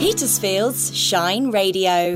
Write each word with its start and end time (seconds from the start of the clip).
Petersfield's 0.00 0.96
Shine 0.96 1.50
Radio. 1.50 2.14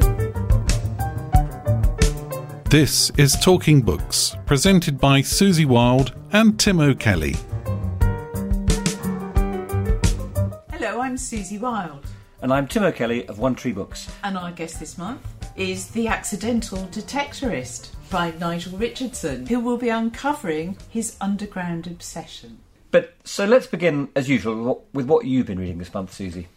This 2.70 3.10
is 3.18 3.36
Talking 3.42 3.82
Books, 3.82 4.34
presented 4.46 4.98
by 4.98 5.20
Susie 5.20 5.66
Wild 5.66 6.14
and 6.32 6.58
Tim 6.58 6.80
O'Kelly. 6.80 7.36
Hello, 10.72 10.98
I'm 11.02 11.18
Susie 11.18 11.58
Wild, 11.58 12.06
And 12.40 12.54
I'm 12.54 12.66
Tim 12.66 12.84
O'Kelly 12.84 13.28
of 13.28 13.38
One 13.38 13.54
Tree 13.54 13.72
Books. 13.72 14.10
and 14.22 14.38
our 14.38 14.50
guest 14.50 14.80
this 14.80 14.96
month 14.96 15.20
is 15.54 15.88
The 15.88 16.08
Accidental 16.08 16.78
Detectorist 16.90 17.90
by 18.08 18.30
Nigel 18.40 18.78
Richardson, 18.78 19.44
who 19.46 19.60
will 19.60 19.76
be 19.76 19.90
uncovering 19.90 20.78
his 20.88 21.18
underground 21.20 21.86
obsession. 21.86 22.60
But 22.90 23.12
so 23.24 23.44
let's 23.44 23.66
begin, 23.66 24.08
as 24.16 24.26
usual, 24.26 24.56
with 24.56 24.64
what, 24.66 24.94
with 24.94 25.06
what 25.06 25.26
you've 25.26 25.46
been 25.46 25.58
reading 25.58 25.76
this 25.76 25.92
month, 25.92 26.14
Susie. 26.14 26.48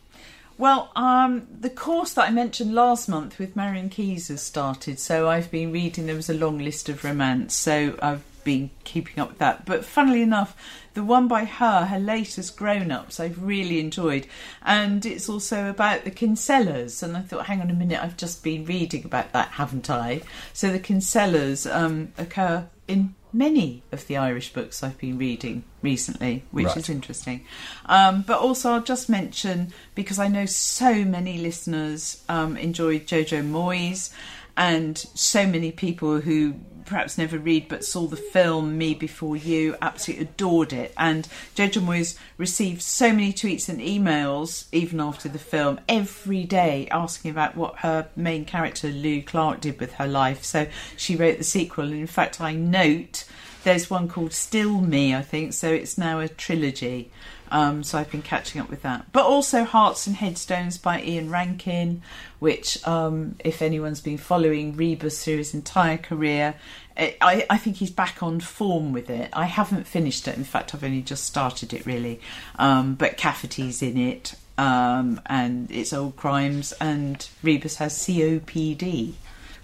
Well, 0.59 0.91
um, 0.95 1.45
the 1.59 1.70
course 1.70 2.13
that 2.13 2.27
I 2.27 2.31
mentioned 2.31 2.73
last 2.73 3.07
month 3.07 3.38
with 3.38 3.55
Marian 3.55 3.89
Keyes 3.89 4.29
has 4.29 4.41
started, 4.41 4.99
so 4.99 5.29
I've 5.29 5.52
been 5.52 5.71
reading. 5.71 6.07
There 6.07 6.15
was 6.15 6.31
a 6.31 6.34
long 6.34 6.57
list 6.57 6.89
of 6.89 7.03
romance, 7.03 7.53
so 7.53 7.95
I've 8.02 8.23
been 8.43 8.71
keeping 8.84 9.20
up 9.20 9.29
with 9.29 9.38
that. 9.38 9.65
But 9.65 9.85
funnily 9.85 10.23
enough, 10.23 10.55
the 10.97 11.03
one 11.03 11.27
by 11.27 11.45
her, 11.45 11.85
her 11.85 11.99
latest 11.99 12.57
Grown 12.57 12.89
Ups, 12.91 13.19
I've 13.19 13.43
really 13.43 13.79
enjoyed, 13.79 14.25
and 14.65 15.05
it's 15.05 15.29
also 15.29 15.70
about 15.70 16.05
the 16.05 16.09
Kinsellas. 16.11 17.03
And 17.03 17.15
I 17.15 17.21
thought, 17.21 17.45
hang 17.45 17.61
on 17.61 17.70
a 17.70 17.73
minute, 17.73 18.03
I've 18.03 18.17
just 18.17 18.43
been 18.43 18.65
reading 18.65 19.05
about 19.05 19.31
that, 19.33 19.49
haven't 19.49 19.91
I? 19.91 20.21
So 20.53 20.71
the 20.71 20.79
Kinsellas 20.79 21.71
um, 21.71 22.13
occur 22.17 22.67
in 22.87 23.13
many 23.31 23.83
of 23.91 24.07
the 24.07 24.17
Irish 24.17 24.53
books 24.53 24.81
I've 24.81 24.97
been 24.97 25.20
reading 25.20 25.63
recently, 25.83 26.45
which 26.49 26.65
Right. 26.65 26.77
is 26.77 26.89
interesting. 26.89 27.45
Um, 27.85 28.23
but 28.25 28.39
also, 28.39 28.71
I'll 28.71 28.81
just 28.81 29.07
mention 29.07 29.71
because 29.93 30.17
I 30.17 30.27
know 30.29 30.48
so 30.48 31.05
many 31.05 31.37
listeners 31.37 32.23
um, 32.27 32.57
enjoyed 32.57 33.05
Jojo 33.05 33.48
Moyes, 33.48 34.11
and 34.58 34.98
so 34.98 35.46
many 35.46 35.72
people 35.72 36.20
who 36.20 36.55
perhaps 36.88 37.18
never 37.18 37.38
read 37.38 37.68
but 37.68 37.84
saw 37.84 38.08
the 38.08 38.16
film 38.16 38.77
Me 38.77 38.94
Before 38.94 39.36
You 39.36 39.76
absolutely 39.82 40.26
adored 40.26 40.74
it. 40.74 40.94
And 40.98 41.27
Jojo 41.55 41.82
Moyes 41.82 42.18
received 42.38 42.82
so 42.82 43.12
many 43.12 43.34
tweets 43.34 43.70
and 43.70 43.80
emails 43.80 44.68
even 44.72 45.00
after 45.00 45.30
the 45.30 45.38
film 45.38 45.80
every 45.88 46.46
day 46.46 46.88
asking 46.90 47.32
about 47.32 47.55
what 47.55 47.80
her 47.80 48.08
main 48.16 48.46
character 48.46 48.88
Lou 48.88 49.22
Clark 49.22 49.62
did 49.62 49.80
with 49.80 49.94
her 49.94 50.08
life. 50.08 50.44
So 50.44 50.68
she 50.96 51.16
wrote 51.16 51.38
the 51.38 51.44
sequel, 51.44 51.85
and 51.85 52.00
in 52.00 52.08
fact, 52.08 52.41
I 52.41 52.54
note 52.54 53.26
there's 53.63 53.90
one 53.90 54.08
called 54.08 54.34
Still 54.34 54.80
Me, 54.80 55.13
I 55.13 55.22
think, 55.22 55.54
so 55.54 55.70
it's 55.70 55.98
now 55.98 56.20
a 56.20 56.30
trilogy. 56.30 57.12
Um, 57.51 57.84
so 57.84 57.98
I've 57.98 58.12
been 58.12 58.21
catching 58.21 58.62
up 58.62 58.70
with 58.70 58.81
that. 58.81 59.12
But 59.12 59.26
also 59.26 59.63
Hearts 59.63 60.07
and 60.07 60.15
Headstones 60.15 60.77
by 60.77 61.01
Ian 61.01 61.29
Rankin, 61.29 62.01
which, 62.39 62.85
um, 62.87 63.35
if 63.39 63.62
anyone's 63.62 64.01
been 64.01 64.17
following 64.17 64.75
Rebus 64.75 65.23
through 65.23 65.38
his 65.38 65.53
entire 65.53 65.97
career, 65.97 66.56
I, 66.97 67.45
I 67.50 67.57
think 67.57 67.78
he's 67.78 67.91
back 67.91 68.23
on 68.23 68.39
form 68.39 68.91
with 68.91 69.09
it. 69.09 69.29
I 69.34 69.45
haven't 69.45 69.85
finished 69.85 70.28
it. 70.28 70.35
In 70.35 70.44
fact, 70.44 70.73
I've 70.73 70.84
only 70.84 71.01
just 71.01 71.25
started 71.25 71.73
it, 71.73 71.85
really. 71.85 72.19
Um, 72.57 72.95
but 72.95 73.17
Cafferty's 73.17 73.81
in 73.81 73.97
it, 73.97 74.35
um, 74.57 75.22
and 75.28 75.69
it's 75.69 75.94
old 75.94 76.16
crimes, 76.16 76.73
and 76.81 77.28
Rebus 77.44 77.75
has 77.75 77.94
COPD, 77.94 79.13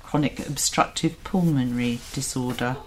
chronic 0.03 0.47
obstructive 0.47 1.23
pulmonary 1.23 1.99
disorder 2.13 2.77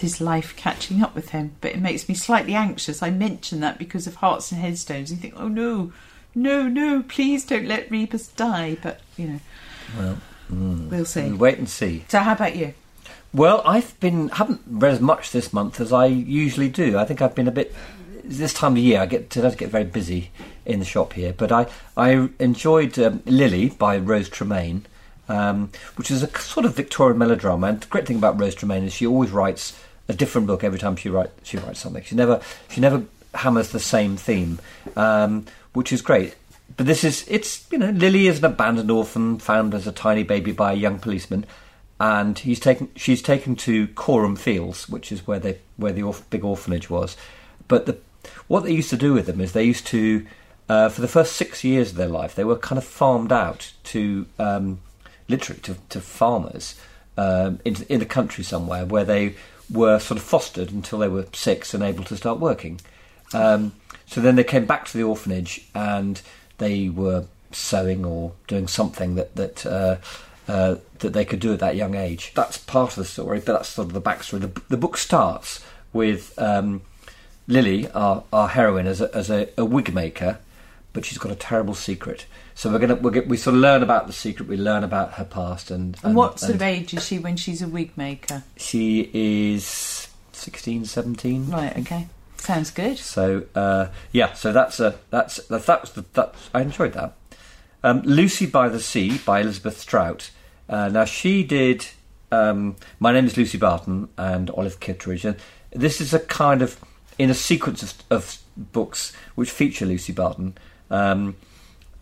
his 0.00 0.20
life 0.20 0.54
catching 0.56 1.02
up 1.02 1.14
with 1.14 1.30
him, 1.30 1.52
but 1.60 1.72
it 1.72 1.80
makes 1.80 2.08
me 2.08 2.14
slightly 2.14 2.54
anxious. 2.54 3.02
I 3.02 3.10
mention 3.10 3.60
that 3.60 3.78
because 3.78 4.06
of 4.06 4.16
hearts 4.16 4.50
and 4.52 4.60
headstones. 4.60 5.10
You 5.10 5.16
think, 5.16 5.34
oh 5.36 5.48
no, 5.48 5.92
no, 6.34 6.68
no, 6.68 7.02
please 7.02 7.44
don't 7.44 7.66
let 7.66 7.90
Rebus 7.90 8.28
die. 8.28 8.76
But 8.82 9.00
you 9.16 9.26
know, 9.28 9.40
Well, 9.98 10.18
we'll 10.50 11.04
see. 11.04 11.22
we'll 11.28 11.36
wait 11.38 11.58
and 11.58 11.68
see. 11.68 12.04
So, 12.08 12.18
how 12.20 12.32
about 12.32 12.56
you? 12.56 12.74
Well, 13.32 13.62
I've 13.64 13.98
been 14.00 14.28
haven't 14.30 14.60
read 14.66 14.94
as 14.94 15.00
much 15.00 15.30
this 15.30 15.52
month 15.52 15.80
as 15.80 15.92
I 15.92 16.06
usually 16.06 16.68
do. 16.68 16.98
I 16.98 17.04
think 17.04 17.22
I've 17.22 17.34
been 17.34 17.46
a 17.48 17.52
bit 17.52 17.74
this 18.24 18.52
time 18.52 18.72
of 18.72 18.78
year. 18.78 19.00
I 19.00 19.06
get 19.06 19.30
to 19.30 19.54
get 19.56 19.70
very 19.70 19.84
busy 19.84 20.30
in 20.66 20.78
the 20.78 20.84
shop 20.84 21.12
here, 21.12 21.32
but 21.32 21.52
I 21.52 21.66
I 21.96 22.28
enjoyed 22.40 22.98
um, 22.98 23.22
Lily 23.26 23.68
by 23.70 23.98
Rose 23.98 24.28
Tremain, 24.28 24.82
um, 25.28 25.70
which 25.96 26.10
is 26.10 26.22
a 26.24 26.38
sort 26.38 26.66
of 26.66 26.74
Victorian 26.74 27.18
melodrama. 27.18 27.68
And 27.68 27.80
the 27.80 27.86
great 27.86 28.06
thing 28.06 28.16
about 28.16 28.38
Rose 28.40 28.54
Tremain 28.56 28.82
is 28.84 28.92
she 28.92 29.06
always 29.06 29.30
writes 29.30 29.78
a 30.10 30.14
different 30.14 30.46
book 30.46 30.64
every 30.64 30.78
time 30.78 30.96
she 30.96 31.08
write 31.08 31.30
she 31.42 31.56
writes 31.56 31.80
something. 31.80 32.02
She 32.02 32.14
never 32.14 32.40
she 32.68 32.80
never 32.80 33.04
hammers 33.34 33.70
the 33.70 33.80
same 33.80 34.16
theme, 34.16 34.58
um, 34.96 35.46
which 35.72 35.92
is 35.92 36.02
great. 36.02 36.34
But 36.76 36.86
this 36.86 37.04
is 37.04 37.24
it's 37.28 37.66
you 37.70 37.78
know 37.78 37.90
Lily 37.90 38.26
is 38.26 38.40
an 38.40 38.44
abandoned 38.46 38.90
orphan 38.90 39.38
found 39.38 39.74
as 39.74 39.86
a 39.86 39.92
tiny 39.92 40.24
baby 40.24 40.52
by 40.52 40.72
a 40.72 40.76
young 40.76 40.98
policeman, 40.98 41.46
and 41.98 42.38
he's 42.38 42.60
taken 42.60 42.90
she's 42.96 43.22
taken 43.22 43.56
to 43.56 43.88
Coram 43.88 44.36
Fields, 44.36 44.88
which 44.88 45.12
is 45.12 45.26
where 45.26 45.38
they 45.38 45.58
where 45.76 45.92
the 45.92 46.02
orph- 46.02 46.28
big 46.28 46.44
orphanage 46.44 46.90
was. 46.90 47.16
But 47.68 47.86
the 47.86 47.98
what 48.48 48.64
they 48.64 48.72
used 48.72 48.90
to 48.90 48.96
do 48.96 49.14
with 49.14 49.26
them 49.26 49.40
is 49.40 49.52
they 49.52 49.64
used 49.64 49.86
to 49.88 50.26
uh, 50.68 50.88
for 50.88 51.00
the 51.00 51.08
first 51.08 51.32
six 51.32 51.64
years 51.64 51.90
of 51.90 51.96
their 51.96 52.08
life 52.08 52.34
they 52.34 52.44
were 52.44 52.56
kind 52.56 52.78
of 52.78 52.84
farmed 52.84 53.32
out 53.32 53.72
to 53.84 54.26
um, 54.38 54.80
literally 55.28 55.60
to, 55.62 55.76
to 55.88 56.00
farmers 56.00 56.74
um, 57.16 57.60
in, 57.64 57.76
in 57.88 57.98
the 57.98 58.06
country 58.06 58.44
somewhere 58.44 58.84
where 58.84 59.04
they 59.04 59.34
were 59.72 59.98
sort 59.98 60.18
of 60.18 60.24
fostered 60.24 60.70
until 60.70 60.98
they 60.98 61.08
were 61.08 61.26
six 61.32 61.74
and 61.74 61.82
able 61.82 62.04
to 62.04 62.16
start 62.16 62.38
working. 62.40 62.80
Um, 63.32 63.72
so 64.06 64.20
then 64.20 64.36
they 64.36 64.44
came 64.44 64.66
back 64.66 64.86
to 64.86 64.96
the 64.96 65.04
orphanage 65.04 65.66
and 65.74 66.20
they 66.58 66.88
were 66.88 67.26
sewing 67.52 68.04
or 68.04 68.32
doing 68.46 68.68
something 68.68 69.14
that 69.14 69.34
that 69.36 69.66
uh, 69.66 69.96
uh, 70.48 70.76
that 70.98 71.12
they 71.12 71.24
could 71.24 71.40
do 71.40 71.52
at 71.52 71.60
that 71.60 71.76
young 71.76 71.94
age. 71.94 72.32
That's 72.34 72.58
part 72.58 72.90
of 72.90 72.96
the 72.96 73.04
story, 73.04 73.38
but 73.38 73.52
that's 73.52 73.68
sort 73.68 73.88
of 73.88 73.94
the 73.94 74.00
backstory. 74.00 74.40
The, 74.40 74.60
the 74.68 74.76
book 74.76 74.96
starts 74.96 75.64
with 75.92 76.36
um, 76.38 76.82
Lily, 77.46 77.88
our, 77.92 78.24
our 78.32 78.48
heroine, 78.48 78.86
as 78.86 79.00
a, 79.00 79.14
as 79.14 79.30
a, 79.30 79.48
a 79.56 79.64
wig 79.64 79.94
maker, 79.94 80.38
but 80.92 81.04
she's 81.04 81.18
got 81.18 81.30
a 81.30 81.36
terrible 81.36 81.74
secret. 81.74 82.26
So 82.60 82.70
we're 82.70 82.78
gonna 82.78 83.10
get, 83.10 83.26
we 83.26 83.38
sort 83.38 83.56
of 83.56 83.62
learn 83.62 83.82
about 83.82 84.06
the 84.06 84.12
secret. 84.12 84.46
We 84.46 84.58
learn 84.58 84.84
about 84.84 85.14
her 85.14 85.24
past 85.24 85.70
and 85.70 85.96
And 86.02 86.14
what 86.14 86.38
sort 86.38 86.56
of 86.56 86.60
age 86.60 86.92
is 86.92 87.06
she 87.06 87.18
when 87.18 87.38
she's 87.38 87.62
a 87.62 87.66
wig 87.66 87.96
maker? 87.96 88.42
she 88.58 89.10
is 89.14 90.08
16, 90.32 90.84
17. 90.84 91.48
Right. 91.48 91.78
Okay. 91.78 92.08
Sounds 92.36 92.70
good. 92.70 92.98
So 92.98 93.46
uh, 93.54 93.86
yeah, 94.12 94.34
so 94.34 94.52
that's 94.52 94.78
a 94.78 94.96
that's 95.08 95.36
that, 95.46 95.64
that 95.64 95.80
was 95.80 95.92
the, 95.92 96.04
that 96.12 96.34
I 96.52 96.60
enjoyed 96.60 96.92
that. 96.92 97.14
Um, 97.82 98.02
Lucy 98.02 98.44
by 98.44 98.68
the 98.68 98.78
Sea 98.78 99.16
by 99.24 99.40
Elizabeth 99.40 99.78
Strout. 99.78 100.30
Uh, 100.68 100.90
now 100.90 101.06
she 101.06 101.42
did. 101.42 101.86
Um, 102.30 102.76
My 102.98 103.10
name 103.10 103.24
is 103.24 103.38
Lucy 103.38 103.56
Barton 103.56 104.10
and 104.18 104.50
Olive 104.50 104.80
Kitteridge, 104.80 105.24
and 105.24 105.38
this 105.72 105.98
is 105.98 106.12
a 106.12 106.20
kind 106.20 106.60
of 106.60 106.78
in 107.18 107.30
a 107.30 107.34
sequence 107.34 107.82
of, 107.82 107.94
of 108.10 108.36
books 108.54 109.14
which 109.34 109.50
feature 109.50 109.86
Lucy 109.86 110.12
Barton. 110.12 110.58
Um, 110.90 111.36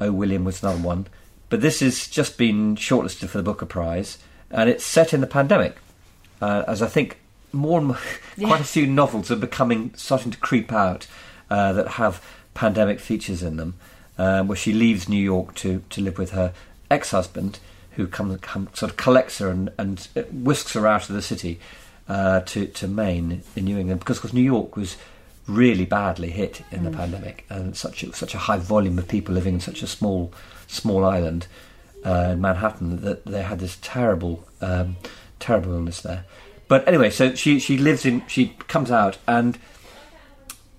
oh, 0.01 0.13
William 0.13 0.45
was 0.45 0.63
another 0.63 0.81
one, 0.81 1.07
but 1.49 1.61
this 1.61 1.81
has 1.81 2.07
just 2.07 2.39
been 2.39 2.77
shortlisted 2.77 3.29
for 3.29 3.39
the 3.39 3.45
Booker 3.45 3.67
Prize, 3.67 4.19
and 4.51 4.69
it's 4.69 4.85
set 4.85 5.13
in 5.13 5.21
the 5.21 5.27
pandemic, 5.27 5.77
uh, 6.41 6.65
as 6.67 6.83
I 6.83 6.87
think 6.87 7.19
more 7.53 7.79
and 7.79 7.89
more, 7.89 7.99
quite 8.39 8.61
a 8.61 8.65
few 8.65 8.87
novels 8.87 9.31
are 9.31 9.37
becoming 9.37 9.93
starting 9.95 10.31
to 10.31 10.39
creep 10.39 10.73
out 10.73 11.07
uh, 11.51 11.73
that 11.73 11.89
have 11.89 12.23
pandemic 12.55 13.01
features 13.01 13.43
in 13.43 13.57
them, 13.57 13.75
um, 14.19 14.49
where 14.49 14.57
she 14.57 14.73
leaves 14.73 15.09
New 15.09 15.23
York 15.23 15.55
to 15.57 15.83
to 15.91 16.01
live 16.01 16.19
with 16.19 16.33
her 16.33 16.53
ex-husband, 16.91 17.59
who 17.93 18.07
comes 18.07 18.39
come, 18.41 18.69
sort 18.75 18.91
of 18.91 18.97
collects 18.97 19.39
her 19.39 19.49
and, 19.49 19.71
and 19.79 20.09
whisks 20.33 20.75
her 20.75 20.87
out 20.87 21.09
of 21.09 21.15
the 21.15 21.23
city 21.23 21.59
uh, 22.09 22.41
to 22.41 22.67
to 22.67 22.89
Maine 22.89 23.43
in 23.57 23.65
New 23.65 23.79
England, 23.79 24.01
because 24.01 24.19
of 24.19 24.23
course 24.23 24.35
New 24.35 24.43
York 24.43 24.77
was 24.77 24.97
really 25.49 25.87
badly 25.87 26.31
hit 26.31 26.63
in 26.71 26.85
the 26.85 26.91
pandemic, 26.91 27.45
and 27.49 27.77
such 27.77 28.03
a, 28.03 28.13
such 28.13 28.35
a 28.35 28.39
high 28.39 28.59
volume 28.59 28.99
of 28.99 29.09
people 29.09 29.35
living 29.35 29.55
in 29.55 29.61
such 29.61 29.83
a 29.83 29.87
small 29.87 30.33
small 30.67 31.05
island 31.05 31.47
uh, 32.05 32.31
in 32.33 32.41
Manhattan 32.41 33.01
that 33.01 33.25
they 33.25 33.43
had 33.43 33.59
this 33.59 33.79
terrible 33.81 34.47
um, 34.61 34.97
terrible 35.41 35.73
illness 35.73 36.03
there. 36.03 36.25
But 36.69 36.87
anyway, 36.87 37.11
so 37.11 37.35
she 37.35 37.59
she 37.59 37.79
lives 37.79 38.05
in 38.05 38.27
she 38.27 38.55
comes 38.69 38.91
out 38.91 39.19
and 39.27 39.59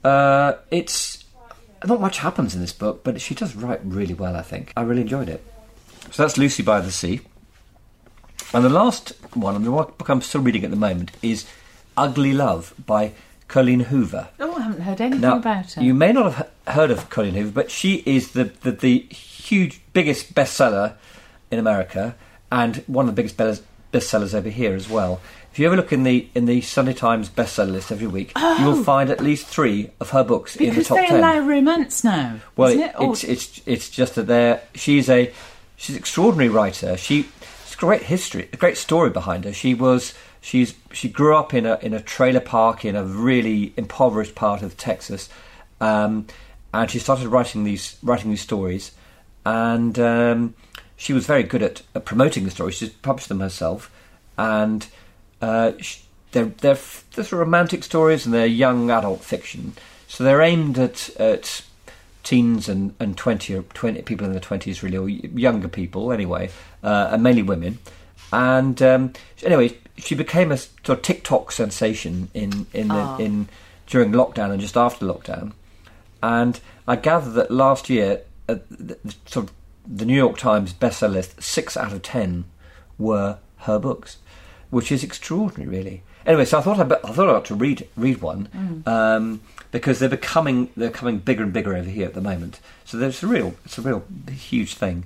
uh, 0.04 0.54
it's 0.70 1.26
not 1.86 2.00
much 2.00 2.20
happens 2.20 2.54
in 2.54 2.62
this 2.62 2.74
book, 2.74 3.04
but 3.04 3.20
she 3.20 3.34
does 3.34 3.56
write 3.56 3.82
really 3.84 4.14
well. 4.14 4.36
I 4.36 4.42
think 4.42 4.72
I 4.78 4.82
really 4.82 5.02
enjoyed 5.02 5.30
it. 5.30 5.44
So 6.12 6.24
that's 6.24 6.38
Lucy 6.38 6.64
by 6.64 6.82
the 6.82 6.92
Sea. 6.92 7.22
And 8.54 8.66
the 8.66 8.70
last 8.70 9.10
one, 9.36 9.56
and 9.56 9.66
the 9.66 9.70
book 9.70 10.10
I'm 10.10 10.22
still 10.22 10.42
reading 10.42 10.64
at 10.64 10.72
the 10.72 10.76
moment, 10.76 11.12
is 11.22 11.46
Ugly 11.96 12.34
Love 12.34 12.74
by 12.84 13.14
Colleen 13.50 13.82
Hoover. 13.82 14.30
Oh, 14.40 14.56
I 14.56 14.62
haven't 14.62 14.82
heard 14.84 15.02
anything 15.02 15.22
Now, 15.22 15.38
about 15.38 15.74
her. 15.74 15.82
you 15.84 15.94
may 15.94 16.14
not 16.14 16.32
have 16.32 16.50
heard 16.68 16.92
of 16.92 17.10
Colleen 17.10 17.34
Hoover, 17.34 17.52
but 17.52 17.70
she 17.70 17.96
is 18.06 18.32
the, 18.32 18.46
the, 18.46 18.72
the 18.72 19.00
huge, 19.10 19.82
biggest 19.92 20.34
bestseller 20.34 20.94
in 21.52 21.60
America 21.60 22.16
and 22.52 22.78
one 22.88 23.10
of 23.10 23.16
the 23.16 23.20
biggest 23.22 23.36
best- 23.36 23.64
bestsellers 23.92 24.34
over 24.34 24.50
here 24.50 24.74
as 24.76 24.88
well. 24.90 25.20
If 25.52 25.58
you 25.58 25.66
ever 25.66 25.76
look 25.76 25.92
in 25.92 26.04
the 26.04 26.30
in 26.36 26.46
the 26.46 26.62
Sunday 26.62 26.94
Times 26.94 27.28
bestseller 27.28 27.72
list 27.72 27.92
every 27.92 28.06
week, 28.06 28.32
you 28.38 28.66
will 28.66 28.80
oh. 28.80 28.84
find 28.84 29.10
at 29.10 29.20
least 29.20 29.48
three 29.48 29.90
of 30.00 30.12
her 30.12 30.24
books 30.24 30.56
in 30.56 30.66
the 30.66 30.70
Oh. 30.70 30.74
Because 30.74 30.88
top 30.88 30.98
they 31.00 31.08
ten. 31.08 31.18
allow 31.20 31.40
romance 31.40 32.04
now, 32.04 32.36
Well, 32.56 32.70
isn't 32.70 32.82
it, 32.84 32.96
it's 33.00 33.24
it's 33.24 33.62
it's 33.66 33.90
just 33.90 34.14
that 34.16 34.28
they're 34.28 34.62
she's 34.76 35.10
a 35.10 35.34
she's 35.76 35.96
an 35.96 36.00
extraordinary 36.00 36.50
writer. 36.50 36.96
She 36.98 37.24
great 37.80 38.04
history, 38.04 38.50
a 38.52 38.58
great 38.58 38.78
story 38.78 39.10
behind 39.10 39.46
her. 39.46 39.54
She 39.54 39.74
was 39.74 40.14
she's 40.42 40.76
she 40.92 41.08
grew 41.08 41.36
up 41.36 41.54
in 41.54 41.66
a 41.66 41.80
in 41.82 41.94
a 41.94 42.02
trailer 42.02 42.42
park 42.42 42.84
in 42.84 42.96
a 42.96 43.06
really 43.06 43.74
impoverished 43.78 44.36
part 44.36 44.62
of 44.62 44.76
Texas, 44.76 45.30
um, 45.80 46.28
and 46.74 46.92
she 46.92 47.00
started 47.00 47.30
writing 47.30 47.64
these 47.64 47.98
writing 48.04 48.32
these 48.32 48.42
stories, 48.42 48.92
and 49.46 49.98
um, 49.98 50.56
she 50.98 51.14
was 51.14 51.26
very 51.26 51.44
good 51.44 51.64
at, 51.64 51.82
at 51.96 52.04
promoting 52.04 52.44
the 52.44 52.52
stories. 52.52 52.76
She 52.76 52.90
published 52.90 53.30
them 53.30 53.40
herself, 53.40 53.90
and 54.38 54.86
uh, 55.42 55.72
sh- 55.80 56.02
they're, 56.34 56.46
they're 56.46 56.78
they're 57.16 57.40
romantic 57.40 57.84
stories 57.84 58.26
and 58.26 58.36
they're 58.36 58.46
young 58.46 58.92
adult 58.92 59.24
fiction. 59.24 59.74
So 60.08 60.26
they're 60.26 60.42
aimed 60.42 60.78
at 60.78 61.10
at 61.16 61.64
teens 62.24 62.68
and, 62.70 62.94
and 63.00 63.18
20, 63.18 63.56
or 63.56 63.64
20 63.64 64.02
people 64.04 64.26
in 64.26 64.32
their 64.32 64.42
20s, 64.42 64.82
really, 64.82 64.98
or 64.98 65.08
younger 65.10 65.68
people 65.68 66.12
anyway, 66.12 66.50
uh, 66.84 67.10
and 67.12 67.24
mainly 67.24 67.42
women. 67.44 67.80
And 68.32 68.82
um, 68.82 69.14
anyway, 69.44 69.78
she 69.98 70.16
became 70.16 70.52
a 70.52 70.58
sort 70.58 70.90
of 70.90 71.02
TikTok 71.02 71.52
sensation 71.52 72.30
in 72.34 72.68
in 72.74 72.90
the, 72.90 72.94
Ah. 72.94 73.18
in 73.18 73.50
during 73.88 74.12
lockdown 74.12 74.52
and 74.52 74.62
just 74.62 74.78
after 74.78 75.06
lockdown. 75.06 75.54
And 76.22 76.60
I 76.88 76.96
gather 76.96 77.32
that 77.32 77.50
last 77.50 77.90
year, 77.90 78.22
uh, 78.48 78.58
the, 78.70 78.98
the, 79.04 79.16
sort 79.26 79.48
of 79.48 79.54
the 79.88 80.06
New 80.06 80.16
York 80.16 80.38
Times 80.38 80.74
bestseller 80.74 81.14
list, 81.14 81.42
six 81.42 81.76
out 81.76 81.92
of 81.92 82.04
ten 82.04 82.46
were 83.00 83.38
her 83.60 83.80
books, 83.80 84.18
which 84.70 84.92
is 84.92 85.04
extraordinary, 85.04 85.68
really. 85.78 86.04
Anyway, 86.26 86.46
so 86.46 86.60
I 86.60 86.62
thought 86.62 86.80
I, 86.80 86.84
I 86.84 87.12
thought 87.14 87.30
I 87.30 87.34
ought 87.34 87.46
to 87.46 87.56
read 87.56 87.88
read 87.98 88.22
one 88.22 88.84
um, 88.86 89.42
because 89.72 90.00
they're 90.00 90.10
becoming 90.10 90.70
they're 90.76 90.90
becoming 90.90 91.20
bigger 91.20 91.44
and 91.44 91.54
bigger 91.54 91.76
over 91.76 91.90
here 91.90 92.08
at 92.08 92.14
the 92.14 92.22
moment. 92.22 92.60
So 92.86 92.98
there's 92.98 93.24
a 93.24 93.28
real 93.28 93.56
it's 93.66 93.78
a 93.78 93.82
real 93.82 94.04
huge 94.30 94.76
thing. 94.76 95.06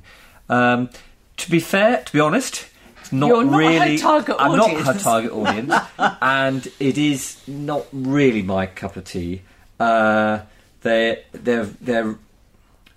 Um, 0.49 0.89
to 1.37 1.51
be 1.51 1.59
fair, 1.59 2.03
to 2.03 2.13
be 2.13 2.19
honest, 2.19 2.67
it's 3.01 3.11
not 3.11 3.29
not 3.29 3.45
her 3.45 3.57
really. 3.57 4.01
I'm 4.03 4.57
not 4.57 4.71
her 4.71 4.93
target 4.93 5.31
audience, 5.31 5.73
and 6.21 6.67
it 6.79 6.97
is 6.97 7.41
not 7.47 7.85
really 7.91 8.41
my 8.41 8.65
cup 8.67 8.95
of 8.95 9.05
tea. 9.05 9.41
Uh, 9.79 10.41
they're 10.81 11.19
they're 11.31 11.65
they're 11.65 12.15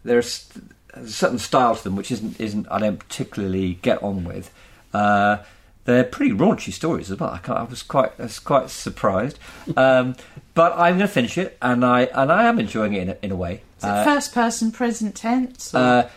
there's 0.05 0.49
a 0.93 1.07
certain 1.09 1.39
style 1.39 1.77
to 1.77 1.85
them 1.85 1.97
which 1.97 2.11
isn't 2.11 2.41
isn't 2.41 2.67
I 2.71 2.79
don't 2.79 2.99
particularly 2.99 3.75
get 3.83 4.03
on 4.03 4.25
with. 4.25 4.53
Uh, 4.93 5.39
they're 5.87 6.05
pretty 6.05 6.33
raunchy 6.33 6.73
stories 6.73 7.11
as 7.11 7.19
well. 7.19 7.31
I, 7.31 7.53
I 7.53 7.63
was 7.63 7.83
quite 7.83 8.13
I 8.19 8.25
was 8.25 8.39
quite 8.39 8.69
surprised, 8.71 9.39
um, 9.77 10.15
but 10.55 10.73
I'm 10.73 10.99
going 10.99 11.09
to 11.09 11.09
finish 11.09 11.39
it, 11.39 11.57
and 11.63 11.85
I 11.85 12.03
and 12.05 12.31
I 12.31 12.45
am 12.45 12.59
enjoying 12.61 12.93
it 12.95 13.03
in 13.03 13.09
a, 13.11 13.17
in 13.23 13.31
a 13.33 13.37
way. 13.37 13.63
Is 13.79 13.85
it 13.85 13.89
Uh, 13.89 14.05
first 14.05 14.35
person 14.35 14.71
present 14.73 15.15
tense? 15.15 15.75
uh, 15.75 16.09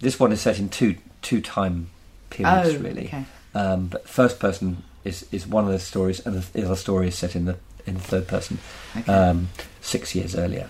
this 0.00 0.20
one 0.20 0.32
is 0.32 0.40
set 0.40 0.58
in 0.58 0.68
two 0.68 0.96
two 1.22 1.40
time 1.40 1.88
periods, 2.30 2.74
Oh, 2.74 2.78
really. 2.78 3.06
okay. 3.06 3.24
Um, 3.54 3.86
but 3.86 4.08
first 4.08 4.38
person 4.40 4.82
is, 5.04 5.26
is 5.30 5.46
one 5.46 5.64
of 5.64 5.70
the 5.72 5.78
stories, 5.78 6.24
and 6.26 6.42
the 6.42 6.64
other 6.64 6.76
story 6.76 7.08
is 7.08 7.14
set 7.16 7.34
in 7.36 7.44
the 7.46 7.56
in 7.86 7.94
the 7.94 8.00
third 8.00 8.26
person, 8.26 8.58
Okay. 8.96 9.12
um, 9.12 9.48
six 9.80 10.14
years 10.14 10.34
earlier. 10.34 10.68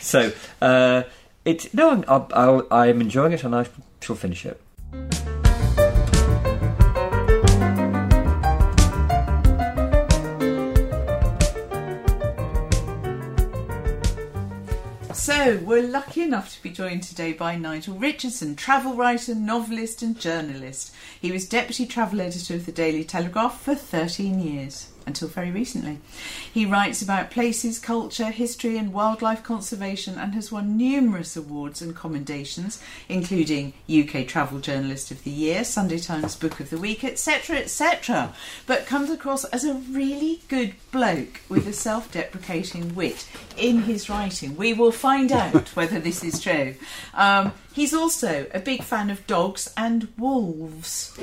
So 0.00 0.32
uh, 0.60 1.02
it 1.44 1.72
no, 1.74 2.04
I'll, 2.06 2.66
I'm 2.70 3.00
enjoying 3.00 3.32
it, 3.32 3.44
and 3.44 3.54
I 3.54 3.66
shall 4.00 4.16
finish 4.16 4.44
it. 4.46 4.60
So, 15.48 15.56
we're 15.56 15.88
lucky 15.88 16.20
enough 16.20 16.54
to 16.54 16.62
be 16.62 16.68
joined 16.68 17.04
today 17.04 17.32
by 17.32 17.56
Nigel 17.56 17.94
Richardson, 17.94 18.54
travel 18.54 18.92
writer, 18.92 19.34
novelist, 19.34 20.02
and 20.02 20.20
journalist. 20.20 20.94
He 21.18 21.32
was 21.32 21.48
deputy 21.48 21.86
travel 21.86 22.20
editor 22.20 22.52
of 22.52 22.66
the 22.66 22.72
Daily 22.72 23.02
Telegraph 23.02 23.62
for 23.62 23.74
13 23.74 24.40
years, 24.40 24.88
until 25.08 25.26
very 25.26 25.50
recently. 25.50 25.98
He 26.52 26.64
writes 26.64 27.02
about 27.02 27.32
places, 27.32 27.78
culture, 27.78 28.30
history, 28.30 28.78
and 28.78 28.92
wildlife 28.92 29.42
conservation 29.42 30.18
and 30.18 30.34
has 30.34 30.52
won 30.52 30.76
numerous 30.76 31.36
awards 31.36 31.82
and 31.82 31.96
commendations, 31.96 32.80
including 33.08 33.72
UK 33.88 34.26
Travel 34.26 34.60
Journalist 34.60 35.10
of 35.10 35.24
the 35.24 35.30
Year, 35.30 35.64
Sunday 35.64 35.98
Times 35.98 36.36
Book 36.36 36.60
of 36.60 36.70
the 36.70 36.78
Week, 36.78 37.02
etc., 37.02 37.56
etc. 37.56 38.34
But 38.66 38.86
comes 38.86 39.10
across 39.10 39.44
as 39.46 39.64
a 39.64 39.74
really 39.74 40.42
good 40.48 40.74
bloke 40.92 41.40
with 41.48 41.66
a 41.66 41.72
self 41.72 42.12
deprecating 42.12 42.94
wit 42.94 43.26
in 43.56 43.82
his 43.82 44.08
writing. 44.08 44.56
We 44.56 44.72
will 44.72 44.92
find 44.92 45.32
out 45.44 45.74
whether 45.74 45.98
this 45.98 46.22
is 46.22 46.40
true. 46.40 46.74
Um, 47.14 47.52
he's 47.72 47.94
also 47.94 48.46
a 48.52 48.60
big 48.60 48.82
fan 48.82 49.10
of 49.10 49.26
dogs 49.26 49.72
and 49.76 50.08
wolves. 50.18 51.18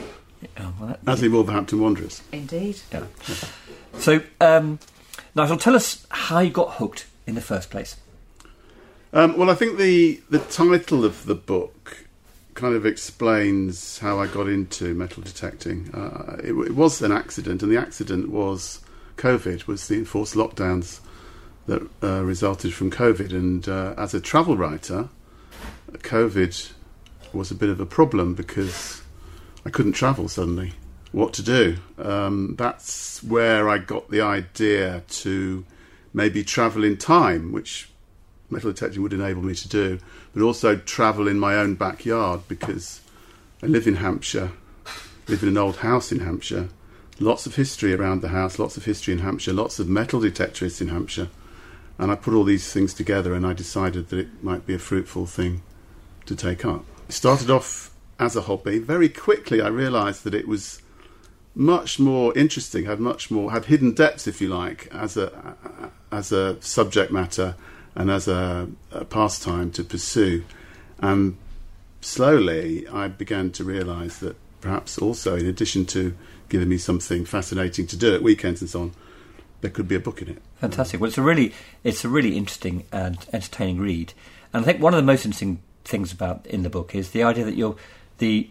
Oh, 0.58 0.74
well, 0.80 0.90
that- 0.90 1.00
As 1.12 1.22
the 1.22 1.30
Wolverhampton 1.30 1.80
Wanderers. 1.80 2.22
Indeed. 2.32 2.80
yeah. 2.92 3.06
So, 4.00 4.22
um, 4.42 4.80
Nigel, 5.36 5.58
tell 5.58 5.76
us 5.76 6.06
how 6.10 6.40
you 6.40 6.50
got 6.52 6.74
hooked 6.76 7.08
in 7.28 7.36
the 7.36 7.42
first 7.42 7.70
place. 7.70 7.96
Um, 9.14 9.38
well, 9.38 9.50
I 9.50 9.56
think 9.56 9.78
the 9.78 10.22
the 10.30 10.40
title 10.40 11.06
of 11.06 11.26
the 11.26 11.36
book 11.36 12.06
kind 12.54 12.76
of 12.76 12.86
explains 12.86 14.00
how 14.00 14.20
I 14.20 14.28
got 14.28 14.48
into 14.48 14.94
metal 14.94 15.24
detecting. 15.24 15.90
Uh, 15.94 16.38
it, 16.44 16.54
it 16.54 16.76
was 16.76 17.02
an 17.02 17.12
accident, 17.12 17.64
and 17.64 17.72
the 17.72 17.78
accident 17.78 18.30
was 18.30 18.82
COVID, 19.18 19.68
was 19.68 19.88
the 19.88 19.96
enforced 19.96 20.36
lockdowns 20.36 21.00
that 21.68 21.88
uh, 22.04 22.24
resulted 22.24 22.74
from 22.74 22.92
COVID. 22.92 23.32
And 23.32 23.68
uh, 23.70 23.94
as 23.98 24.14
a 24.14 24.20
travel 24.20 24.58
writer, 24.58 25.10
COVID 25.94 26.72
was 27.34 27.52
a 27.52 27.56
bit 27.56 27.70
of 27.70 27.80
a 27.80 27.86
problem 27.86 28.34
because 28.36 29.02
I 29.66 29.70
couldn't 29.72 29.94
travel 29.94 30.28
suddenly. 30.28 30.74
What 31.12 31.34
to 31.34 31.44
do? 31.44 31.78
Um, 31.98 32.56
that's 32.58 33.24
where 33.24 33.68
I 33.70 33.78
got 33.78 34.12
the 34.12 34.22
idea 34.22 35.04
to 35.08 35.66
maybe 36.14 36.44
travel 36.44 36.84
in 36.84 36.98
time, 36.98 37.52
which 37.52 37.90
metal 38.50 38.72
detecting 38.72 39.02
would 39.02 39.14
enable 39.14 39.42
me 39.42 39.56
to 39.56 39.68
do, 39.68 40.00
but 40.34 40.44
also 40.44 40.76
travel 40.76 41.28
in 41.28 41.40
my 41.40 41.56
own 41.56 41.76
backyard 41.76 42.42
because 42.48 43.02
I 43.64 43.68
live 43.68 43.88
in 43.88 43.96
Hampshire, 43.96 44.52
live 45.28 45.42
in 45.42 45.50
an 45.50 45.58
old 45.58 45.78
house 45.78 46.12
in 46.12 46.20
Hampshire, 46.20 46.70
lots 47.20 47.46
of 47.46 47.56
history 47.56 47.94
around 47.94 48.22
the 48.22 48.30
house, 48.30 48.60
lots 48.60 48.78
of 48.78 48.86
history 48.86 49.14
in 49.14 49.20
Hampshire, 49.20 49.54
lots 49.54 49.80
of 49.80 49.88
metal 49.88 50.20
detectorists 50.20 50.82
in 50.82 50.90
Hampshire. 50.90 51.30
And 51.98 52.12
I 52.12 52.16
put 52.16 52.34
all 52.34 52.44
these 52.44 52.72
things 52.72 52.94
together 52.94 53.34
and 53.34 53.48
I 53.48 53.54
decided 53.54 54.10
that 54.10 54.20
it 54.20 54.44
might 54.44 54.66
be 54.66 54.74
a 54.74 54.80
fruitful 54.80 55.26
thing 55.26 55.62
to 56.26 56.36
take 56.36 56.66
up. 56.66 56.84
It 57.08 57.14
started 57.14 57.50
off 57.50 57.95
as 58.20 58.36
a 58.36 58.42
hobby. 58.42 58.80
Very 58.80 59.10
quickly 59.10 59.62
I 59.62 59.68
realised 59.68 60.24
that 60.24 60.34
it 60.34 60.48
was 60.48 60.82
much 61.56 62.00
more 62.00 62.38
interesting, 62.38 62.86
had 62.86 63.00
much 63.00 63.32
more, 63.32 63.52
had 63.52 63.66
hidden 63.66 63.94
depths, 63.94 64.28
if 64.28 64.42
you 64.42 64.50
like, 64.50 64.88
as 64.94 65.16
a 65.18 65.58
as 66.12 66.32
a 66.32 66.62
subject 66.62 67.12
matter 67.12 67.56
and 67.96 68.12
as 68.12 68.28
a, 68.28 68.68
a 68.92 69.06
pastime 69.06 69.72
to 69.72 69.84
pursue. 69.84 70.44
And 71.00 71.38
slowly, 72.02 72.88
I 72.88 73.08
began 73.08 73.52
to 73.52 73.64
realise 73.64 74.18
that 74.18 74.36
perhaps 74.62 74.98
also, 74.98 75.36
in 75.36 75.46
addition 75.46 75.86
to 75.86 76.16
giving 76.50 76.70
me 76.70 76.78
something 76.78 77.26
fascinating 77.26 77.88
to 77.88 77.98
do 77.98 78.14
at 78.14 78.22
weekends 78.22 78.62
and 78.62 78.70
so 78.70 78.82
on, 78.82 78.92
there 79.62 79.72
could 79.72 79.88
be 79.88 79.96
a 79.96 80.00
book 80.00 80.22
in 80.22 80.30
it. 80.30 80.42
Fantastic. 80.58 81.00
Well, 81.00 81.08
it's 81.08 81.18
a 81.18 81.22
really 81.22 81.54
it's 81.84 82.04
a 82.04 82.10
really 82.10 82.38
interesting 82.38 82.86
and 82.92 83.18
entertaining 83.32 83.80
read, 83.80 84.14
and 84.54 84.64
I 84.64 84.66
think 84.66 84.82
one 84.82 84.94
of 84.94 84.98
the 84.98 85.04
most 85.04 85.26
interesting 85.26 85.62
things 85.86 86.12
about 86.12 86.46
in 86.48 86.64
the 86.64 86.70
book 86.70 86.96
is 86.96 87.12
the 87.12 87.24
idea 87.24 87.46
that 87.46 87.56
you're 87.56 87.76
the 88.18 88.50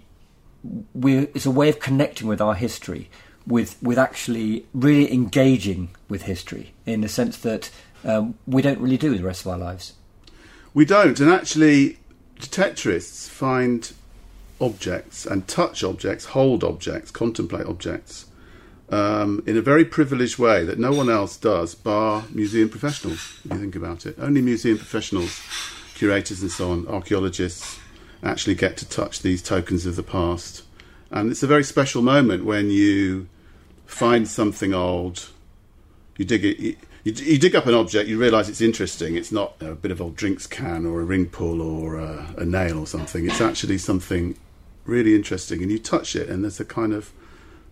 we 0.95 1.19
it's 1.19 1.47
a 1.47 1.51
way 1.51 1.69
of 1.69 1.81
connecting 1.81 2.27
with 2.27 2.41
our 2.41 2.55
history, 2.55 3.11
with 3.47 3.77
with 3.83 3.99
actually 3.99 4.67
really 4.73 5.13
engaging 5.13 5.91
with 6.09 6.23
history 6.23 6.73
in 6.87 7.01
the 7.01 7.09
sense 7.09 7.37
that 7.39 7.71
um, 8.05 8.35
we 8.47 8.63
don't 8.63 8.81
really 8.81 8.99
do 8.99 9.17
the 9.17 9.25
rest 9.25 9.43
of 9.43 9.53
our 9.53 9.59
lives. 9.59 9.95
We 10.73 10.85
don't, 10.85 11.21
and 11.21 11.31
actually, 11.31 11.99
detectorists 12.41 13.29
find 13.29 13.93
objects 14.61 15.27
and 15.27 15.47
touch 15.47 15.85
objects, 15.85 16.27
hold 16.27 16.65
objects, 16.65 17.11
contemplate 17.11 17.67
objects 17.67 18.27
um, 18.91 19.43
in 19.47 19.57
a 19.57 19.63
very 19.63 19.85
privileged 19.85 20.39
way 20.39 20.65
that 20.65 20.79
no 20.79 20.93
one 20.93 21.09
else 21.09 21.37
does, 21.37 21.75
bar 21.75 22.25
museum 22.31 22.69
professionals, 22.69 23.41
if 23.45 23.53
you 23.53 23.59
think 23.59 23.77
about 23.77 24.07
it. 24.07 24.17
Only 24.19 24.43
museum 24.43 24.79
professionals, 24.79 25.41
curators 25.95 26.43
and 26.43 26.51
so 26.51 26.71
on, 26.71 26.87
archaeologists, 26.89 27.79
actually 28.25 28.55
get 28.55 28.77
to 28.79 28.89
touch 28.89 29.21
these 29.21 29.43
tokens 29.43 29.87
of 29.87 29.97
the 29.97 30.03
past. 30.03 30.63
And 31.11 31.31
it's 31.31 31.43
a 31.43 31.47
very 31.47 31.63
special 31.63 32.03
moment 32.03 32.45
when 32.45 32.71
you 32.71 33.29
find 33.87 34.27
something 34.27 34.75
old, 34.75 35.29
you 36.17 36.25
dig 36.25 36.45
it. 36.45 36.59
You, 36.59 37.13
you, 37.13 37.39
dig 37.39 37.55
up 37.55 37.67
an 37.67 37.75
object, 37.75 38.09
you 38.09 38.19
realise 38.19 38.49
it's 38.49 38.63
interesting. 38.63 39.15
It's 39.15 39.31
not 39.31 39.57
a 39.61 39.75
bit 39.75 39.91
of 39.91 40.01
old 40.01 40.17
drinks 40.17 40.47
can 40.47 40.87
or 40.87 41.03
a 41.03 41.05
ring 41.05 41.27
pull 41.27 41.61
or 41.61 41.99
a, 41.99 42.35
a 42.39 42.47
nail 42.47 42.79
or 42.79 42.87
something. 42.87 43.27
It's 43.27 43.43
actually 43.43 43.77
something 43.77 44.39
really 44.87 45.15
interesting, 45.15 45.63
and 45.63 45.71
you 45.71 45.79
touch 45.79 46.17
it, 46.17 46.31
and 46.31 46.43
there's 46.43 46.61
a 46.61 46.65
kind 46.65 46.95
of 46.95 47.13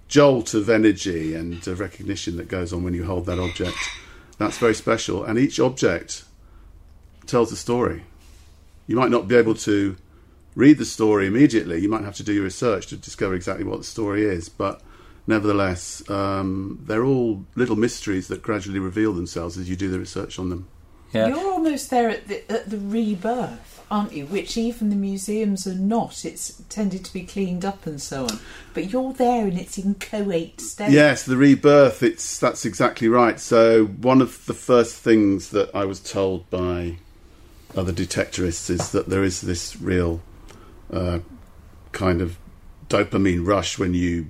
jolt 0.07 0.53
of 0.53 0.69
energy 0.69 1.35
and 1.35 1.67
recognition 1.67 2.37
that 2.37 2.49
goes 2.49 2.75
on 2.75 2.85
when 2.85 2.93
you 2.93 3.05
hold 3.05 3.25
that 3.25 3.39
object. 3.39 3.77
That's 4.37 4.59
very 4.59 4.75
special, 4.75 5.25
and 5.25 5.39
each 5.39 5.59
object 5.59 6.25
tells 7.27 7.53
a 7.53 7.57
story. 7.57 8.03
You 8.87 8.97
might 8.97 9.11
not 9.11 9.29
be 9.29 9.37
able 9.37 9.55
to 9.55 9.97
read 10.55 10.79
the 10.79 10.85
story 10.85 11.27
immediately. 11.27 11.81
You 11.81 11.89
might 11.89 12.05
have 12.05 12.17
to 12.17 12.23
do 12.23 12.33
your 12.33 12.45
research 12.45 12.87
to 12.89 12.97
discover 12.97 13.35
exactly 13.35 13.65
what 13.65 13.79
the 13.79 13.85
story 13.85 14.25
is, 14.25 14.49
but 14.49 14.81
nevertheless, 15.27 16.09
um, 16.11 16.81
they're 16.85 17.05
all 17.05 17.45
little 17.55 17.77
mysteries 17.77 18.29
that 18.29 18.43
gradually 18.43 18.79
reveal 18.79 19.13
themselves 19.13 19.57
as 19.57 19.69
you 19.69 19.77
do 19.77 19.91
the 19.91 19.99
research 19.99 20.39
on 20.39 20.51
them. 20.51 20.69
Yeah. 21.13 21.29
You're 21.29 21.53
almost 21.53 21.91
there 21.91 22.09
at 22.09 22.27
the, 22.27 22.51
at 22.51 22.71
the 22.71 22.79
rebirth, 22.79 23.85
aren't 23.91 24.15
you? 24.15 24.25
Which 24.27 24.57
even 24.57 24.89
the 24.89 24.97
museums 24.97 25.67
are 25.67 25.75
not. 25.75 26.25
It's 26.25 26.63
tended 26.71 27.05
to 27.05 27.13
be 27.13 27.25
cleaned 27.25 27.67
up 27.67 27.87
and 27.87 28.01
so 28.01 28.25
on. 28.25 28.41
But 28.73 28.91
you're 28.91 29.13
there 29.13 29.47
and 29.47 29.59
it's 29.59 29.77
in 29.77 29.97
coate 29.97 30.61
state. 30.63 30.91
Yes, 30.91 31.25
the 31.25 31.37
rebirth. 31.37 32.03
It's 32.03 32.39
that's 32.39 32.65
exactly 32.65 33.09
right. 33.09 33.39
So 33.39 33.85
one 33.85 34.23
of 34.23 34.47
the 34.47 34.55
first 34.55 34.97
things 34.97 35.51
that 35.51 35.75
I 35.75 35.85
was 35.85 36.01
told 36.01 36.49
by 36.49 36.97
other 37.77 37.93
detectorists 37.93 38.71
is 38.71 38.93
that 38.93 39.09
there 39.11 39.23
is 39.23 39.43
this 39.43 39.81
real 39.81 40.23
uh, 40.93 41.19
kind 41.93 42.21
of 42.21 42.39
dopamine 42.89 43.47
rush 43.47 43.79
when 43.79 43.95
you 43.95 44.27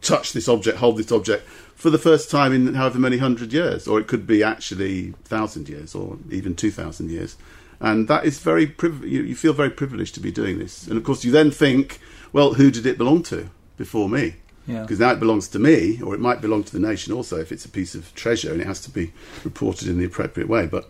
touch 0.00 0.32
this 0.32 0.48
object, 0.48 0.78
hold 0.78 0.96
this 0.96 1.12
object 1.12 1.46
for 1.76 1.90
the 1.90 1.98
first 1.98 2.30
time 2.30 2.52
in 2.52 2.74
however 2.74 2.98
many 2.98 3.18
hundred 3.18 3.52
years, 3.52 3.86
or 3.86 4.00
it 4.00 4.06
could 4.06 4.26
be 4.26 4.42
actually 4.42 5.12
thousand 5.24 5.68
years, 5.68 5.94
or 5.94 6.18
even 6.30 6.54
two 6.54 6.70
thousand 6.70 7.10
years. 7.10 7.36
And 7.80 8.06
that 8.06 8.24
is 8.24 8.38
very 8.38 8.66
priv- 8.66 9.04
you, 9.04 9.22
you 9.22 9.34
feel 9.34 9.52
very 9.52 9.70
privileged 9.70 10.14
to 10.14 10.20
be 10.20 10.30
doing 10.30 10.58
this. 10.58 10.86
And 10.86 10.96
of 10.96 11.04
course, 11.04 11.24
you 11.24 11.32
then 11.32 11.50
think, 11.50 11.98
well, 12.32 12.54
who 12.54 12.70
did 12.70 12.86
it 12.86 12.98
belong 12.98 13.22
to 13.24 13.50
before 13.76 14.08
me? 14.08 14.36
Yeah. 14.68 14.82
Because 14.82 15.00
now 15.00 15.10
it 15.10 15.18
belongs 15.18 15.48
to 15.48 15.58
me, 15.58 16.00
or 16.00 16.14
it 16.14 16.20
might 16.20 16.40
belong 16.40 16.62
to 16.62 16.72
the 16.72 16.78
nation 16.78 17.12
also 17.12 17.40
if 17.40 17.50
it's 17.50 17.64
a 17.64 17.68
piece 17.68 17.96
of 17.96 18.14
treasure 18.14 18.52
and 18.52 18.60
it 18.60 18.66
has 18.68 18.80
to 18.82 18.90
be 18.90 19.12
reported 19.42 19.88
in 19.88 19.98
the 19.98 20.04
appropriate 20.04 20.48
way. 20.48 20.66
But 20.66 20.88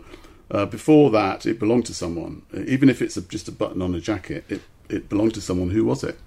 uh, 0.51 0.67
before 0.67 1.09
that, 1.09 1.47
it 1.47 1.57
belonged 1.59 1.87
to 1.87 1.93
someone. 1.95 2.43
Even 2.53 2.89
if 2.89 3.01
it's 3.01 3.17
a, 3.17 3.21
just 3.21 3.47
a 3.47 3.51
button 3.51 3.81
on 3.81 3.95
a 3.95 3.99
jacket, 3.99 4.43
it, 4.47 4.61
it 4.89 5.09
belonged 5.09 5.33
to 5.35 5.41
someone. 5.41 5.71
Who 5.71 5.85
was 5.85 6.03
it? 6.03 6.19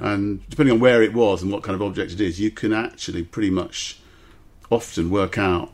And 0.00 0.48
depending 0.48 0.72
on 0.72 0.80
where 0.80 1.02
it 1.02 1.12
was 1.12 1.42
and 1.42 1.52
what 1.52 1.62
kind 1.62 1.74
of 1.74 1.82
object 1.82 2.12
it 2.12 2.20
is, 2.20 2.40
you 2.40 2.50
can 2.50 2.72
actually 2.72 3.22
pretty 3.22 3.50
much 3.50 3.98
often 4.70 5.10
work 5.10 5.36
out. 5.36 5.72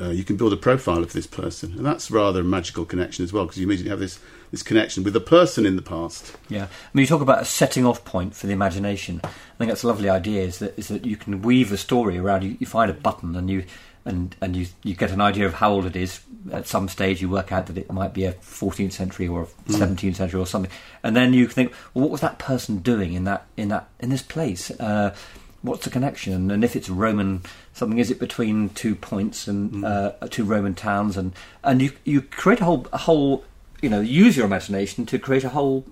Uh, 0.00 0.08
you 0.08 0.24
can 0.24 0.36
build 0.36 0.52
a 0.52 0.56
profile 0.56 1.04
of 1.04 1.12
this 1.12 1.28
person, 1.28 1.74
and 1.76 1.86
that's 1.86 2.10
rather 2.10 2.40
a 2.40 2.44
magical 2.44 2.84
connection 2.84 3.24
as 3.24 3.32
well, 3.32 3.44
because 3.44 3.58
you 3.58 3.64
immediately 3.64 3.90
have 3.90 4.00
this 4.00 4.18
this 4.50 4.64
connection 4.64 5.04
with 5.04 5.14
a 5.14 5.20
person 5.20 5.64
in 5.64 5.76
the 5.76 5.82
past. 5.82 6.36
Yeah, 6.48 6.64
I 6.64 6.68
mean, 6.92 7.02
you 7.02 7.06
talk 7.06 7.20
about 7.20 7.42
a 7.42 7.44
setting 7.44 7.86
off 7.86 8.04
point 8.04 8.34
for 8.34 8.48
the 8.48 8.52
imagination. 8.52 9.20
I 9.22 9.28
think 9.58 9.68
that's 9.68 9.84
a 9.84 9.86
lovely 9.86 10.08
idea. 10.08 10.42
Is 10.42 10.58
that 10.58 10.76
is 10.76 10.88
that 10.88 11.06
you 11.06 11.16
can 11.16 11.42
weave 11.42 11.70
a 11.70 11.76
story 11.76 12.18
around. 12.18 12.42
You, 12.42 12.56
you 12.58 12.66
find 12.66 12.90
a 12.90 12.94
button 12.94 13.36
and 13.36 13.48
you 13.48 13.64
and 14.04 14.34
and 14.40 14.54
you 14.56 14.66
you 14.82 14.94
get 14.94 15.10
an 15.10 15.20
idea 15.20 15.46
of 15.46 15.54
how 15.54 15.70
old 15.72 15.86
it 15.86 15.96
is. 15.96 16.20
At 16.52 16.66
some 16.68 16.88
stage, 16.88 17.22
you 17.22 17.30
work 17.30 17.52
out 17.52 17.66
that 17.68 17.78
it 17.78 17.90
might 17.90 18.12
be 18.12 18.24
a 18.26 18.34
14th 18.34 18.92
century 18.92 19.26
or 19.26 19.44
a 19.44 19.72
17th 19.72 20.16
century 20.16 20.38
or 20.38 20.46
something, 20.46 20.70
and 21.02 21.16
then 21.16 21.32
you 21.32 21.48
think, 21.48 21.72
well, 21.94 22.02
what 22.02 22.10
was 22.10 22.20
that 22.20 22.38
person 22.38 22.78
doing 22.80 23.14
in 23.14 23.24
that 23.24 23.46
in 23.56 23.68
that 23.68 23.88
in 23.98 24.10
this 24.10 24.20
place? 24.22 24.70
Uh, 24.72 25.14
what's 25.62 25.84
the 25.84 25.90
connection? 25.90 26.50
And 26.50 26.62
if 26.62 26.76
it's 26.76 26.90
Roman 26.90 27.42
something, 27.72 27.98
is 27.98 28.10
it 28.10 28.18
between 28.20 28.68
two 28.70 28.94
points 28.94 29.48
and 29.48 29.84
uh, 29.86 30.12
two 30.28 30.44
Roman 30.44 30.74
towns? 30.74 31.16
And 31.16 31.32
and 31.62 31.80
you 31.80 31.92
you 32.04 32.20
create 32.20 32.60
a 32.60 32.64
whole 32.66 32.86
a 32.92 32.98
whole 32.98 33.42
you 33.80 33.88
know 33.88 34.00
use 34.02 34.36
your 34.36 34.44
imagination 34.44 35.06
to 35.06 35.18
create 35.18 35.44
a 35.44 35.48
whole 35.48 35.86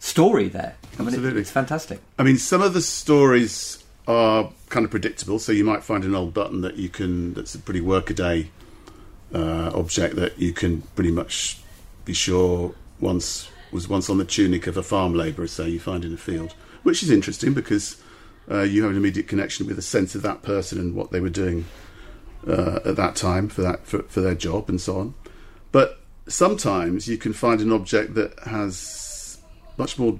story 0.00 0.48
there. 0.48 0.74
I 0.98 1.02
mean, 1.02 1.08
it- 1.08 1.14
Absolutely. 1.14 1.40
it's 1.42 1.50
fantastic. 1.52 2.00
I 2.18 2.24
mean, 2.24 2.38
some 2.38 2.60
of 2.60 2.74
the 2.74 2.82
stories 2.82 3.81
are 4.06 4.50
kind 4.68 4.84
of 4.84 4.90
predictable. 4.90 5.38
So 5.38 5.52
you 5.52 5.64
might 5.64 5.82
find 5.84 6.04
an 6.04 6.14
old 6.14 6.34
button 6.34 6.60
that 6.62 6.76
you 6.76 6.88
can 6.88 7.34
that's 7.34 7.54
a 7.54 7.58
pretty 7.58 7.80
workaday 7.80 8.50
uh, 9.34 9.70
object 9.74 10.16
that 10.16 10.38
you 10.38 10.52
can 10.52 10.82
pretty 10.94 11.10
much 11.10 11.60
be 12.04 12.12
sure 12.12 12.74
once 13.00 13.48
was 13.70 13.88
once 13.88 14.10
on 14.10 14.18
the 14.18 14.24
tunic 14.24 14.66
of 14.66 14.76
a 14.76 14.82
farm 14.82 15.14
labourer, 15.14 15.46
say 15.46 15.68
you 15.68 15.80
find 15.80 16.04
in 16.04 16.12
a 16.12 16.18
field, 16.18 16.54
which 16.82 17.02
is 17.02 17.10
interesting 17.10 17.54
because 17.54 18.02
uh, 18.50 18.60
you 18.62 18.82
have 18.82 18.90
an 18.90 18.96
immediate 18.96 19.26
connection 19.26 19.66
with 19.66 19.78
a 19.78 19.82
sense 19.82 20.14
of 20.14 20.22
that 20.22 20.42
person 20.42 20.78
and 20.78 20.94
what 20.94 21.10
they 21.10 21.20
were 21.20 21.30
doing 21.30 21.64
uh, 22.46 22.80
at 22.84 22.96
that 22.96 23.16
time 23.16 23.48
for 23.48 23.62
that 23.62 23.86
for, 23.86 24.02
for 24.02 24.20
their 24.20 24.34
job 24.34 24.68
and 24.68 24.80
so 24.80 24.98
on. 24.98 25.14
But 25.70 26.00
sometimes 26.28 27.08
you 27.08 27.16
can 27.16 27.32
find 27.32 27.60
an 27.60 27.72
object 27.72 28.14
that 28.14 28.38
has 28.40 29.38
much 29.78 29.98
more 29.98 30.18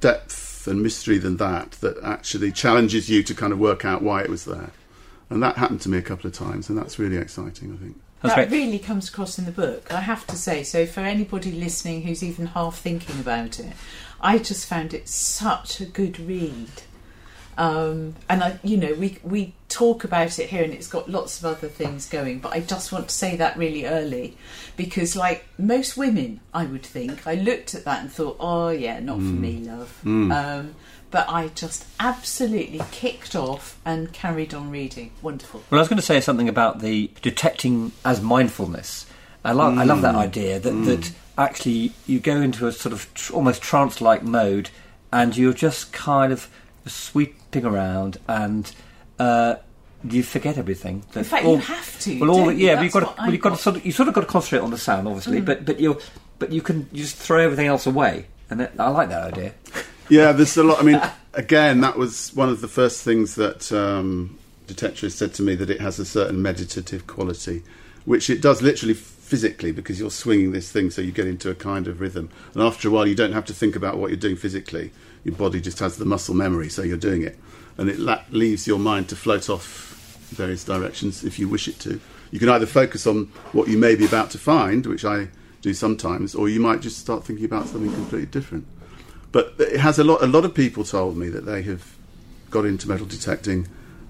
depth 0.00 0.51
and 0.66 0.82
mystery 0.82 1.18
than 1.18 1.36
that 1.38 1.72
that 1.72 1.96
actually 2.02 2.52
challenges 2.52 3.08
you 3.08 3.22
to 3.22 3.34
kind 3.34 3.52
of 3.52 3.58
work 3.58 3.84
out 3.84 4.02
why 4.02 4.22
it 4.22 4.30
was 4.30 4.44
there. 4.44 4.70
And 5.30 5.42
that 5.42 5.56
happened 5.56 5.80
to 5.82 5.88
me 5.88 5.98
a 5.98 6.02
couple 6.02 6.26
of 6.26 6.34
times, 6.34 6.68
and 6.68 6.76
that's 6.76 6.98
really 6.98 7.16
exciting, 7.16 7.72
I 7.72 7.82
think. 7.82 8.00
That's 8.20 8.34
that 8.34 8.48
great. 8.48 8.58
really 8.58 8.78
comes 8.78 9.08
across 9.08 9.38
in 9.38 9.46
the 9.46 9.52
book, 9.52 9.92
I 9.92 10.00
have 10.00 10.26
to 10.28 10.36
say. 10.36 10.62
So, 10.62 10.86
for 10.86 11.00
anybody 11.00 11.50
listening 11.50 12.02
who's 12.02 12.22
even 12.22 12.46
half 12.46 12.78
thinking 12.78 13.18
about 13.18 13.58
it, 13.58 13.72
I 14.20 14.38
just 14.38 14.66
found 14.66 14.94
it 14.94 15.08
such 15.08 15.80
a 15.80 15.84
good 15.84 16.20
read. 16.20 16.68
Um, 17.58 18.14
and 18.30 18.42
I, 18.42 18.58
you 18.62 18.76
know, 18.76 18.94
we 18.94 19.18
we 19.22 19.54
talk 19.68 20.04
about 20.04 20.38
it 20.38 20.48
here, 20.48 20.64
and 20.64 20.72
it's 20.72 20.88
got 20.88 21.10
lots 21.10 21.38
of 21.38 21.44
other 21.44 21.68
things 21.68 22.08
going. 22.08 22.38
But 22.38 22.52
I 22.52 22.60
just 22.60 22.92
want 22.92 23.08
to 23.08 23.14
say 23.14 23.36
that 23.36 23.56
really 23.56 23.84
early, 23.86 24.36
because 24.76 25.14
like 25.14 25.44
most 25.58 25.96
women, 25.96 26.40
I 26.54 26.64
would 26.64 26.84
think, 26.84 27.26
I 27.26 27.34
looked 27.34 27.74
at 27.74 27.84
that 27.84 28.00
and 28.00 28.10
thought, 28.10 28.36
oh 28.40 28.70
yeah, 28.70 29.00
not 29.00 29.16
for 29.16 29.22
me, 29.22 29.58
love. 29.58 30.00
Um, 30.04 30.74
but 31.10 31.28
I 31.28 31.48
just 31.48 31.84
absolutely 32.00 32.80
kicked 32.90 33.36
off 33.36 33.78
and 33.84 34.10
carried 34.14 34.54
on 34.54 34.70
reading. 34.70 35.10
Wonderful. 35.20 35.62
Well, 35.68 35.78
I 35.78 35.82
was 35.82 35.88
going 35.88 35.98
to 35.98 36.02
say 36.02 36.22
something 36.22 36.48
about 36.48 36.80
the 36.80 37.10
detecting 37.20 37.92
as 38.02 38.22
mindfulness. 38.22 39.04
I 39.44 39.52
love, 39.52 39.76
I 39.76 39.84
love 39.84 40.00
that 40.00 40.14
idea 40.14 40.58
that, 40.58 40.70
that 40.70 41.12
actually 41.36 41.92
you 42.06 42.18
go 42.18 42.40
into 42.40 42.66
a 42.66 42.72
sort 42.72 42.94
of 42.94 43.12
tr- 43.12 43.34
almost 43.34 43.60
trance-like 43.60 44.22
mode, 44.22 44.70
and 45.12 45.36
you're 45.36 45.52
just 45.52 45.92
kind 45.92 46.32
of 46.32 46.48
sweeping 46.86 47.64
around, 47.64 48.18
and 48.28 48.72
uh, 49.18 49.56
you 50.04 50.22
forget 50.22 50.58
everything. 50.58 51.04
In 51.14 51.24
fact, 51.24 51.44
you 51.44 51.56
have 51.56 52.00
to, 52.00 52.20
Well, 52.20 52.30
all 52.30 52.36
don't 52.44 52.56
the, 52.56 52.62
yeah, 52.62 52.76
but 52.76 52.82
you've 52.84 52.92
got 52.92 53.16
to, 53.16 53.22
well, 53.22 53.32
you've 53.32 53.40
got 53.40 53.50
to 53.50 53.54
got. 53.54 53.58
Mm. 53.58 53.62
sort 53.62 53.76
of, 53.76 53.86
you 53.86 53.92
sort 53.92 54.08
of 54.08 54.14
got 54.14 54.20
to 54.22 54.26
concentrate 54.26 54.60
on 54.60 54.70
the 54.70 54.78
sound, 54.78 55.06
obviously, 55.06 55.40
but 55.40 55.64
but 55.64 55.80
you 55.80 55.98
but 56.38 56.50
you 56.50 56.62
can 56.62 56.88
you 56.92 57.02
just 57.02 57.16
throw 57.16 57.38
everything 57.38 57.66
else 57.66 57.86
away, 57.86 58.26
and 58.50 58.60
that, 58.60 58.72
I 58.78 58.88
like 58.88 59.08
that 59.08 59.32
idea. 59.32 59.52
Yeah, 60.08 60.32
there's 60.32 60.58
a 60.58 60.64
lot. 60.64 60.78
I 60.78 60.82
mean, 60.82 61.00
again, 61.32 61.80
that 61.80 61.96
was 61.96 62.34
one 62.34 62.50
of 62.50 62.60
the 62.60 62.68
first 62.68 63.02
things 63.02 63.36
that 63.36 63.72
um, 63.72 64.38
Detectorist 64.66 65.12
said 65.12 65.32
to 65.34 65.42
me 65.42 65.54
that 65.54 65.70
it 65.70 65.80
has 65.80 65.98
a 65.98 66.04
certain 66.04 66.42
meditative 66.42 67.06
quality, 67.06 67.62
which 68.04 68.28
it 68.28 68.42
does 68.42 68.60
literally 68.60 68.92
physically 68.92 69.72
because 69.72 69.98
you're 69.98 70.10
swinging 70.10 70.52
this 70.52 70.70
thing, 70.70 70.90
so 70.90 71.00
you 71.00 71.12
get 71.12 71.26
into 71.26 71.48
a 71.48 71.54
kind 71.54 71.88
of 71.88 72.00
rhythm. 72.00 72.28
And 72.52 72.62
after 72.62 72.88
a 72.88 72.90
while, 72.90 73.06
you 73.06 73.14
don't 73.14 73.32
have 73.32 73.46
to 73.46 73.54
think 73.54 73.74
about 73.74 73.96
what 73.96 74.10
you're 74.10 74.18
doing 74.18 74.36
physically. 74.36 74.90
Your 75.24 75.34
body 75.34 75.60
just 75.60 75.78
has 75.78 75.96
the 75.96 76.04
muscle 76.04 76.34
memory, 76.34 76.68
so 76.68 76.82
you're 76.82 76.96
doing 76.96 77.22
it, 77.22 77.38
and 77.78 77.88
it 77.88 77.98
la- 77.98 78.22
leaves 78.30 78.66
your 78.66 78.78
mind 78.78 79.08
to 79.10 79.16
float 79.16 79.48
off 79.48 79.90
various 80.30 80.64
directions 80.64 81.24
if 81.24 81.38
you 81.38 81.48
wish 81.48 81.68
it 81.68 81.78
to. 81.80 82.00
You 82.30 82.38
can 82.38 82.48
either 82.48 82.66
focus 82.66 83.06
on 83.06 83.26
what 83.52 83.68
you 83.68 83.78
may 83.78 83.94
be 83.94 84.06
about 84.06 84.30
to 84.30 84.38
find, 84.38 84.86
which 84.86 85.04
I 85.04 85.28
do 85.60 85.74
sometimes, 85.74 86.34
or 86.34 86.48
you 86.48 86.60
might 86.60 86.80
just 86.80 86.98
start 86.98 87.24
thinking 87.24 87.44
about 87.44 87.68
something 87.68 87.92
completely 87.92 88.26
different 88.26 88.66
but 89.32 89.54
it 89.58 89.80
has 89.80 89.98
a 89.98 90.04
lot. 90.04 90.22
A 90.22 90.26
lot 90.26 90.44
of 90.44 90.54
people 90.54 90.84
told 90.84 91.16
me 91.16 91.28
that 91.30 91.46
they 91.46 91.62
have 91.62 91.96
got 92.50 92.66
into 92.66 92.86
metal 92.86 93.06
detecting 93.06 93.66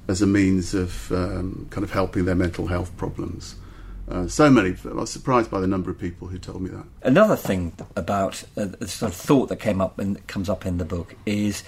as 0.09 0.21
a 0.21 0.27
means 0.27 0.75
of 0.75 1.11
um, 1.13 1.69
kind 1.71 1.85
of 1.85 1.93
helping 1.93 2.25
their 2.25 2.35
mental 2.35 2.67
health 2.67 2.95
problems. 2.97 3.55
Uh, 4.09 4.27
so 4.27 4.51
many. 4.51 4.75
I 4.85 4.89
was 4.89 5.11
surprised 5.11 5.51
by 5.51 5.61
the 5.61 5.67
number 5.67 5.91
of 5.91 5.99
people 5.99 6.29
who 6.29 6.39
told 6.39 6.63
me 6.63 6.71
that. 6.71 6.85
Another 7.03 7.37
thing 7.37 7.73
about 7.97 8.45
uh, 8.57 8.67
the 8.67 8.89
sort 8.89 9.13
of 9.13 9.17
thought 9.17 9.49
that 9.49 9.61
came 9.61 9.81
up 9.81 9.99
and 9.99 10.27
comes 10.27 10.49
up 10.49 10.67
in 10.67 10.79
the 10.79 10.85
book 10.85 11.15
is 11.25 11.63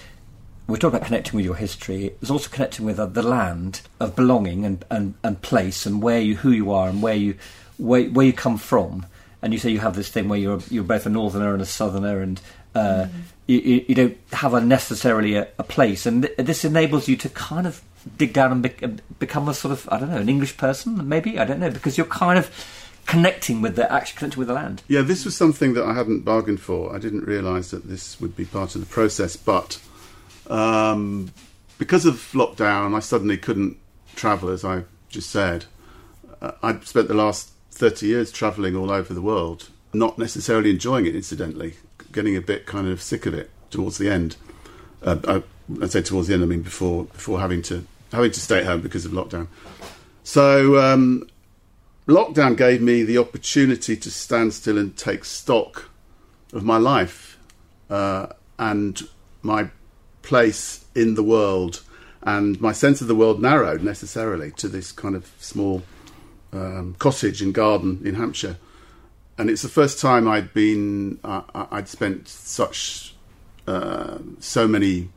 we 0.67 0.79
talk 0.79 0.95
about 0.95 1.07
connecting 1.07 1.37
with 1.37 1.45
your 1.45 1.55
history. 1.57 2.15
It's 2.21 2.31
also 2.31 2.51
connecting 2.51 2.85
with 2.85 2.99
uh, 2.99 3.07
the 3.07 3.23
land 3.23 3.83
of 4.01 4.17
belonging 4.17 4.65
and, 4.65 4.85
and, 4.91 5.15
and 5.23 5.41
place 5.43 5.87
and 5.87 6.03
where 6.03 6.21
you 6.21 6.37
who 6.37 6.51
you 6.51 6.73
are 6.73 6.89
and 6.89 7.03
where 7.03 7.15
you 7.15 7.37
where, 7.77 8.05
where 8.05 8.27
you 8.27 8.33
come 8.33 8.59
from. 8.59 9.07
And 9.43 9.53
you 9.53 9.59
say 9.59 9.71
you 9.71 9.81
have 9.81 9.95
this 9.95 10.09
thing 10.09 10.29
where 10.29 10.39
you're 10.39 10.61
you're 10.71 10.85
both 10.85 11.05
a 11.05 11.11
northerner 11.11 11.53
and 11.53 11.61
a 11.61 11.67
southerner, 11.67 12.23
and 12.23 12.41
uh, 12.75 13.09
you, 13.47 13.59
you, 13.59 13.85
you 13.89 13.95
don't 13.95 14.17
have 14.33 14.55
a 14.55 14.61
necessarily 14.61 15.35
a, 15.35 15.49
a 15.59 15.63
place. 15.63 16.07
And 16.07 16.23
th- 16.23 16.35
this 16.39 16.65
enables 16.65 17.09
you 17.09 17.17
to 17.19 17.29
kind 17.29 17.67
of 17.67 17.83
dig 18.17 18.33
down 18.33 18.53
and 18.53 18.67
uh, 18.83 19.03
become 19.19 19.49
a 19.49 19.55
sort 19.55 19.73
of 19.73 19.89
I 19.91 19.99
don't 19.99 20.11
know 20.11 20.19
an 20.19 20.29
English 20.29 20.57
person, 20.57 21.09
maybe 21.09 21.39
I 21.39 21.45
don't 21.45 21.61
know 21.61 21.71
because 21.71 21.97
you're 21.97 22.07
kind 22.07 22.39
of 22.39 22.51
connecting 23.07 23.61
with 23.61 23.77
the 23.77 23.91
actually 23.93 24.19
connecting 24.19 24.39
with 24.39 24.49
the 24.49 24.55
land. 24.55 24.83
Yeah, 24.89 25.03
this 25.03 25.25
was 25.25 25.37
something 25.37 25.75
that 25.75 25.85
I 25.85 25.95
hadn't 25.95 26.21
bargained 26.21 26.61
for. 26.61 26.95
I 26.95 26.99
didn't 26.99 27.25
realise 27.25 27.71
that 27.71 27.89
this 27.89 28.21
would 28.21 28.37
be 28.37 28.45
part 28.45 28.75
of 28.75 28.81
the 28.81 28.87
process, 28.87 29.37
but 29.37 29.81
um, 30.49 31.33
because 31.79 32.07
of 32.07 32.17
lockdown, 32.33 32.95
I 32.95 33.01
suddenly 33.01 33.37
couldn't 33.37 33.77
travel, 34.15 34.49
as 34.49 34.65
I 34.65 34.85
just 35.09 35.31
said. 35.31 35.67
Uh, 36.41 36.53
I 36.63 36.79
spent 36.81 37.09
the 37.09 37.15
last 37.15 37.51
30 37.73 38.07
years 38.07 38.33
travelling 38.33 38.77
all 38.77 38.91
over 38.91 39.13
the 39.13 39.23
world, 39.23 39.69
not 39.93 40.19
necessarily 40.19 40.71
enjoying 40.71 41.07
it, 41.07 41.17
incidentally, 41.17 41.75
getting 42.13 42.37
a 42.37 42.41
bit 42.41 42.67
kind 42.67 42.89
of 42.89 43.03
sick 43.03 43.27
of 43.27 43.35
it 43.35 43.51
towards 43.71 43.99
the 43.99 44.09
end. 44.11 44.37
Uh, 45.03 45.19
I 45.27 45.43
I 45.83 45.87
say 45.87 46.03
towards 46.03 46.29
the 46.29 46.35
end. 46.35 46.43
I 46.43 46.47
mean 46.47 46.63
before 46.63 47.05
before 47.05 47.41
having 47.41 47.63
to 47.63 47.87
having 48.15 48.33
to 48.33 48.41
stay 48.41 48.59
at 48.59 48.65
home 48.65 48.81
because 48.81 49.05
of 49.05 49.13
lockdown. 49.13 49.49
So 50.23 50.79
um, 50.79 51.29
lockdown 52.07 52.57
gave 52.57 52.81
me 52.81 53.03
the 53.03 53.19
opportunity 53.19 53.97
to 53.97 54.11
stand 54.11 54.55
still 54.55 54.79
and 54.79 54.97
take 54.97 55.25
stock 55.25 55.91
of 56.53 56.65
my 56.65 56.79
life 56.79 57.39
uh, 57.91 58.29
and 58.59 59.03
my 59.43 59.69
place 60.23 60.85
in 60.95 61.15
the 61.15 61.23
world, 61.23 61.83
and 62.23 62.59
my 62.61 62.73
sense 62.73 63.03
of 63.03 63.09
the 63.09 63.15
world 63.15 63.43
narrowed 63.43 63.83
necessarily 63.83 64.51
to 64.53 64.69
this 64.69 64.93
kind 64.93 65.15
of 65.15 65.31
small 65.39 65.83
um, 66.53 66.95
cottage 66.99 67.43
and 67.43 67.53
garden 67.53 68.01
in 68.05 68.15
Hampshire. 68.15 68.57
And 69.37 69.51
it's 69.51 69.63
the 69.63 69.69
first 69.69 70.01
time 70.01 70.29
I'd 70.29 70.55
been, 70.55 71.19
uh, 71.25 71.43
I'd 71.71 71.89
spent 71.89 72.29
such 72.29 73.15
uh, 73.67 74.19
so 74.39 74.69
many 74.69 75.11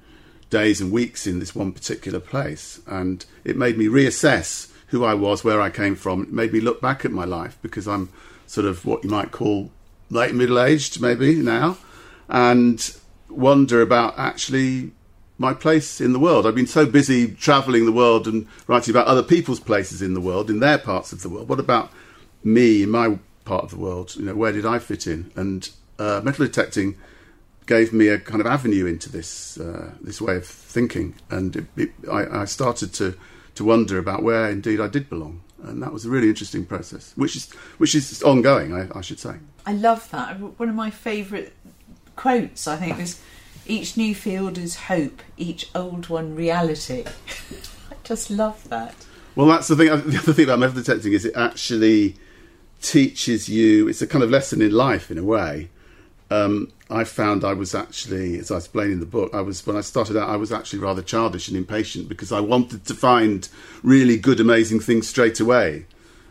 days 0.49 0.79
and 0.79 0.91
weeks 0.91 1.27
in 1.27 1.39
this 1.39 1.55
one 1.55 1.71
particular 1.71 2.19
place, 2.19 2.79
and 2.87 3.25
it 3.43 3.57
made 3.57 3.77
me 3.77 3.87
reassess 3.87 4.71
who 4.87 5.03
I 5.03 5.13
was, 5.13 5.43
where 5.43 5.61
I 5.61 5.69
came 5.69 5.95
from. 5.95 6.23
It 6.23 6.31
made 6.31 6.53
me 6.53 6.61
look 6.61 6.81
back 6.81 7.03
at 7.03 7.11
my 7.11 7.25
life 7.25 7.57
because 7.61 7.87
I'm 7.87 8.09
sort 8.45 8.65
of 8.65 8.85
what 8.85 9.03
you 9.03 9.09
might 9.09 9.31
call 9.31 9.71
late 10.09 10.33
middle 10.33 10.59
aged, 10.59 11.01
maybe 11.01 11.35
now, 11.35 11.77
and 12.29 12.95
wonder 13.29 13.81
about 13.81 14.17
actually 14.17 14.91
my 15.37 15.53
place 15.53 16.01
in 16.01 16.13
the 16.13 16.19
world. 16.19 16.47
I've 16.47 16.55
been 16.55 16.65
so 16.65 16.85
busy 16.85 17.27
travelling 17.27 17.85
the 17.85 17.91
world 17.91 18.27
and 18.27 18.47
writing 18.65 18.93
about 18.93 19.07
other 19.07 19.23
people's 19.23 19.59
places 19.59 20.01
in 20.01 20.13
the 20.13 20.21
world, 20.21 20.49
in 20.49 20.59
their 20.59 20.77
parts 20.77 21.11
of 21.11 21.21
the 21.21 21.29
world. 21.29 21.49
What 21.49 21.59
about 21.59 21.91
me 22.43 22.83
in 22.83 22.89
my 22.89 23.19
part 23.45 23.65
of 23.65 23.69
the 23.69 23.77
world? 23.77 24.15
You 24.15 24.25
know, 24.25 24.35
where 24.35 24.51
did 24.51 24.65
I 24.65 24.79
fit 24.79 25.05
in? 25.05 25.31
And 25.35 25.69
uh, 25.99 26.21
metal 26.23 26.45
detecting 26.45 26.95
gave 27.67 27.93
me 27.93 28.07
a 28.07 28.17
kind 28.17 28.41
of 28.41 28.47
avenue 28.47 28.85
into 28.85 29.11
this 29.11 29.59
uh, 29.59 29.91
this 30.01 30.19
way 30.19 30.37
of 30.37 30.45
thinking, 30.45 31.13
and 31.29 31.55
it, 31.55 31.65
it, 31.75 31.91
I, 32.11 32.41
I 32.41 32.45
started 32.45 32.93
to 32.95 33.15
to 33.55 33.63
wonder 33.63 33.99
about 33.99 34.23
where 34.23 34.49
indeed 34.49 34.79
I 34.79 34.87
did 34.87 35.09
belong, 35.09 35.41
and 35.61 35.83
that 35.83 35.93
was 35.93 36.05
a 36.05 36.09
really 36.09 36.29
interesting 36.29 36.65
process, 36.65 37.13
which 37.15 37.35
is 37.35 37.51
which 37.77 37.93
is 37.93 38.23
ongoing, 38.23 38.73
I, 38.73 38.87
I 38.97 39.01
should 39.01 39.19
say. 39.19 39.35
I 39.65 39.73
love 39.73 40.09
that. 40.11 40.39
One 40.39 40.69
of 40.69 40.75
my 40.75 40.89
favourite 40.89 41.53
quotes, 42.15 42.67
I 42.67 42.77
think, 42.77 42.97
was 42.97 43.21
each 43.67 43.97
new 43.97 44.15
field 44.15 44.57
is 44.57 44.75
hope, 44.75 45.21
each 45.35 45.69
old 45.75 46.09
one 46.09 46.35
reality. 46.35 47.03
I 47.91 47.95
just 48.03 48.31
love 48.31 48.67
that. 48.69 48.95
Well, 49.35 49.47
that's 49.47 49.67
the 49.67 49.75
thing. 49.75 49.87
The 50.09 50.17
other 50.17 50.33
thing 50.33 50.45
about 50.45 50.59
metal 50.59 50.75
detecting 50.75 51.13
is 51.13 51.25
it 51.25 51.35
actually 51.35 52.15
teaches 52.81 53.49
you. 53.49 53.87
It's 53.87 54.01
a 54.01 54.07
kind 54.07 54.23
of 54.23 54.29
lesson 54.29 54.61
in 54.61 54.71
life, 54.71 55.11
in 55.11 55.17
a 55.17 55.23
way. 55.23 55.69
Um, 56.31 56.71
I 56.89 57.03
found 57.03 57.43
I 57.43 57.53
was 57.53 57.75
actually, 57.75 58.39
as 58.39 58.49
I 58.49 58.57
explain 58.57 58.91
in 58.91 58.99
the 58.99 59.05
book, 59.05 59.33
I 59.33 59.41
was 59.41 59.65
when 59.67 59.75
I 59.75 59.81
started 59.81 60.15
out, 60.15 60.29
I 60.29 60.37
was 60.37 60.51
actually 60.51 60.79
rather 60.79 61.01
childish 61.01 61.47
and 61.47 61.57
impatient 61.57 62.07
because 62.07 62.31
I 62.31 62.39
wanted 62.39 62.85
to 62.85 62.93
find 62.93 63.47
really 63.83 64.17
good, 64.17 64.39
amazing 64.39 64.79
things 64.79 65.07
straight 65.07 65.39
away. 65.39 65.85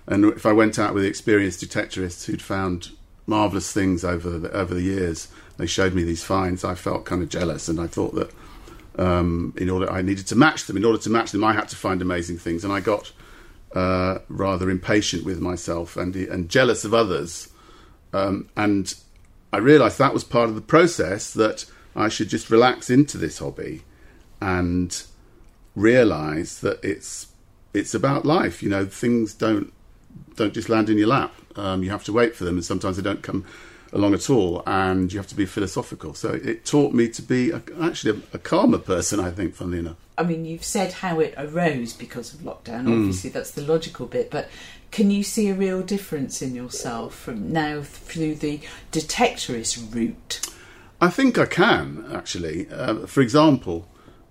And 0.07 0.25
if 0.25 0.47
I 0.47 0.53
went 0.53 0.79
out 0.79 0.95
with 0.95 1.05
experienced 1.05 1.61
detectorists 1.61 2.25
who'd 2.27 2.41
found 2.41 2.91
marvelous 3.27 3.73
things 3.73 4.05
over 4.05 4.39
the, 4.39 4.51
over 4.53 4.73
the 4.73 4.83
years, 4.83 5.29
they 5.59 5.67
showed 5.67 5.95
me 5.95 6.05
these 6.05 6.25
finds. 6.25 6.65
I 6.65 6.75
felt 6.75 7.05
kind 7.05 7.23
of 7.23 7.29
jealous, 7.29 7.69
and 7.69 7.81
I 7.81 7.87
thought 7.87 8.15
that 8.15 8.31
um, 8.99 9.53
in 9.57 9.69
order 9.69 9.91
I 9.91 10.01
needed 10.03 10.27
to 10.29 10.37
match 10.37 10.65
them. 10.65 10.77
In 10.77 10.85
order 10.85 10.99
to 10.99 11.11
match 11.11 11.33
them, 11.33 11.45
I 11.45 11.53
had 11.53 11.69
to 11.69 11.77
find 11.77 12.01
amazing 12.01 12.39
things, 12.39 12.65
and 12.65 12.73
I 12.73 12.81
got 12.81 13.13
uh, 13.75 14.19
rather 14.29 14.71
impatient 14.71 15.25
with 15.25 15.41
myself 15.41 15.97
and 15.97 16.17
and 16.17 16.49
jealous 16.49 16.85
of 16.85 16.95
others. 16.95 17.51
Um, 18.13 18.49
and 18.57 18.95
I 19.57 19.59
realised 19.59 19.97
that 19.97 20.13
was 20.13 20.23
part 20.23 20.51
of 20.51 20.55
the 20.55 20.61
process 20.61 21.33
that 21.33 21.65
I 21.95 22.11
should 22.11 22.29
just 22.29 22.51
relax 22.51 22.91
into 22.91 23.17
this 23.17 23.39
hobby 23.39 23.85
and 24.39 25.03
realise 25.75 26.59
that 26.59 26.79
it's 26.85 27.29
it's 27.73 27.95
about 27.95 28.27
life. 28.27 28.63
You 28.63 28.69
know, 28.69 28.85
things 28.85 29.33
don't 29.33 29.73
don't 30.35 30.53
just 30.53 30.69
land 30.69 30.91
in 30.91 30.99
your 30.99 31.09
lap. 31.09 31.35
Um, 31.57 31.83
you 31.83 31.89
have 31.89 32.05
to 32.05 32.13
wait 32.13 32.37
for 32.37 32.45
them, 32.45 32.57
and 32.57 32.65
sometimes 32.67 32.99
they 32.99 33.03
don't 33.03 33.23
come 33.23 33.47
along 33.97 34.15
at 34.15 34.31
all. 34.31 34.63
And 34.67 35.13
you 35.13 35.19
have 35.19 35.27
to 35.29 35.35
be 35.35 35.47
philosophical. 35.47 36.15
So 36.15 36.35
it 36.35 36.65
taught 36.65 36.93
me 36.93 37.09
to 37.09 37.23
be 37.23 37.51
a, 37.51 37.63
actually 37.81 38.21
a, 38.33 38.37
a, 38.37 38.39
calmer 38.39 38.79
person. 38.79 39.21
I 39.21 39.31
think, 39.31 39.55
funnily 39.55 39.81
enough. 39.81 39.97
I 40.19 40.23
mean, 40.23 40.45
you've 40.45 40.65
said 40.65 40.93
how 40.93 41.21
it 41.21 41.35
arose 41.37 41.93
because 41.93 42.33
of 42.33 42.41
lockdown. 42.41 42.91
Obviously, 42.91 43.31
mm. 43.31 43.35
that's 43.35 43.51
the 43.51 43.63
logical 43.63 44.07
bit, 44.07 44.31
but 44.31 44.49
can 44.91 45.11
you 45.11 45.23
see 45.23 45.49
a 45.49 45.55
real 45.55 45.83
difference 45.83 46.41
in 46.41 46.55
yourself 46.55 47.15
from 47.15 47.53
now 47.53 47.83
through 47.83 48.37
the 48.37 48.61
detectorist 48.93 49.95
route? 49.95 50.41
I 51.01 51.11
think 51.11 51.39
I 51.39 51.47
can 51.47 52.07
actually. 52.13 52.69
Uh, 52.71 53.07
for 53.07 53.21
example, 53.21 53.87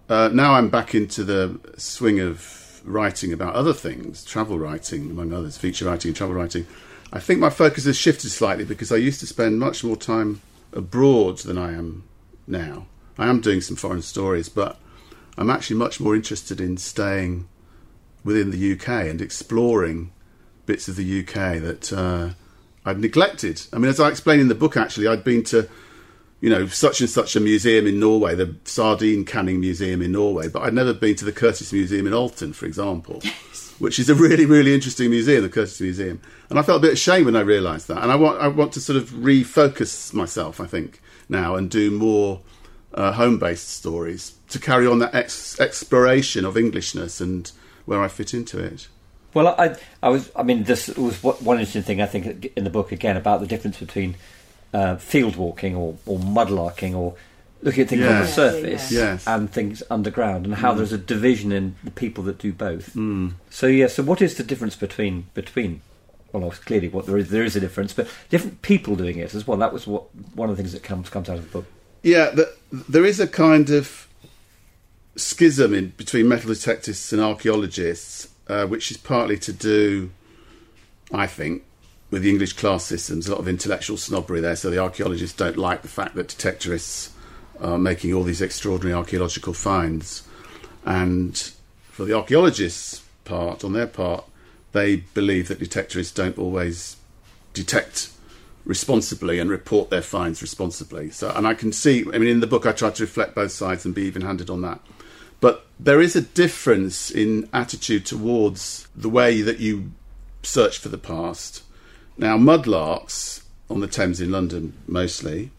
uh, 0.10 0.30
now 0.34 0.54
I'm 0.54 0.70
back 0.70 0.96
into 0.96 1.24
the 1.24 1.60
swing 1.78 2.20
of 2.20 2.82
writing 2.84 3.34
about 3.34 3.56
other 3.56 3.74
things, 3.74 4.24
travel 4.24 4.58
writing 4.58 5.12
among 5.12 5.34
others, 5.34 5.58
feature 5.58 5.86
writing 5.86 6.10
and 6.10 6.16
travel 6.16 6.36
writing. 6.36 6.66
I 7.14 7.20
think 7.20 7.40
my 7.40 7.50
focus 7.50 7.86
has 7.86 7.98
shifted 7.98 8.30
slightly 8.30 8.66
because 8.66 8.92
I 8.92 8.98
used 8.98 9.20
to 9.22 9.28
spend 9.28 9.60
much 9.60 9.84
more 9.84 9.96
time 9.96 10.42
abroad 10.74 11.40
than 11.40 11.58
I 11.58 11.74
am 11.74 12.04
now. 12.48 12.88
I 13.18 13.28
am 13.28 13.42
doing 13.42 13.62
some 13.62 13.78
foreign 13.78 14.02
stories, 14.02 14.50
but 14.50 14.78
I'm 15.38 15.50
actually 15.50 15.78
much 15.78 16.00
more 16.00 16.16
interested 16.16 16.60
in 16.60 16.78
staying 16.78 17.48
within 18.24 18.52
the 18.52 18.74
UK 18.74 19.08
and 19.08 19.22
exploring 19.22 20.12
bits 20.66 20.88
of 20.88 20.96
the 20.96 21.20
UK 21.22 21.62
that 21.62 21.94
uh, 21.94 22.32
I'd 22.86 23.00
neglected. 23.00 23.62
I 23.72 23.78
mean, 23.78 23.90
as 23.90 24.00
I 24.00 24.10
explain 24.10 24.40
in 24.40 24.48
the 24.48 24.56
book, 24.56 24.76
actually, 24.76 25.08
I'd 25.08 25.24
been 25.24 25.44
to, 25.46 25.70
you 26.42 26.50
know, 26.50 26.68
such 26.68 27.02
and 27.02 27.10
such 27.10 27.36
a 27.36 27.40
museum 27.40 27.88
in 27.88 28.00
Norway, 28.00 28.36
the 28.36 28.56
Sardine 28.66 29.26
Canning 29.26 29.60
Museum 29.60 30.02
in 30.02 30.12
Norway, 30.12 30.48
but 30.48 30.64
I'd 30.64 30.74
never 30.74 30.94
been 30.94 31.16
to 31.16 31.26
the 31.26 31.32
Curtis 31.32 31.72
Museum 31.72 32.08
in 32.08 32.14
Alton, 32.14 32.54
for 32.54 32.66
example. 32.66 33.22
which 33.80 34.00
is 34.00 34.10
a 34.10 34.16
really, 34.16 34.46
really 34.46 34.74
interesting 34.74 35.10
museum, 35.10 35.44
the 35.44 35.50
Curtis 35.50 35.82
Museum. 35.82 36.22
And 36.50 36.58
I 36.58 36.62
felt 36.62 36.80
a 36.80 36.88
bit 36.88 36.94
ashamed 36.94 37.26
when 37.26 37.36
I 37.36 37.42
realised 37.42 37.88
that. 37.88 38.02
And 38.02 38.12
I 38.12 38.16
want, 38.16 38.40
I 38.42 38.48
want 38.48 38.74
to 38.74 38.82
sort 38.82 38.98
of 38.98 39.10
refocus 39.10 40.14
myself, 40.14 40.60
I 40.60 40.66
think, 40.66 41.02
now 41.28 41.56
and 41.56 41.70
do 41.70 41.92
more 41.92 42.42
uh, 42.94 43.12
home-based 43.12 43.68
stories 43.68 44.36
to 44.50 44.60
carry 44.60 44.88
on 44.88 45.00
that 45.00 45.14
ex- 45.14 45.60
exploration 45.60 46.46
of 46.46 46.56
Englishness 46.56 47.20
and 47.20 47.52
where 47.86 48.02
I 48.02 48.08
fit 48.08 48.34
into 48.34 48.60
it. 48.60 48.88
Well, 49.34 49.50
I, 49.50 49.76
I 50.02 50.10
was, 50.10 50.32
I 50.36 50.44
mean, 50.44 50.64
this 50.64 50.88
was 50.96 51.22
one 51.22 51.60
interesting 51.60 51.84
thing 51.84 52.02
I 52.02 52.06
think 52.06 52.54
in 52.56 52.64
the 52.64 52.70
book 52.70 52.94
again 52.94 53.18
about 53.18 53.42
the 53.42 53.48
difference 53.48 53.78
between 53.78 54.16
uh, 54.74 54.96
field 54.96 55.36
walking 55.36 55.76
or, 55.76 55.98
or 56.06 56.18
mudlarking 56.18 56.96
or 56.96 57.16
looking 57.66 57.84
at 57.84 57.90
things 57.90 58.02
yeah. 58.02 58.16
on 58.16 58.22
the 58.22 58.28
surface 58.28 58.92
yes. 58.92 59.28
and 59.28 59.52
things 59.52 59.84
underground, 59.90 60.46
and 60.46 60.56
how 60.56 60.74
mm. 60.74 60.78
there's 60.78 60.94
a 60.94 60.98
division 60.98 61.52
in 61.52 61.76
the 61.84 61.92
people 61.92 62.24
that 62.24 62.38
do 62.38 62.54
both. 62.54 62.94
Mm. 62.94 63.34
So 63.50 63.68
yeah, 63.68 63.88
so 63.88 64.04
what 64.04 64.22
is 64.22 64.36
the 64.36 64.44
difference 64.44 64.78
between 64.78 65.28
between? 65.34 65.82
Well, 66.32 66.50
clearly, 66.52 66.88
what 66.88 67.06
there 67.06 67.18
is 67.18 67.30
there 67.30 67.44
is 67.44 67.58
a 67.58 67.60
difference, 67.60 67.92
but 67.94 68.08
different 68.30 68.62
people 68.62 68.96
doing 68.96 69.18
it 69.18 69.36
as 69.36 69.46
well. 69.46 69.58
That 69.58 69.74
was 69.74 69.86
what 69.86 70.16
one 70.36 70.50
of 70.50 70.56
the 70.56 70.64
things 70.64 70.72
that 70.72 70.84
comes 70.84 71.10
comes 71.10 71.30
out 71.30 71.38
of 71.38 71.44
the 71.44 71.60
book. 71.60 71.66
Yeah, 72.04 72.30
the, 72.30 72.54
there 72.72 73.06
is 73.06 73.20
a 73.20 73.28
kind 73.28 73.70
of 73.70 74.08
schism 75.18 75.74
in 75.74 75.90
between 75.98 76.28
metal 76.28 76.54
detectists 76.54 77.12
and 77.12 77.22
archaeologists 77.22 78.28
uh, 78.48 78.66
which 78.66 78.92
is 78.92 78.98
partly 78.98 79.38
to 79.40 79.54
do, 79.54 80.12
I 81.12 81.28
think, 81.28 81.64
with 82.12 82.24
the 82.24 82.30
English 82.30 82.54
class 82.54 82.84
systems. 82.84 83.28
A 83.28 83.32
lot 83.32 83.40
of 83.40 83.48
intellectual 83.48 83.98
snobbery 83.98 84.42
there, 84.42 84.56
so 84.56 84.70
the 84.70 84.80
archaeologists 84.80 85.36
don't 85.36 85.58
like 85.58 85.82
the 85.82 85.88
fact 85.88 86.16
that 86.16 86.28
detectorists 86.28 87.10
are 87.60 87.78
making 87.78 88.14
all 88.14 88.24
these 88.24 88.42
extraordinary 88.42 88.94
archaeological 88.94 89.54
finds. 89.54 90.28
And 90.86 91.38
for 91.90 92.06
the 92.06 92.14
archaeologists' 92.14 93.04
part, 93.24 93.64
on 93.64 93.74
their 93.74 93.88
part, 93.88 94.26
they 94.72 94.98
believe 94.98 95.48
that 95.48 95.60
detectorists 95.60 96.14
don't 96.14 96.38
always 96.38 96.98
detect 97.54 98.12
responsibly 98.66 99.40
and 99.40 99.50
report 99.50 99.90
their 99.90 100.02
finds 100.02 100.42
responsibly. 100.42 101.10
So, 101.12 101.32
and 101.36 101.48
I 101.48 101.54
can 101.54 101.72
see, 101.72 102.06
I 102.14 102.18
mean, 102.18 102.30
in 102.30 102.40
the 102.40 102.48
book, 102.48 102.66
I 102.66 102.72
try 102.72 102.90
to 102.90 103.04
reflect 103.04 103.36
both 103.36 103.52
sides 103.52 103.86
and 103.86 103.96
be 103.96 104.04
even 104.04 104.24
handed 104.24 104.50
on 104.50 104.62
that. 104.62 104.80
But 105.40 105.66
there 105.80 106.02
is 106.02 106.16
a 106.16 106.22
difference 106.22 107.12
in 107.12 107.48
attitude 107.54 108.06
towards 108.06 108.88
the 108.96 109.10
way 109.10 109.42
that 109.42 109.60
you 109.60 109.92
search 110.44 110.80
for 110.80 110.90
the 110.90 110.98
past. 110.98 111.64
Now, 112.18 112.38
mudlarks 112.38 113.44
on 113.70 113.82
the 113.82 113.88
Thames 113.88 114.22
in 114.22 114.32
London 114.32 114.74
mostly. 114.88 115.52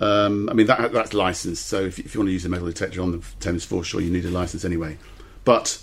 Um, 0.00 0.48
I 0.48 0.52
mean, 0.52 0.66
that, 0.66 0.92
that's 0.92 1.12
licensed, 1.12 1.66
so 1.66 1.82
if, 1.82 1.98
if, 1.98 2.14
you 2.14 2.20
want 2.20 2.28
to 2.28 2.32
use 2.32 2.44
a 2.44 2.48
metal 2.48 2.66
detector 2.66 3.02
on 3.02 3.12
the 3.12 3.24
Thames 3.40 3.64
foreshore, 3.64 4.00
you 4.00 4.10
need 4.10 4.24
a 4.24 4.30
license 4.30 4.64
anyway. 4.64 4.96
But 5.44 5.82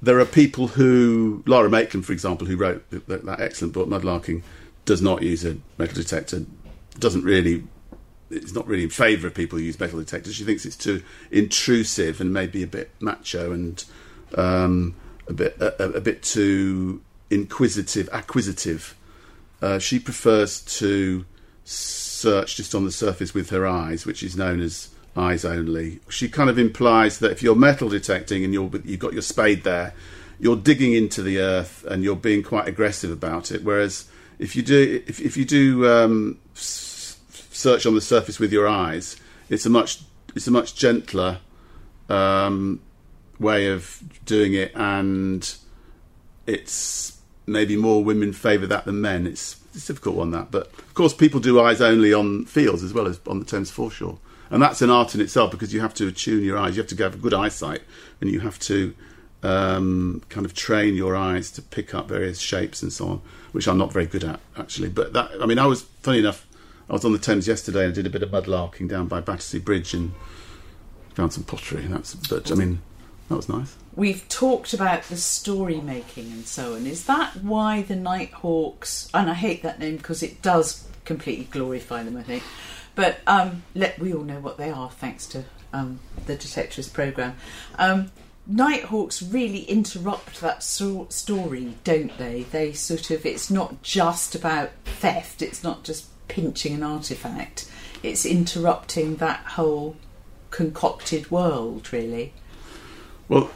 there 0.00 0.20
are 0.20 0.24
people 0.24 0.68
who, 0.68 1.42
Lara 1.46 1.68
Maiklem, 1.68 2.04
for 2.04 2.12
example, 2.12 2.46
who 2.46 2.56
wrote 2.56 2.88
that, 2.90 3.24
that 3.24 3.40
excellent 3.40 3.74
book, 3.74 3.88
Mudlarking, 3.88 4.42
does 4.84 5.02
not 5.02 5.22
use 5.22 5.44
a 5.44 5.56
metal 5.78 5.96
detector, 5.96 6.44
doesn't 6.98 7.24
really 7.24 7.64
is 8.30 8.54
not 8.54 8.66
really 8.66 8.84
in 8.84 8.90
favour 8.90 9.28
of 9.28 9.34
people 9.34 9.58
who 9.58 9.64
use 9.64 9.78
metal 9.78 9.98
detectors. 9.98 10.34
She 10.34 10.44
thinks 10.44 10.64
it's 10.64 10.76
too 10.76 11.02
intrusive 11.30 12.20
and 12.20 12.32
maybe 12.32 12.62
a 12.62 12.66
bit 12.66 12.90
macho 13.00 13.52
and 13.52 13.84
um, 14.34 14.96
a 15.28 15.32
bit 15.32 15.56
a, 15.60 15.84
a, 15.84 16.00
bit 16.00 16.22
too 16.22 17.02
inquisitive, 17.30 18.08
acquisitive. 18.12 18.96
Uh, 19.62 19.78
she 19.78 19.98
prefers 19.98 20.60
to 20.78 21.24
search 21.66 22.56
just 22.56 22.74
on 22.74 22.84
the 22.84 22.92
surface 22.92 23.34
with 23.34 23.50
her 23.50 23.66
eyes, 23.66 24.06
which 24.06 24.22
is 24.22 24.36
known 24.36 24.60
as 24.60 24.88
eyes 25.16 25.44
only. 25.44 26.00
She 26.08 26.28
kind 26.28 26.48
of 26.48 26.58
implies 26.58 27.18
that 27.18 27.32
if 27.32 27.42
you're 27.42 27.56
metal 27.56 27.88
detecting 27.88 28.44
and 28.44 28.54
you're, 28.54 28.70
you've 28.84 29.00
got 29.00 29.12
your 29.12 29.22
spade 29.22 29.64
there, 29.64 29.92
you're 30.38 30.56
digging 30.56 30.92
into 30.92 31.22
the 31.22 31.38
earth 31.38 31.84
and 31.84 32.04
you're 32.04 32.16
being 32.16 32.42
quite 32.42 32.68
aggressive 32.68 33.10
about 33.10 33.50
it. 33.50 33.64
Whereas 33.64 34.08
if 34.38 34.54
you 34.54 34.62
do 34.62 35.02
if, 35.06 35.20
if 35.20 35.36
you 35.36 35.44
do 35.44 35.88
um, 35.88 36.38
search 36.54 37.86
on 37.86 37.94
the 37.94 38.00
surface 38.00 38.38
with 38.38 38.52
your 38.52 38.68
eyes, 38.68 39.16
it's 39.48 39.66
a 39.66 39.70
much 39.70 40.02
it's 40.34 40.46
a 40.46 40.50
much 40.50 40.74
gentler 40.76 41.38
um, 42.08 42.80
way 43.40 43.68
of 43.68 44.02
doing 44.24 44.54
it, 44.54 44.72
and 44.74 45.54
it's 46.46 47.18
maybe 47.46 47.76
more 47.76 48.04
women 48.04 48.32
favour 48.32 48.66
that 48.66 48.84
than 48.84 49.00
men. 49.00 49.26
It's 49.26 49.54
it's 49.76 49.88
a 49.88 49.92
difficult 49.92 50.16
one 50.16 50.30
that, 50.32 50.50
but 50.50 50.66
of 50.66 50.94
course 50.94 51.14
people 51.14 51.40
do 51.40 51.60
eyes 51.60 51.80
only 51.80 52.12
on 52.12 52.44
fields 52.46 52.82
as 52.82 52.92
well 52.92 53.06
as 53.06 53.20
on 53.26 53.38
the 53.38 53.44
Thames 53.44 53.70
foreshore, 53.70 54.18
and 54.50 54.62
that's 54.62 54.82
an 54.82 54.90
art 54.90 55.14
in 55.14 55.20
itself 55.20 55.50
because 55.50 55.72
you 55.72 55.80
have 55.80 55.94
to 55.94 56.08
attune 56.08 56.42
your 56.42 56.58
eyes. 56.58 56.76
You 56.76 56.82
have 56.82 56.90
to 56.90 57.02
have 57.02 57.20
good 57.22 57.34
eyesight, 57.34 57.82
and 58.20 58.30
you 58.30 58.40
have 58.40 58.58
to 58.60 58.94
um, 59.42 60.22
kind 60.28 60.46
of 60.46 60.54
train 60.54 60.94
your 60.94 61.14
eyes 61.14 61.50
to 61.52 61.62
pick 61.62 61.94
up 61.94 62.08
various 62.08 62.38
shapes 62.38 62.82
and 62.82 62.92
so 62.92 63.06
on, 63.06 63.22
which 63.52 63.68
I'm 63.68 63.78
not 63.78 63.92
very 63.92 64.06
good 64.06 64.24
at 64.24 64.40
actually. 64.56 64.88
But 64.88 65.12
that, 65.12 65.30
I 65.40 65.46
mean, 65.46 65.58
I 65.58 65.66
was 65.66 65.82
funny 65.82 66.18
enough. 66.18 66.46
I 66.88 66.92
was 66.92 67.04
on 67.04 67.12
the 67.12 67.18
Thames 67.18 67.48
yesterday 67.48 67.84
and 67.84 67.94
did 67.94 68.06
a 68.06 68.10
bit 68.10 68.22
of 68.22 68.30
mudlarking 68.30 68.88
down 68.88 69.08
by 69.08 69.20
Battersea 69.20 69.58
Bridge 69.58 69.92
and 69.92 70.14
found 71.14 71.32
some 71.32 71.42
pottery. 71.42 71.84
And 71.84 71.94
that's, 71.94 72.14
but 72.14 72.52
I 72.52 72.54
mean, 72.54 72.80
that 73.28 73.36
was 73.36 73.48
nice. 73.48 73.76
We've 73.94 74.28
talked 74.28 74.72
about 74.74 75.04
the 75.04 75.16
story 75.16 75.80
making 75.80 76.30
and 76.32 76.46
so 76.46 76.74
on. 76.74 76.86
Is 76.86 77.06
that 77.06 77.42
why 77.42 77.82
the 77.82 77.96
Nighthawks? 77.96 79.08
And 79.14 79.30
I 79.30 79.34
hate 79.34 79.62
that 79.62 79.78
name 79.78 79.96
because 79.96 80.22
it 80.22 80.42
does 80.42 80.86
completely 81.04 81.44
glorify 81.46 82.02
them. 82.02 82.16
I 82.16 82.22
think, 82.22 82.42
but 82.94 83.18
um, 83.26 83.62
let 83.74 83.98
we 83.98 84.12
all 84.12 84.22
know 84.22 84.40
what 84.40 84.58
they 84.58 84.70
are 84.70 84.90
thanks 84.90 85.26
to 85.28 85.44
um, 85.72 86.00
the 86.26 86.36
Detectorists 86.36 86.92
program. 86.92 87.36
Um, 87.78 88.10
Nighthawks 88.46 89.22
really 89.22 89.62
interrupt 89.62 90.40
that 90.40 90.62
so- 90.62 91.08
story, 91.10 91.74
don't 91.82 92.16
they? 92.16 92.44
They 92.44 92.72
sort 92.72 93.10
of, 93.10 93.26
it's 93.26 93.50
not 93.50 93.82
just 93.82 94.34
about 94.36 94.70
theft, 94.84 95.42
it's 95.42 95.64
not 95.64 95.82
just 95.82 96.06
pinching 96.28 96.74
an 96.74 96.82
artifact, 96.84 97.68
it's 98.02 98.24
interrupting 98.24 99.16
that 99.16 99.40
whole 99.40 99.96
concocted 100.50 101.30
world, 101.30 101.92
really. 101.92 102.32
Well, 103.28 103.50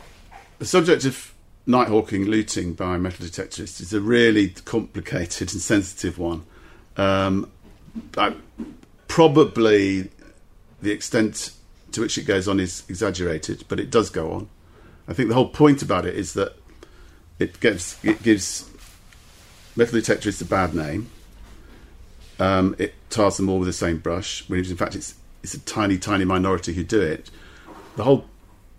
the 0.58 0.66
subject 0.66 1.04
of 1.04 1.32
nighthawking 1.66 2.26
looting 2.26 2.74
by 2.74 2.98
metal 2.98 3.26
detectorists 3.26 3.80
is 3.80 3.92
a 3.92 4.00
really 4.00 4.48
complicated 4.48 5.52
and 5.52 5.60
sensitive 5.60 6.18
one. 6.18 6.44
Um, 6.96 7.50
I, 8.16 8.34
probably 9.06 10.10
the 10.82 10.90
extent 10.90 11.52
to 11.92 12.00
which 12.00 12.18
it 12.18 12.24
goes 12.24 12.48
on 12.48 12.58
is 12.58 12.82
exaggerated, 12.88 13.64
but 13.68 13.78
it 13.78 13.90
does 13.90 14.10
go 14.10 14.32
on. 14.32 14.48
I 15.06 15.12
think 15.12 15.28
the 15.28 15.34
whole 15.34 15.48
point 15.48 15.82
about 15.82 16.04
it 16.04 16.16
is 16.16 16.34
that 16.34 16.54
it 17.38 17.60
gives 17.60 17.98
it 18.02 18.22
gives 18.22 18.68
metal 19.76 19.98
detectorists 19.98 20.42
a 20.42 20.44
bad 20.44 20.74
name. 20.74 21.10
Um, 22.38 22.74
it 22.78 22.94
tars 23.10 23.36
them 23.36 23.48
all 23.48 23.58
with 23.58 23.66
the 23.66 23.72
same 23.72 23.98
brush, 23.98 24.48
when 24.48 24.60
in 24.60 24.76
fact 24.76 24.94
it's 24.94 25.14
it's 25.42 25.54
a 25.54 25.60
tiny, 25.60 25.96
tiny 25.96 26.24
minority 26.24 26.74
who 26.74 26.84
do 26.84 27.00
it. 27.00 27.30
The 27.96 28.04
whole 28.04 28.26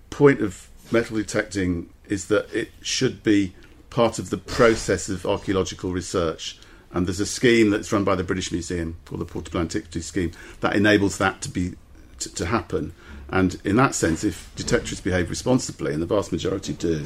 point 0.10 0.42
of 0.42 0.68
metal 0.92 1.18
detecting 1.18 1.90
is 2.08 2.28
that 2.28 2.54
it 2.54 2.70
should 2.82 3.24
be 3.24 3.54
part 3.90 4.20
of 4.20 4.30
the 4.30 4.38
process 4.38 5.10
of 5.10 5.26
archaeological 5.26 5.92
research. 5.92 6.58
And 6.92 7.08
there's 7.08 7.20
a 7.20 7.26
scheme 7.26 7.70
that's 7.70 7.92
run 7.92 8.04
by 8.04 8.16
the 8.16 8.24
British 8.24 8.52
Museum 8.52 8.98
called 9.06 9.22
the 9.22 9.26
Portable 9.26 9.62
Antiquities 9.62 10.06
Scheme 10.06 10.32
that 10.60 10.76
enables 10.76 11.18
that 11.20 11.42
to 11.42 11.50
be 11.50 11.76
to, 12.20 12.34
to 12.36 12.46
happen. 12.46 12.94
And 13.30 13.60
in 13.64 13.78
that 13.78 13.96
sense, 13.96 14.24
if 14.24 14.54
detectors 14.56 15.00
behave 15.00 15.30
responsibly, 15.30 15.94
and 15.94 16.02
the 16.02 16.06
vast 16.06 16.32
majority 16.32 16.74
do, 16.74 17.06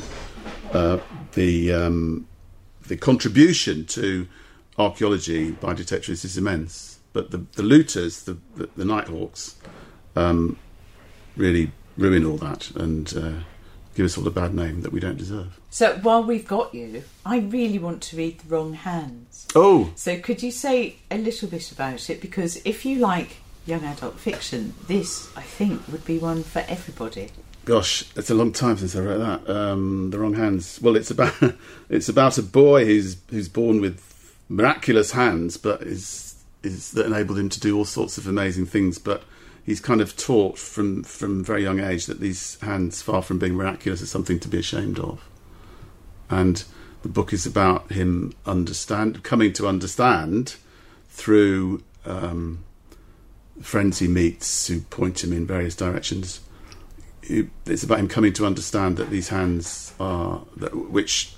uh, 0.73 0.99
the 1.33 1.71
um, 1.71 2.27
the 2.87 2.97
contribution 2.97 3.85
to 3.85 4.27
archaeology 4.77 5.51
by 5.51 5.73
detectorists 5.73 6.25
is 6.25 6.37
immense. 6.37 6.99
But 7.13 7.31
the, 7.31 7.45
the 7.53 7.63
looters, 7.63 8.23
the, 8.23 8.37
the, 8.55 8.69
the 8.75 8.85
Nighthawks, 8.85 9.55
um, 10.15 10.57
really 11.37 11.71
ruin 11.97 12.25
all 12.25 12.37
that 12.37 12.71
and 12.71 13.13
uh, 13.15 13.31
give 13.95 14.05
us 14.05 14.17
all 14.17 14.27
a 14.27 14.31
bad 14.31 14.53
name 14.53 14.81
that 14.81 14.91
we 14.91 14.99
don't 14.99 15.17
deserve. 15.17 15.59
So 15.69 15.97
while 16.03 16.23
we've 16.23 16.47
got 16.47 16.73
you, 16.75 17.03
I 17.25 17.39
really 17.39 17.79
want 17.79 18.01
to 18.03 18.17
read 18.17 18.39
The 18.39 18.55
Wrong 18.55 18.73
Hands. 18.73 19.47
Oh, 19.55 19.91
So 19.95 20.19
could 20.19 20.43
you 20.43 20.51
say 20.51 20.97
a 21.09 21.17
little 21.17 21.47
bit 21.47 21.71
about 21.71 22.09
it? 22.09 22.21
Because 22.21 22.57
if 22.65 22.85
you 22.85 22.99
like 22.99 23.37
young 23.65 23.83
adult 23.83 24.19
fiction, 24.19 24.73
this, 24.87 25.35
I 25.35 25.41
think, 25.41 25.81
would 25.87 26.05
be 26.05 26.19
one 26.19 26.43
for 26.43 26.63
everybody. 26.67 27.29
gosh, 27.65 28.03
it's 28.15 28.29
a 28.29 28.35
long 28.35 28.51
time 28.51 28.77
since 28.77 28.95
I 28.95 28.99
wrote 28.99 29.17
that. 29.17 29.49
Um, 29.49 30.11
the 30.11 30.19
Wrong 30.19 30.35
Hands. 30.35 30.79
Well, 30.81 30.95
it's 30.95 31.09
about 31.09 31.33
it's 31.89 32.09
about 32.09 32.37
a 32.37 32.43
boy 32.43 32.85
who's 32.85 33.17
who's 33.29 33.49
born 33.49 33.81
with 33.81 34.35
miraculous 34.49 35.11
hands, 35.11 35.57
but 35.57 35.81
is 35.81 36.35
is 36.63 36.91
that 36.91 37.05
enabled 37.05 37.39
him 37.39 37.49
to 37.49 37.59
do 37.59 37.77
all 37.77 37.85
sorts 37.85 38.17
of 38.17 38.27
amazing 38.27 38.65
things. 38.67 38.99
But 38.99 39.23
he's 39.65 39.79
kind 39.79 40.01
of 40.01 40.15
taught 40.15 40.57
from 40.57 41.03
from 41.03 41.43
very 41.43 41.63
young 41.63 41.79
age 41.79 42.05
that 42.05 42.19
these 42.19 42.59
hands, 42.61 43.01
far 43.01 43.21
from 43.21 43.39
being 43.39 43.55
miraculous, 43.55 44.01
are 44.01 44.07
something 44.07 44.39
to 44.39 44.47
be 44.47 44.59
ashamed 44.59 44.99
of. 44.99 45.27
And 46.29 46.63
the 47.01 47.09
book 47.09 47.33
is 47.33 47.45
about 47.45 47.91
him 47.91 48.33
understand 48.45 49.23
coming 49.23 49.53
to 49.53 49.67
understand 49.67 50.55
through 51.09 51.83
um, 52.05 52.63
friends 53.61 53.99
he 53.99 54.07
meets 54.07 54.67
who 54.67 54.81
point 54.81 55.23
him 55.23 55.33
in 55.33 55.45
various 55.45 55.75
directions. 55.75 56.41
It's 57.21 57.83
about 57.83 57.99
him 57.99 58.07
coming 58.07 58.33
to 58.33 58.45
understand 58.45 58.97
that 58.97 59.09
these 59.09 59.29
hands 59.29 59.93
are, 59.99 60.43
that, 60.57 60.75
which 60.91 61.33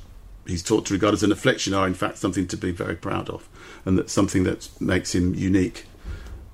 he's 0.46 0.64
taught 0.64 0.86
to 0.88 0.94
regard 0.94 1.14
as 1.14 1.24
an 1.24 1.32
affliction, 1.32 1.74
are 1.74 1.88
in 1.88 1.94
fact 1.94 2.18
something 2.18 2.48
to 2.48 2.58
be 2.58 2.72
very 2.72 2.96
proud 2.96 3.30
of, 3.30 3.48
and 3.86 3.98
that 3.98 4.10
something 4.10 4.44
that 4.44 4.70
makes 4.82 5.16
him 5.16 5.34
unique, 5.34 5.86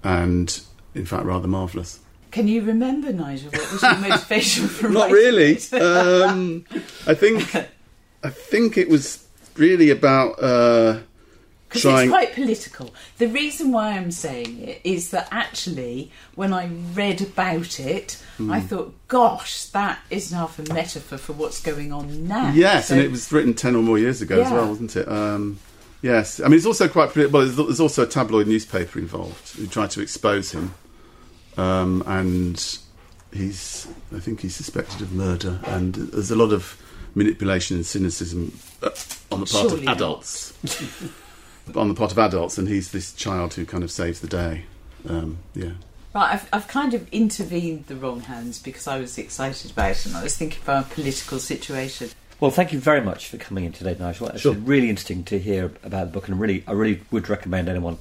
and 0.04 0.62
in 0.96 1.06
fact 1.06 1.26
rather 1.26 1.48
marvellous. 1.48 2.00
Can 2.32 2.48
you 2.48 2.64
remember, 2.64 3.14
Nigel, 3.14 3.52
what 3.52 3.72
was 3.72 3.82
your 3.84 3.96
motivation 3.98 4.68
for 4.68 4.90
Not 5.00 5.12
really. 5.12 5.58
um, 5.74 6.66
I 7.06 7.14
think 7.14 7.56
I 8.24 8.30
think 8.30 8.78
it 8.78 8.90
was 8.90 9.28
really 9.56 9.92
about 9.92 10.42
uh, 10.42 11.00
Because 11.70 11.82
trying. 11.84 12.04
it's 12.06 12.12
quite 12.12 12.34
political. 12.34 12.94
The 13.20 13.28
reason 13.28 13.72
why 13.72 13.92
I'm 13.92 14.10
saying 14.10 14.62
it 14.68 14.82
is 14.84 15.12
that 15.12 15.28
actually, 15.32 16.12
when 16.34 16.54
I 16.54 16.70
read 16.94 17.22
about 17.22 17.80
it, 17.80 18.20
Hmm. 18.38 18.52
I 18.52 18.62
thought, 18.62 18.96
gosh, 19.08 19.66
that 19.66 20.00
is 20.10 20.32
half 20.32 20.58
a 20.58 20.74
metaphor 20.74 21.20
for 21.20 21.34
what's 21.34 21.62
going 21.62 21.92
on 21.94 22.28
now. 22.28 22.52
Yes, 22.52 22.88
So- 22.88 22.96
and 22.96 23.04
it 23.04 23.12
was 23.12 23.32
written 23.32 23.54
ten 23.54 23.76
or 23.76 23.84
more 23.84 24.00
years 24.00 24.24
ago 24.24 24.42
as 24.42 24.52
well, 24.52 24.70
wasn't 24.70 24.96
it? 24.96 25.08
Um, 25.08 25.60
yes, 26.02 26.40
I 26.40 26.46
mean 26.46 26.58
it's 26.58 26.66
also 26.66 26.88
quite 26.88 27.12
polit- 27.14 27.32
well. 27.32 27.44
There's, 27.44 27.56
there's 27.56 27.80
also 27.80 28.02
a 28.02 28.08
tabloid 28.08 28.48
newspaper 28.48 28.98
involved 28.98 29.56
who 29.56 29.68
tried 29.68 29.92
to 29.92 30.02
expose 30.02 30.52
him, 30.52 30.74
um, 31.58 32.04
and 32.06 32.78
he's 33.32 33.88
I 34.16 34.20
think 34.20 34.42
he's 34.42 34.56
suspected 34.56 35.02
of 35.02 35.12
murder, 35.12 35.60
and 35.66 35.96
there's 35.96 36.32
a 36.32 36.36
lot 36.36 36.54
of 36.54 36.80
manipulation 37.16 37.78
and 37.78 37.86
cynicism 37.86 38.58
uh, 38.82 38.90
on 39.32 39.42
the 39.42 39.46
part 39.46 39.70
Surely 39.70 39.86
of 39.86 39.94
adults. 39.94 40.54
on 41.76 41.88
the 41.88 41.94
part 41.96 42.12
of 42.12 42.20
adults, 42.20 42.58
and 42.58 42.68
he's 42.68 42.92
this 42.92 43.14
child 43.14 43.54
who 43.54 43.66
kind 43.66 43.84
of 43.84 43.92
saves 43.92 44.20
the 44.20 44.28
day. 44.28 44.64
Um, 45.08 45.38
yeah. 45.56 45.72
Right, 46.14 46.34
I've, 46.34 46.50
I've 46.54 46.68
kind 46.68 46.94
of 46.94 47.12
intervened 47.12 47.88
the 47.88 47.96
wrong 47.96 48.22
hands 48.22 48.62
because 48.62 48.88
I 48.88 49.00
was 49.00 49.18
excited 49.18 49.72
about 49.72 49.92
it 49.92 50.06
and 50.06 50.16
I 50.16 50.22
was 50.22 50.38
thinking 50.38 50.62
about 50.62 50.86
a 50.86 50.90
political 50.94 51.40
situation. 51.40 52.12
Well, 52.40 52.52
thank 52.52 52.72
you 52.72 52.80
very 52.80 53.02
much 53.02 53.30
for 53.30 53.38
coming 53.38 53.66
in 53.66 53.72
today, 53.72 53.96
Nigel. 54.00 54.28
It's 54.28 54.42
Sure. 54.42 54.54
really 54.54 54.90
interesting 54.90 55.24
to 55.26 55.40
hear 55.40 55.72
about 55.84 56.08
the 56.08 56.12
book, 56.12 56.28
and 56.28 56.40
really, 56.40 56.64
I 56.68 56.74
really 56.74 57.02
would 57.10 57.30
recommend 57.30 57.68
anyone 57.68 57.98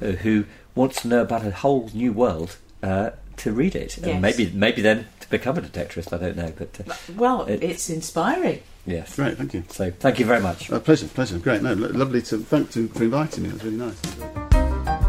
uh, 0.00 0.12
who 0.12 0.44
wants 0.74 1.02
to 1.02 1.08
know 1.08 1.22
about 1.22 1.44
a 1.44 1.50
whole 1.50 1.90
new 1.92 2.12
world 2.12 2.58
uh, 2.82 3.10
to 3.38 3.52
read 3.52 3.74
it, 3.76 3.96
Yes. 3.98 4.06
and 4.06 4.20
maybe, 4.22 4.50
maybe 4.54 4.82
then 4.82 5.06
to 5.20 5.30
become 5.30 5.56
a 5.58 5.60
detectorist. 5.60 6.12
I 6.12 6.18
don't 6.18 6.36
know, 6.36 6.52
but 6.56 6.80
uh, 6.88 6.94
Well, 7.16 7.42
It- 7.42 7.62
it's 7.62 7.88
inspiring. 7.90 8.60
yes. 8.86 9.14
Great, 9.16 9.36
thank 9.38 9.54
you. 9.54 9.64
So, 9.68 9.90
thank 9.90 10.18
you 10.18 10.26
very 10.26 10.40
much. 10.40 10.70
Uh, 10.70 10.80
pleasure, 10.80 11.06
pleasure. 11.08 11.38
Great, 11.38 11.62
no, 11.62 11.74
lo- 11.74 11.88
lovely 11.90 12.22
to 12.22 12.38
thank 12.38 12.70
to 12.72 12.88
for 12.88 13.04
inviting 13.04 13.44
me. 13.44 13.50
It 13.50 13.54
was 13.54 13.64
really 13.64 13.76
nice. 13.76 15.08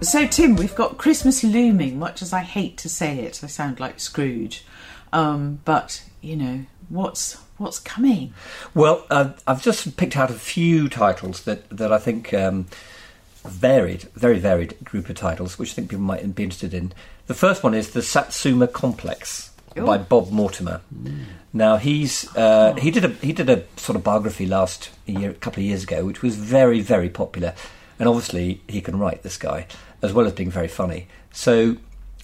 So, 0.00 0.26
Tim, 0.26 0.56
we've 0.56 0.74
got 0.74 0.98
Christmas 0.98 1.42
looming, 1.42 1.98
much 1.98 2.20
as 2.20 2.34
I 2.34 2.40
hate 2.42 2.76
to 2.78 2.90
say 2.90 3.20
it. 3.20 3.40
I 3.42 3.46
sound 3.46 3.80
like 3.80 3.98
Scrooge. 3.98 4.62
Um, 5.14 5.60
but, 5.64 6.04
you 6.20 6.36
know, 6.36 6.66
what's 6.90 7.38
what's 7.58 7.78
coming? 7.78 8.34
Well, 8.74 9.06
uh, 9.10 9.32
I've 9.46 9.62
just 9.62 9.96
picked 9.96 10.16
out 10.16 10.30
a 10.30 10.34
few 10.34 10.88
titles 10.88 11.44
that, 11.44 11.68
that 11.70 11.92
I 11.92 11.98
think 11.98 12.34
um, 12.34 12.66
varied, 13.44 14.02
very 14.14 14.38
varied 14.38 14.76
group 14.84 15.08
of 15.08 15.16
titles, 15.16 15.58
which 15.58 15.72
I 15.72 15.74
think 15.74 15.90
people 15.90 16.04
might 16.04 16.34
be 16.34 16.42
interested 16.42 16.74
in. 16.74 16.92
The 17.26 17.34
first 17.34 17.62
one 17.62 17.74
is 17.74 17.90
the 17.92 18.02
Satsuma 18.02 18.66
Complex, 18.66 19.50
Ooh. 19.78 19.86
by 19.86 19.98
Bob 19.98 20.30
Mortimer. 20.30 20.80
Now 21.52 21.76
he's 21.76 22.34
uh, 22.36 22.74
he 22.74 22.90
did 22.90 23.04
a 23.04 23.08
he 23.08 23.32
did 23.32 23.48
a 23.48 23.64
sort 23.76 23.96
of 23.96 24.04
biography 24.04 24.46
last 24.46 24.90
year, 25.06 25.30
a 25.30 25.34
couple 25.34 25.60
of 25.62 25.66
years 25.66 25.84
ago, 25.84 26.04
which 26.04 26.22
was 26.22 26.36
very 26.36 26.80
very 26.80 27.08
popular, 27.08 27.54
and 27.98 28.08
obviously 28.08 28.60
he 28.68 28.80
can 28.80 28.98
write 28.98 29.22
this 29.22 29.36
guy 29.36 29.66
as 30.02 30.12
well 30.12 30.26
as 30.26 30.32
being 30.32 30.50
very 30.50 30.68
funny. 30.68 31.06
So 31.32 31.76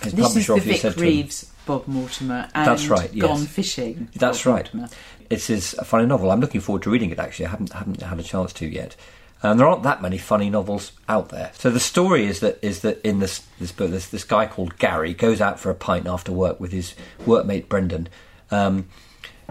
his 0.03 0.13
This 0.13 0.15
is 0.15 0.21
publisher 0.21 0.53
the 0.53 0.59
obviously 0.61 0.73
Vic 0.73 0.81
said 0.81 1.01
Reeves 1.01 1.53
Bob 1.67 1.87
Mortimer 1.87 2.49
and 2.55 2.67
That's 2.67 2.89
right, 2.89 3.13
yes. 3.13 3.27
Gone 3.27 3.47
Fishing. 3.47 4.09
That's 4.15 4.45
Bob 4.45 4.55
right. 4.55 4.75
Mortimer. 4.75 4.97
It's 5.31 5.47
his 5.47 5.75
a 5.75 5.85
funny 5.85 6.07
novel. 6.07 6.31
I'm 6.31 6.41
looking 6.41 6.61
forward 6.61 6.83
to 6.83 6.91
reading 6.91 7.11
it. 7.11 7.19
Actually, 7.19 7.47
I 7.47 7.51
haven't 7.51 7.73
haven't 7.73 8.03
had 8.03 8.19
a 8.19 8.23
chance 8.23 8.53
to 8.55 8.67
yet. 8.67 8.97
And 9.43 9.59
there 9.59 9.67
aren't 9.67 9.85
that 9.85 10.03
many 10.03 10.19
funny 10.19 10.51
novels 10.51 10.93
out 11.09 11.31
there. 11.31 11.51
So 11.55 11.71
the 11.71 11.81
story 11.81 12.27
is 12.27 12.41
that 12.41 12.59
is 12.61 12.81
that 12.81 13.01
in 13.03 13.21
this 13.21 13.47
this 13.59 13.73
book, 13.73 13.91
this 13.91 14.09
this 14.09 14.25
guy 14.25 14.47
called 14.47 14.77
Gary 14.79 15.15
goes 15.15 15.41
out 15.41 15.59
for 15.59 15.71
a 15.71 15.75
pint 15.75 16.07
after 16.07 16.31
work 16.31 16.61
with 16.61 16.73
his 16.73 16.95
workmate 17.25 17.69
Brendan. 17.69 18.09
Um, 18.51 18.89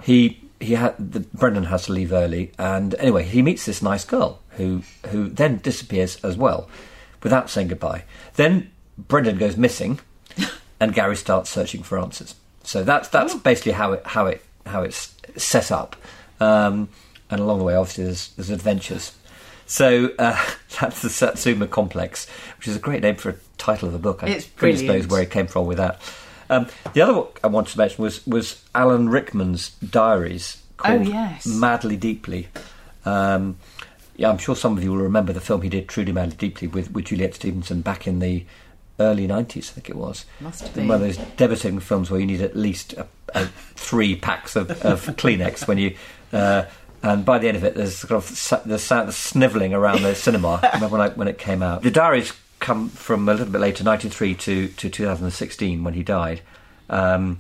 he 0.03 0.41
he 0.59 0.73
had 0.73 0.95
the, 0.97 1.21
Brendan 1.21 1.65
has 1.65 1.85
to 1.85 1.93
leave 1.93 2.11
early, 2.11 2.51
and 2.59 2.93
anyway, 2.95 3.23
he 3.23 3.41
meets 3.41 3.65
this 3.65 3.81
nice 3.81 4.05
girl 4.05 4.41
who 4.51 4.83
who 5.07 5.27
then 5.29 5.57
disappears 5.57 6.23
as 6.23 6.37
well, 6.37 6.69
without 7.23 7.49
saying 7.49 7.69
goodbye. 7.69 8.03
Then 8.35 8.69
Brendan 8.97 9.37
goes 9.37 9.57
missing, 9.57 9.99
and 10.79 10.93
Gary 10.93 11.15
starts 11.15 11.49
searching 11.49 11.81
for 11.81 11.97
answers. 11.97 12.35
So 12.63 12.83
that's 12.83 13.07
that's 13.07 13.33
basically 13.33 13.71
how 13.71 13.93
it 13.93 14.05
how 14.05 14.27
it 14.27 14.43
how 14.69 14.83
it's 14.83 15.15
set 15.37 15.71
up. 15.71 15.95
Um, 16.39 16.89
and 17.29 17.39
along 17.41 17.59
the 17.59 17.65
way, 17.65 17.75
obviously, 17.75 18.05
there's, 18.05 18.29
there's 18.29 18.49
adventures. 18.49 19.15
So 19.65 20.11
uh, 20.17 20.43
that's 20.81 21.01
the 21.01 21.09
Satsuma 21.09 21.67
Complex, 21.67 22.27
which 22.57 22.67
is 22.67 22.75
a 22.75 22.79
great 22.79 23.01
name 23.03 23.15
for 23.15 23.29
a 23.29 23.35
title 23.57 23.87
of 23.87 23.93
a 23.93 23.99
book. 23.99 24.23
I 24.23 24.29
It's 24.29 24.45
goodness 24.47 24.81
knows 24.81 24.87
brilliant. 24.87 25.11
where 25.11 25.21
it 25.21 25.31
came 25.31 25.47
from 25.47 25.65
with 25.67 25.77
that. 25.77 25.99
Um, 26.49 26.65
the 26.93 27.01
other 27.01 27.13
book 27.13 27.39
I 27.43 27.47
wanted 27.47 27.73
to 27.73 27.77
mention 27.77 28.01
was 28.03 28.25
was 28.25 28.63
Alan 28.73 29.07
Rickman's 29.09 29.69
diaries 29.87 30.63
called 30.77 31.01
Oh, 31.01 31.03
yes. 31.03 31.45
Madly 31.45 31.95
Deeply. 31.95 32.47
Um, 33.05 33.57
yeah, 34.15 34.29
I'm 34.31 34.39
sure 34.39 34.55
some 34.55 34.75
of 34.75 34.83
you 34.83 34.91
will 34.91 34.97
remember 35.03 35.31
the 35.31 35.41
film 35.41 35.61
he 35.61 35.69
did, 35.69 35.87
Truly 35.87 36.11
Madly 36.11 36.35
Deeply, 36.35 36.67
with, 36.67 36.91
with 36.91 37.05
Juliet 37.05 37.35
Stevenson 37.35 37.81
back 37.81 38.07
in 38.07 38.17
the 38.17 38.45
early 38.99 39.27
90s, 39.27 39.69
I 39.69 39.73
think 39.73 39.89
it 39.89 39.95
was. 39.95 40.25
Must 40.39 40.67
have 40.67 40.77
One 40.77 40.91
of 40.91 41.01
those 41.01 41.17
devastating 41.37 41.79
films 41.79 42.11
where 42.11 42.19
you 42.19 42.25
need 42.25 42.41
at 42.41 42.55
least 42.55 42.93
a, 42.93 43.07
a, 43.33 43.45
three 43.75 44.15
packs 44.15 44.55
of, 44.55 44.71
of 44.85 45.05
Kleenex 45.17 45.67
when 45.67 45.77
you. 45.77 45.95
Uh, 46.31 46.65
and 47.01 47.23
by 47.23 47.39
the 47.39 47.47
end 47.47 47.55
of 47.55 47.63
it, 47.63 47.75
there's 47.75 47.95
sort 47.95 48.11
of 48.11 48.63
the 48.65 48.77
sound 48.77 49.13
snivelling 49.13 49.73
around 49.73 50.03
the 50.03 50.13
cinema. 50.15 50.59
I 50.63 50.75
remember 50.75 50.97
when, 50.97 51.01
I, 51.01 51.09
when 51.13 51.27
it 51.27 51.37
came 51.37 51.63
out. 51.63 51.81
The 51.81 51.91
diaries 51.91 52.33
come 52.59 52.89
from 52.89 53.29
a 53.29 53.33
little 53.33 53.51
bit 53.51 53.61
later, 53.61 53.83
93 53.83 54.35
to, 54.35 54.67
to 54.67 54.89
2016 54.89 55.83
when 55.83 55.93
he 55.93 56.03
died. 56.03 56.41
Um, 56.89 57.39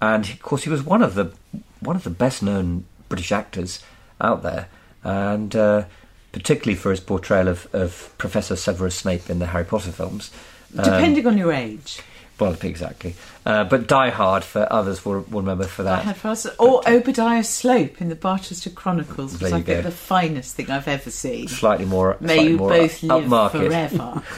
and 0.00 0.24
of 0.28 0.42
course, 0.42 0.64
he 0.64 0.70
was 0.70 0.82
one 0.82 1.02
of 1.02 1.14
the 1.14 1.32
one 1.80 1.96
of 1.96 2.04
the 2.04 2.10
best 2.10 2.42
known 2.42 2.84
British 3.08 3.32
actors 3.32 3.82
out 4.20 4.42
there, 4.42 4.68
and 5.02 5.54
uh, 5.56 5.84
particularly 6.32 6.76
for 6.76 6.90
his 6.90 7.00
portrayal 7.00 7.48
of, 7.48 7.66
of 7.72 8.14
Professor 8.18 8.56
Severus 8.56 8.96
Snape 8.96 9.30
in 9.30 9.38
the 9.38 9.46
Harry 9.46 9.64
Potter 9.64 9.92
films. 9.92 10.30
Um, 10.76 10.84
Depending 10.84 11.26
on 11.26 11.38
your 11.38 11.52
age. 11.52 12.00
well, 12.40 12.56
exactly. 12.62 13.14
Uh, 13.46 13.64
but 13.64 13.86
Die 13.86 14.10
Hard 14.10 14.42
for 14.42 14.66
others 14.72 15.04
will, 15.04 15.20
will 15.30 15.40
remember 15.42 15.64
for 15.64 15.82
that. 15.84 16.04
had 16.04 16.16
first, 16.16 16.46
or 16.58 16.82
Obadiah 16.88 17.44
Slope 17.44 18.00
in 18.00 18.08
the 18.08 18.14
Barchester 18.16 18.70
Chronicles, 18.70 19.34
which 19.34 19.52
I 19.52 19.56
think 19.56 19.66
go. 19.66 19.82
the 19.82 19.90
finest 19.90 20.56
thing 20.56 20.70
I've 20.70 20.88
ever 20.88 21.10
seen. 21.10 21.46
Slightly 21.48 21.84
more. 21.84 22.16
May 22.20 22.34
slightly 22.36 22.50
you 22.52 22.56
more 22.56 22.68
both 22.70 23.02
live 23.02 23.24
upmarket. 23.24 23.50
forever. 23.68 24.22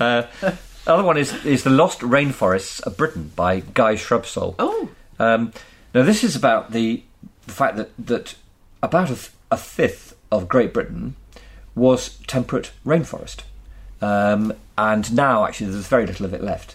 Uh, 0.00 0.22
other 0.86 1.02
one 1.02 1.16
is 1.16 1.32
is 1.44 1.64
the 1.64 1.70
Lost 1.70 2.00
Rainforests 2.00 2.80
of 2.82 2.96
Britain 2.96 3.32
by 3.34 3.60
Guy 3.60 3.94
Shrubsole. 3.94 4.54
oh, 4.58 4.88
Um, 5.18 5.52
now, 5.94 6.02
this 6.02 6.22
is 6.22 6.36
about 6.36 6.70
the, 6.72 7.02
the 7.46 7.52
fact 7.52 7.76
that, 7.76 7.90
that 7.98 8.34
about 8.82 9.10
a, 9.10 9.14
th- 9.14 9.30
a 9.50 9.56
fifth 9.56 10.16
of 10.30 10.48
Great 10.48 10.72
Britain 10.72 11.16
was 11.74 12.18
temperate 12.28 12.70
rainforest. 12.86 13.40
Um, 14.04 14.52
and 14.76 15.12
now, 15.14 15.46
actually, 15.46 15.70
there's 15.70 15.86
very 15.86 16.06
little 16.06 16.26
of 16.26 16.34
it 16.34 16.42
left. 16.42 16.74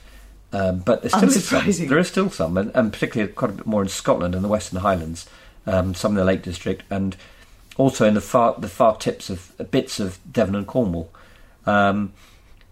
Um, 0.51 0.79
but 0.79 1.03
there 1.03 1.11
still 1.11 1.25
is 1.25 1.47
some. 1.47 1.61
Unsurprising. 1.61 1.89
There 1.89 1.99
is 1.99 2.07
still 2.07 2.29
some, 2.31 2.57
and, 2.57 2.71
and 2.73 2.91
particularly 2.91 3.31
quite 3.31 3.51
a 3.51 3.53
bit 3.53 3.67
more 3.67 3.83
in 3.83 3.89
Scotland 3.89 4.33
and 4.33 4.43
the 4.43 4.47
Western 4.47 4.79
Highlands, 4.79 5.29
um, 5.67 5.93
some 5.93 6.13
in 6.13 6.17
the 6.17 6.25
Lake 6.25 6.41
District, 6.41 6.83
and 6.89 7.15
also 7.77 8.07
in 8.07 8.15
the 8.15 8.21
far 8.21 8.55
the 8.57 8.67
far 8.67 8.97
tips 8.97 9.29
of 9.29 9.53
bits 9.69 9.99
of 9.99 10.17
Devon 10.31 10.55
and 10.55 10.65
Cornwall. 10.65 11.11
Um, 11.67 12.13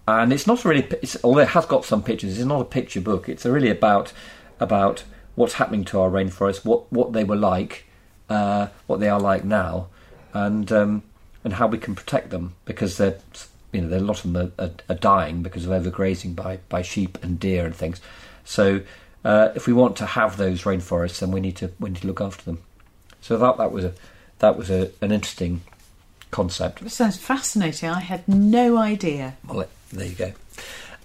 and 0.07 0.33
it's 0.33 0.47
not 0.47 0.65
really, 0.65 0.87
it's, 1.03 1.17
although 1.23 1.41
it 1.41 1.49
has 1.49 1.65
got 1.65 1.85
some 1.85 2.01
pictures, 2.01 2.37
it's 2.37 2.47
not 2.47 2.61
a 2.61 2.65
picture 2.65 3.01
book. 3.01 3.29
It's 3.29 3.45
really 3.45 3.69
about 3.69 4.11
about 4.59 5.03
what's 5.35 5.55
happening 5.55 5.85
to 5.85 5.99
our 5.99 6.09
rainforests, 6.09 6.65
what 6.65 6.91
what 6.91 7.13
they 7.13 7.23
were 7.23 7.35
like, 7.35 7.85
uh, 8.27 8.67
what 8.87 8.99
they 8.99 9.09
are 9.09 9.19
like 9.19 9.43
now, 9.43 9.87
and 10.33 10.71
um, 10.71 11.03
and 11.43 11.53
how 11.53 11.67
we 11.67 11.77
can 11.77 11.93
protect 11.93 12.31
them 12.31 12.55
because 12.65 12.97
they're 12.97 13.19
you 13.71 13.81
know 13.81 13.87
there 13.87 13.99
a 13.99 14.01
lot 14.01 14.23
of 14.23 14.33
them 14.33 14.51
are, 14.57 14.65
are, 14.65 14.71
are 14.89 14.95
dying 14.95 15.43
because 15.43 15.65
of 15.65 15.71
overgrazing 15.71 16.35
by 16.35 16.59
by 16.69 16.81
sheep 16.81 17.17
and 17.23 17.39
deer 17.39 17.65
and 17.65 17.75
things. 17.75 18.01
So 18.45 18.81
uh, 19.23 19.49
if 19.55 19.67
we 19.67 19.73
want 19.73 19.97
to 19.97 20.05
have 20.05 20.37
those 20.37 20.63
rainforests, 20.63 21.19
then 21.19 21.31
we 21.31 21.41
need 21.41 21.57
to 21.57 21.71
we 21.79 21.89
need 21.89 22.01
to 22.01 22.07
look 22.07 22.21
after 22.21 22.43
them. 22.45 22.59
So 23.21 23.35
I 23.35 23.39
thought 23.39 23.57
that 23.57 23.71
was 23.71 23.85
a 23.85 23.93
that 24.39 24.57
was 24.57 24.69
a, 24.69 24.91
an 25.01 25.11
interesting 25.11 25.61
concept. 26.31 26.81
this 26.81 26.93
sounds 26.93 27.17
fascinating. 27.17 27.89
I 27.89 27.99
had 27.99 28.27
no 28.27 28.77
idea. 28.77 29.37
Well, 29.47 29.65
there 29.91 30.07
you 30.07 30.15
go. 30.15 30.33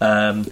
Um, 0.01 0.47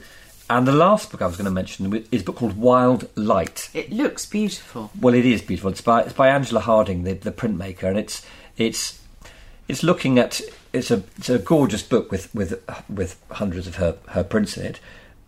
and 0.48 0.66
the 0.66 0.72
last 0.72 1.12
book 1.12 1.22
I 1.22 1.26
was 1.26 1.36
going 1.36 1.44
to 1.44 1.50
mention 1.50 2.04
is 2.10 2.22
a 2.22 2.24
book 2.24 2.36
called 2.36 2.56
Wild 2.56 3.08
Light. 3.16 3.70
It 3.72 3.92
looks 3.92 4.26
beautiful. 4.26 4.90
Well, 5.00 5.14
it 5.14 5.24
is 5.24 5.42
beautiful. 5.42 5.70
It's 5.70 5.80
by 5.80 6.02
it's 6.02 6.12
by 6.12 6.28
Angela 6.28 6.60
Harding, 6.60 7.04
the, 7.04 7.12
the 7.12 7.32
printmaker, 7.32 7.84
and 7.84 7.98
it's 7.98 8.26
it's 8.56 8.99
it's 9.70 9.82
looking 9.82 10.18
at 10.18 10.40
it's 10.72 10.90
a 10.90 11.02
it's 11.18 11.30
a 11.30 11.38
gorgeous 11.38 11.82
book 11.82 12.10
with 12.12 12.34
with 12.34 12.62
with 12.88 13.20
hundreds 13.30 13.66
of 13.66 13.76
her, 13.76 13.96
her 14.08 14.24
prints 14.24 14.56
in 14.56 14.66
it. 14.66 14.80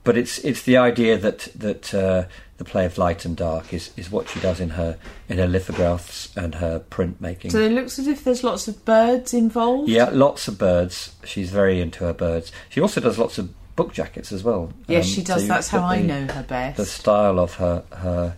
But 0.04 0.16
it's 0.16 0.38
it's 0.38 0.62
the 0.62 0.76
idea 0.76 1.16
that 1.18 1.48
that 1.54 1.94
uh, 1.94 2.24
the 2.58 2.64
play 2.64 2.84
of 2.84 2.98
light 2.98 3.24
and 3.24 3.36
dark 3.36 3.72
is, 3.72 3.90
is 3.96 4.10
what 4.10 4.28
she 4.28 4.40
does 4.40 4.58
in 4.60 4.70
her 4.70 4.98
in 5.28 5.38
her 5.38 5.46
lithographs 5.46 6.36
and 6.36 6.56
her 6.56 6.80
printmaking. 6.90 7.52
So 7.52 7.60
it 7.60 7.72
looks 7.72 7.98
as 7.98 8.06
if 8.08 8.24
there's 8.24 8.42
lots 8.42 8.66
of 8.68 8.84
birds 8.84 9.32
involved. 9.32 9.88
Yeah, 9.88 10.10
lots 10.12 10.48
of 10.48 10.58
birds. 10.58 11.14
She's 11.24 11.50
very 11.50 11.80
into 11.80 12.04
her 12.04 12.12
birds. 12.12 12.50
She 12.68 12.80
also 12.80 13.00
does 13.00 13.18
lots 13.18 13.38
of 13.38 13.50
book 13.76 13.92
jackets 13.92 14.32
as 14.32 14.42
well. 14.44 14.72
Yes, 14.88 15.06
Um, 15.06 15.10
she 15.12 15.22
does. 15.22 15.42
you 15.42 15.48
That's 15.48 15.68
how 15.68 15.84
I 15.84 16.02
know 16.02 16.26
her 16.26 16.42
best. 16.42 16.76
the 16.76 16.86
style 16.86 17.38
of 17.38 17.54
her 17.54 17.84
her 17.92 18.36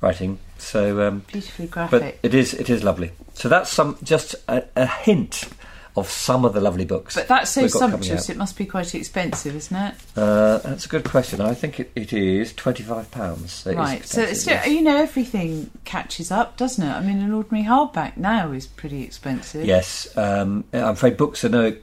writing. 0.00 0.38
So, 0.58 1.06
um, 1.06 1.24
Beautifully 1.26 1.68
but 1.72 2.16
it 2.22 2.34
is 2.34 2.54
it 2.54 2.68
is 2.70 2.82
lovely. 2.82 3.12
So 3.34 3.48
that's 3.48 3.70
some 3.70 3.98
just 4.02 4.34
a, 4.48 4.64
a 4.76 4.86
hint 4.86 5.44
of 5.96 6.08
some 6.10 6.44
of 6.44 6.52
the 6.54 6.60
lovely 6.60 6.84
books. 6.84 7.14
But 7.14 7.28
that's 7.28 7.50
so 7.50 7.62
we've 7.62 7.72
got 7.72 7.78
coming 7.78 8.02
sumptuous, 8.02 8.28
it 8.28 8.36
must 8.36 8.58
be 8.58 8.66
quite 8.66 8.92
expensive, 8.96 9.54
isn't 9.54 9.76
it? 9.76 9.94
Uh, 10.16 10.58
that's 10.58 10.86
a 10.86 10.88
good 10.88 11.04
question. 11.04 11.40
I 11.40 11.54
think 11.54 11.78
it, 11.78 11.92
it 11.94 12.12
is 12.12 12.52
twenty 12.52 12.82
five 12.82 13.10
pounds. 13.12 13.64
right. 13.66 14.04
So 14.04 14.22
it's 14.22 14.40
still, 14.40 14.60
you 14.66 14.82
know, 14.82 14.96
everything 14.96 15.70
catches 15.84 16.32
up, 16.32 16.56
doesn't 16.56 16.84
it? 16.84 16.90
I 16.90 17.00
mean, 17.00 17.18
an 17.18 17.32
ordinary 17.32 17.64
hardback 17.64 18.16
now 18.16 18.50
is 18.50 18.66
pretty 18.66 19.04
expensive. 19.04 19.64
Yes, 19.64 20.16
um, 20.16 20.64
I'm 20.72 20.88
afraid 20.90 21.16
books 21.16 21.44
are 21.44 21.48
no. 21.48 21.76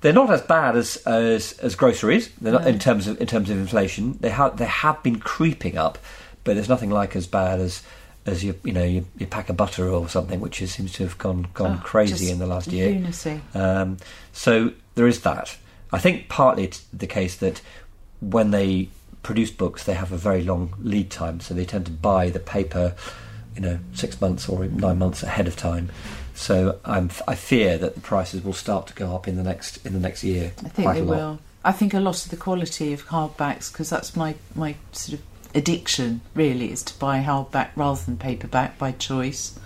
They're 0.00 0.12
not 0.12 0.30
as 0.30 0.42
bad 0.42 0.76
as 0.76 0.96
as, 0.98 1.52
as 1.58 1.74
groceries. 1.74 2.28
They're 2.40 2.52
not 2.52 2.62
No. 2.62 2.68
in 2.68 2.78
terms 2.78 3.08
of 3.08 3.20
in 3.20 3.26
terms 3.26 3.50
of 3.50 3.58
inflation. 3.58 4.16
They 4.20 4.30
have 4.30 4.58
they 4.58 4.66
have 4.66 5.02
been 5.02 5.18
creeping 5.18 5.76
up, 5.76 5.98
but 6.44 6.54
there's 6.54 6.68
nothing 6.68 6.90
like 6.90 7.16
as 7.16 7.26
bad 7.26 7.58
as 7.58 7.82
as 8.26 8.44
you 8.44 8.58
you 8.64 8.72
know 8.72 8.84
you, 8.84 9.06
you 9.18 9.26
pack 9.26 9.48
of 9.48 9.56
butter 9.56 9.88
or 9.88 10.08
something, 10.08 10.40
which 10.40 10.60
is, 10.60 10.72
seems 10.72 10.92
to 10.94 11.04
have 11.04 11.16
gone 11.18 11.48
gone 11.54 11.78
Oh, 11.80 11.84
crazy 11.84 12.30
in 12.30 12.38
the 12.38 12.46
last 12.46 12.68
year. 12.68 12.90
Lunacy. 12.90 13.40
Um, 13.54 13.96
so 14.32 14.72
there 14.94 15.06
is 15.06 15.22
that. 15.22 15.56
I 15.92 15.98
think 15.98 16.28
partly 16.28 16.64
it's 16.64 16.80
the 16.92 17.06
case 17.06 17.36
that 17.36 17.62
when 18.20 18.50
they 18.50 18.88
produce 19.22 19.50
books, 19.50 19.84
they 19.84 19.94
have 19.94 20.12
a 20.12 20.16
very 20.16 20.42
long 20.42 20.74
lead 20.82 21.10
time, 21.10 21.40
so 21.40 21.54
they 21.54 21.64
tend 21.64 21.86
to 21.86 21.92
buy 21.92 22.30
the 22.30 22.40
paper, 22.40 22.94
you 23.54 23.60
know, 23.60 23.78
six 23.92 24.20
months 24.20 24.48
or 24.48 24.66
nine 24.66 24.98
months 24.98 25.22
ahead 25.22 25.46
of 25.46 25.56
time. 25.56 25.90
So 26.34 26.78
I'm, 26.84 27.10
I 27.26 27.34
fear 27.34 27.78
that 27.78 27.94
the 27.94 28.00
prices 28.00 28.44
will 28.44 28.52
start 28.52 28.86
to 28.88 28.94
go 28.94 29.14
up 29.14 29.26
in 29.26 29.36
the 29.36 29.42
next 29.42 29.84
in 29.86 29.92
the 29.94 30.00
next 30.00 30.22
year. 30.22 30.52
I 30.64 30.68
think 30.68 30.92
they 30.92 31.00
a 31.00 31.04
will. 31.04 31.38
I 31.64 31.72
think 31.72 31.94
a 31.94 32.00
lot 32.00 32.24
of 32.24 32.30
the 32.30 32.36
quality 32.36 32.92
of 32.92 33.08
hardbacks, 33.08 33.72
because 33.72 33.90
that's 33.90 34.14
my, 34.14 34.36
my 34.54 34.76
sort 34.92 35.18
of 35.18 35.35
addiction, 35.56 36.20
really, 36.34 36.70
is 36.70 36.82
to 36.84 36.98
buy 36.98 37.20
hardback 37.20 37.70
rather 37.74 38.00
than 38.04 38.16
paperback 38.16 38.78
by 38.78 38.92
choice. 38.92 39.58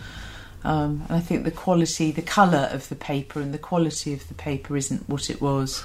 Um, 0.62 1.04
and 1.08 1.16
I 1.16 1.20
think 1.20 1.44
the 1.44 1.50
quality, 1.50 2.12
the 2.12 2.22
colour 2.22 2.68
of 2.70 2.88
the 2.88 2.94
paper 2.94 3.40
and 3.40 3.52
the 3.52 3.58
quality 3.58 4.12
of 4.12 4.28
the 4.28 4.34
paper 4.34 4.76
isn't 4.76 5.08
what 5.08 5.30
it 5.30 5.40
was. 5.40 5.84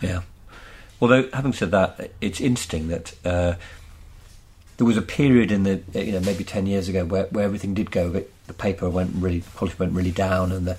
Yeah. 0.00 0.22
Although, 1.00 1.28
having 1.32 1.52
said 1.52 1.70
that, 1.70 2.10
it's 2.20 2.40
interesting 2.40 2.88
that 2.88 3.14
uh, 3.24 3.54
there 4.76 4.86
was 4.86 4.96
a 4.96 5.02
period 5.02 5.52
in 5.52 5.62
the 5.64 5.82
you 5.94 6.12
know 6.12 6.20
maybe 6.20 6.44
ten 6.44 6.66
years 6.66 6.88
ago 6.88 7.04
where, 7.04 7.24
where 7.26 7.44
everything 7.44 7.74
did 7.74 7.90
go, 7.90 8.10
but 8.10 8.30
the 8.46 8.54
paper 8.54 8.88
went 8.88 9.10
really 9.14 9.42
quality 9.54 9.76
went 9.78 9.92
really 9.92 10.10
down, 10.10 10.52
and 10.52 10.66
the 10.66 10.78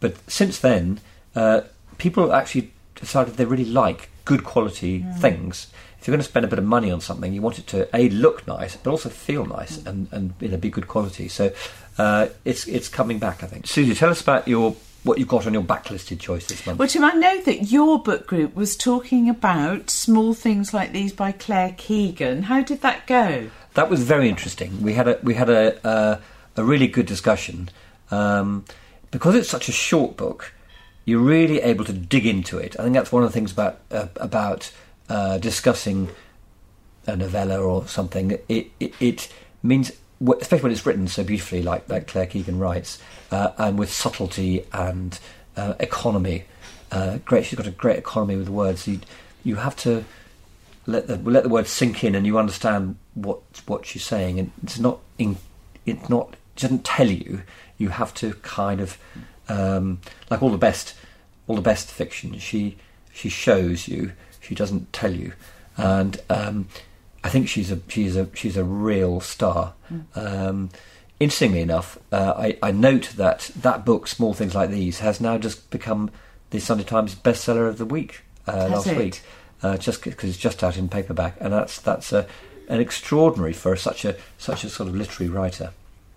but 0.00 0.16
since 0.30 0.58
then, 0.58 1.00
uh, 1.36 1.62
people 1.98 2.32
actually 2.32 2.72
decided 2.94 3.34
they 3.34 3.44
really 3.44 3.64
like 3.64 4.08
good 4.24 4.44
quality 4.44 5.04
things. 5.18 5.68
If 6.00 6.08
you're 6.08 6.12
going 6.12 6.22
to 6.22 6.28
spend 6.28 6.46
a 6.46 6.48
bit 6.48 6.58
of 6.58 6.64
money 6.64 6.90
on 6.90 7.00
something, 7.00 7.32
you 7.32 7.42
want 7.42 7.58
it 7.58 7.66
to 7.68 7.94
a 7.94 8.08
look 8.08 8.46
nice, 8.46 8.74
but 8.76 8.90
also 8.90 9.10
feel 9.10 9.44
nice 9.44 9.84
and 9.84 10.08
and 10.12 10.32
you 10.40 10.48
know, 10.48 10.56
be 10.56 10.70
good 10.70 10.88
quality. 10.88 11.28
So 11.28 11.52
uh, 11.98 12.28
it's 12.44 12.66
it's 12.66 12.88
coming 12.88 13.18
back, 13.18 13.42
I 13.42 13.46
think. 13.46 13.66
Susie, 13.66 13.94
tell 13.94 14.10
us 14.10 14.20
about 14.20 14.48
your 14.48 14.76
what 15.02 15.18
you've 15.18 15.28
got 15.28 15.46
on 15.46 15.52
your 15.52 15.62
backlisted 15.62 16.20
choice 16.20 16.46
this 16.46 16.64
month. 16.66 16.78
Well, 16.78 16.88
Tim, 16.88 17.04
I 17.04 17.12
know 17.12 17.40
that 17.42 17.70
your 17.70 18.02
book 18.02 18.26
group 18.26 18.54
was 18.54 18.76
talking 18.76 19.28
about 19.28 19.90
small 19.90 20.34
things 20.34 20.74
like 20.74 20.92
these 20.92 21.12
by 21.12 21.32
Claire 21.32 21.74
Keegan. 21.76 22.44
How 22.44 22.62
did 22.62 22.82
that 22.82 23.06
go? 23.06 23.50
That 23.74 23.88
was 23.88 24.02
very 24.02 24.28
interesting. 24.28 24.82
We 24.82 24.94
had 24.94 25.08
a 25.08 25.18
we 25.22 25.34
had 25.34 25.50
a 25.50 25.86
uh, 25.86 26.20
a 26.56 26.64
really 26.64 26.86
good 26.86 27.06
discussion 27.06 27.68
um, 28.10 28.64
because 29.10 29.34
it's 29.34 29.48
such 29.48 29.68
a 29.68 29.72
short 29.72 30.16
book. 30.16 30.52
You're 31.04 31.20
really 31.20 31.60
able 31.60 31.84
to 31.86 31.92
dig 31.92 32.26
into 32.26 32.58
it. 32.58 32.76
I 32.78 32.82
think 32.84 32.94
that's 32.94 33.10
one 33.10 33.22
of 33.22 33.28
the 33.28 33.32
things 33.32 33.52
about 33.52 33.80
uh, 33.90 34.08
about 34.16 34.72
uh, 35.10 35.38
discussing 35.38 36.08
a 37.06 37.16
novella 37.16 37.58
or 37.58 37.86
something. 37.86 38.38
It 38.48 38.70
it, 38.78 38.94
it 39.00 39.32
means, 39.62 39.92
especially 40.40 40.62
when 40.62 40.72
it's 40.72 40.86
written 40.86 41.08
so 41.08 41.24
beautifully, 41.24 41.62
like 41.62 41.88
like 41.88 42.06
Claire 42.06 42.26
Keegan 42.26 42.58
writes, 42.58 42.98
uh, 43.30 43.50
and 43.58 43.78
with 43.78 43.92
subtlety 43.92 44.64
and 44.72 45.18
uh, 45.56 45.74
economy. 45.80 46.44
Uh, 46.92 47.18
great, 47.24 47.44
she's 47.44 47.58
got 47.58 47.66
a 47.66 47.72
great 47.72 47.98
economy 47.98 48.36
with 48.36 48.48
words. 48.48 48.86
You 48.86 49.00
you 49.44 49.56
have 49.56 49.76
to 49.78 50.04
let 50.86 51.08
the 51.08 51.16
let 51.16 51.42
the 51.42 51.48
words 51.48 51.70
sink 51.70 52.04
in, 52.04 52.14
and 52.14 52.24
you 52.24 52.38
understand 52.38 52.96
what 53.14 53.40
what 53.66 53.84
she's 53.86 54.04
saying. 54.04 54.38
And 54.38 54.52
it's 54.62 54.78
not 54.78 55.00
in, 55.18 55.36
it's 55.86 56.08
not 56.08 56.34
it 56.56 56.60
doesn't 56.60 56.84
tell 56.84 57.10
you. 57.10 57.42
You 57.78 57.88
have 57.88 58.14
to 58.14 58.34
kind 58.34 58.80
of 58.80 58.98
um, 59.48 60.00
like 60.30 60.42
all 60.42 60.50
the 60.50 60.58
best 60.58 60.94
all 61.46 61.56
the 61.56 61.62
best 61.62 61.90
fiction. 61.90 62.38
She 62.38 62.76
she 63.12 63.28
shows 63.28 63.88
you. 63.88 64.12
She 64.50 64.56
doesn't 64.56 64.92
tell 64.92 65.14
you, 65.14 65.32
and 65.76 66.20
um, 66.28 66.66
I 67.22 67.28
think 67.28 67.48
she's 67.48 67.70
a 67.70 67.78
she's 67.86 68.16
a 68.16 68.28
she's 68.34 68.56
a 68.56 68.64
real 68.64 69.20
star. 69.20 69.74
Um, 70.16 70.70
interestingly 71.20 71.60
enough, 71.60 71.98
uh, 72.10 72.34
I, 72.36 72.58
I 72.60 72.72
note 72.72 73.12
that 73.14 73.52
that 73.54 73.84
book, 73.84 74.08
Small 74.08 74.34
Things 74.34 74.56
Like 74.56 74.70
These, 74.70 74.98
has 74.98 75.20
now 75.20 75.38
just 75.38 75.70
become 75.70 76.10
the 76.50 76.58
Sunday 76.58 76.82
Times 76.82 77.14
bestseller 77.14 77.68
of 77.68 77.78
the 77.78 77.84
week 77.84 78.22
uh, 78.48 78.70
last 78.72 78.88
it? 78.88 78.98
week, 78.98 79.22
uh, 79.62 79.76
just 79.76 80.02
because 80.02 80.30
it's 80.30 80.36
just 80.36 80.64
out 80.64 80.76
in 80.76 80.88
paperback, 80.88 81.36
and 81.38 81.52
that's 81.52 81.80
that's 81.80 82.12
a, 82.12 82.26
an 82.66 82.80
extraordinary 82.80 83.52
for 83.52 83.76
such 83.76 84.04
a 84.04 84.16
such 84.36 84.64
a 84.64 84.68
sort 84.68 84.88
of 84.88 84.96
literary 84.96 85.30
writer. 85.30 85.70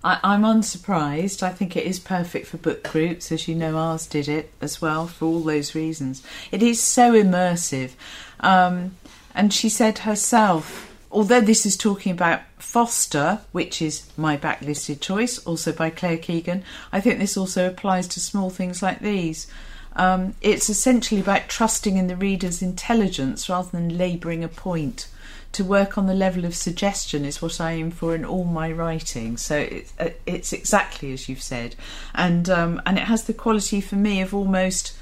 I, 0.04 0.20
I'm 0.24 0.44
unsurprised. 0.44 1.44
I 1.44 1.50
think 1.50 1.76
it 1.76 1.86
is 1.86 2.00
perfect 2.00 2.48
for 2.48 2.58
book 2.58 2.84
groups, 2.84 3.32
as 3.32 3.48
you 3.48 3.56
know, 3.56 3.78
ours 3.78 4.06
did 4.06 4.28
it 4.28 4.52
as 4.62 4.82
well 4.82 5.08
for 5.08 5.26
all 5.26 5.40
those 5.42 5.76
reasons. 5.76 6.24
It 6.52 6.62
is 6.62 6.82
so 6.82 7.14
immersive. 7.14 7.92
Um, 8.40 8.96
and 9.34 9.54
she 9.54 9.70
said 9.70 10.00
herself, 10.00 10.94
although 11.12 11.42
this 11.42 11.66
is 11.66 11.78
talking 11.78 12.12
about 12.12 12.42
Foster, 12.58 13.42
which 13.52 13.82
is 13.82 14.10
my 14.18 14.36
backlisted 14.36 15.00
choice, 15.00 15.38
also 15.40 15.72
by 15.72 15.90
Claire 15.90 16.18
Keegan, 16.18 16.64
I 16.92 17.00
think 17.00 17.20
this 17.20 17.38
also 17.38 17.68
applies 17.68 18.08
to 18.10 18.20
small 18.20 18.50
things 18.50 18.82
like 18.82 19.00
these. 19.00 19.48
Um, 19.96 20.34
it's 20.42 20.70
essentially 20.70 21.22
about 21.22 21.50
trusting 21.50 21.98
in 21.98 22.08
the 22.08 22.16
reader's 22.16 22.62
intelligence 22.62 23.48
rather 23.48 23.70
than 23.70 23.98
labouring 23.98 24.44
a 24.44 24.48
point 24.48 25.08
to 25.54 25.64
work 25.64 25.98
on 25.98 26.08
the 26.08 26.14
level 26.14 26.46
of 26.46 26.56
suggestion 26.56 27.26
is 27.26 27.42
what 27.42 27.62
I 27.62 27.72
aim 27.74 27.92
for 27.92 28.14
in 28.14 28.26
all 28.26 28.44
my 28.44 28.72
writing. 28.72 29.38
So 29.38 29.58
it's, 29.58 29.94
uh, 30.00 30.10
it's 30.26 30.52
exactly 30.54 31.14
as 31.14 31.28
you've 31.30 31.42
said, 31.42 31.76
and 32.14 32.50
um, 32.50 32.82
and 32.86 32.98
it 32.98 33.06
has 33.06 33.24
the 33.24 33.34
quality 33.34 33.80
for 33.82 33.96
me 33.96 34.22
of 34.22 34.34
almost 34.34 34.96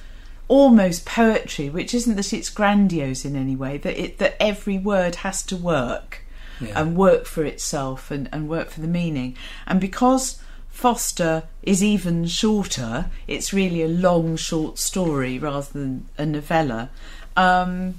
almost 0.48 1.06
poetry, 1.06 1.70
which 1.70 1.94
isn't 1.94 2.16
that 2.16 2.34
it's 2.34 2.50
grandiose 2.50 3.24
in 3.26 3.36
any 3.36 3.56
way. 3.56 3.78
That 3.78 3.98
it 3.98 4.18
that 4.20 4.36
every 4.40 4.78
word 4.78 5.16
has 5.16 5.42
to 5.44 5.56
work 5.56 6.24
Yeah. 6.60 6.80
and 6.80 6.96
work 6.96 7.26
for 7.26 7.44
itself 7.46 8.12
and, 8.12 8.28
and 8.32 8.48
work 8.50 8.70
for 8.70 8.82
the 8.82 8.88
meaning. 8.88 9.36
And 9.66 9.80
because 9.82 10.42
Foster 10.70 11.44
is 11.64 11.82
even 11.84 12.26
shorter, 12.28 13.06
it's 13.28 13.54
really 13.54 13.82
a 13.84 13.88
long 13.88 14.36
short 14.36 14.78
story 14.80 15.40
rather 15.40 15.68
than 15.72 16.08
a 16.18 16.26
novella. 16.26 16.90
Um, 17.38 17.96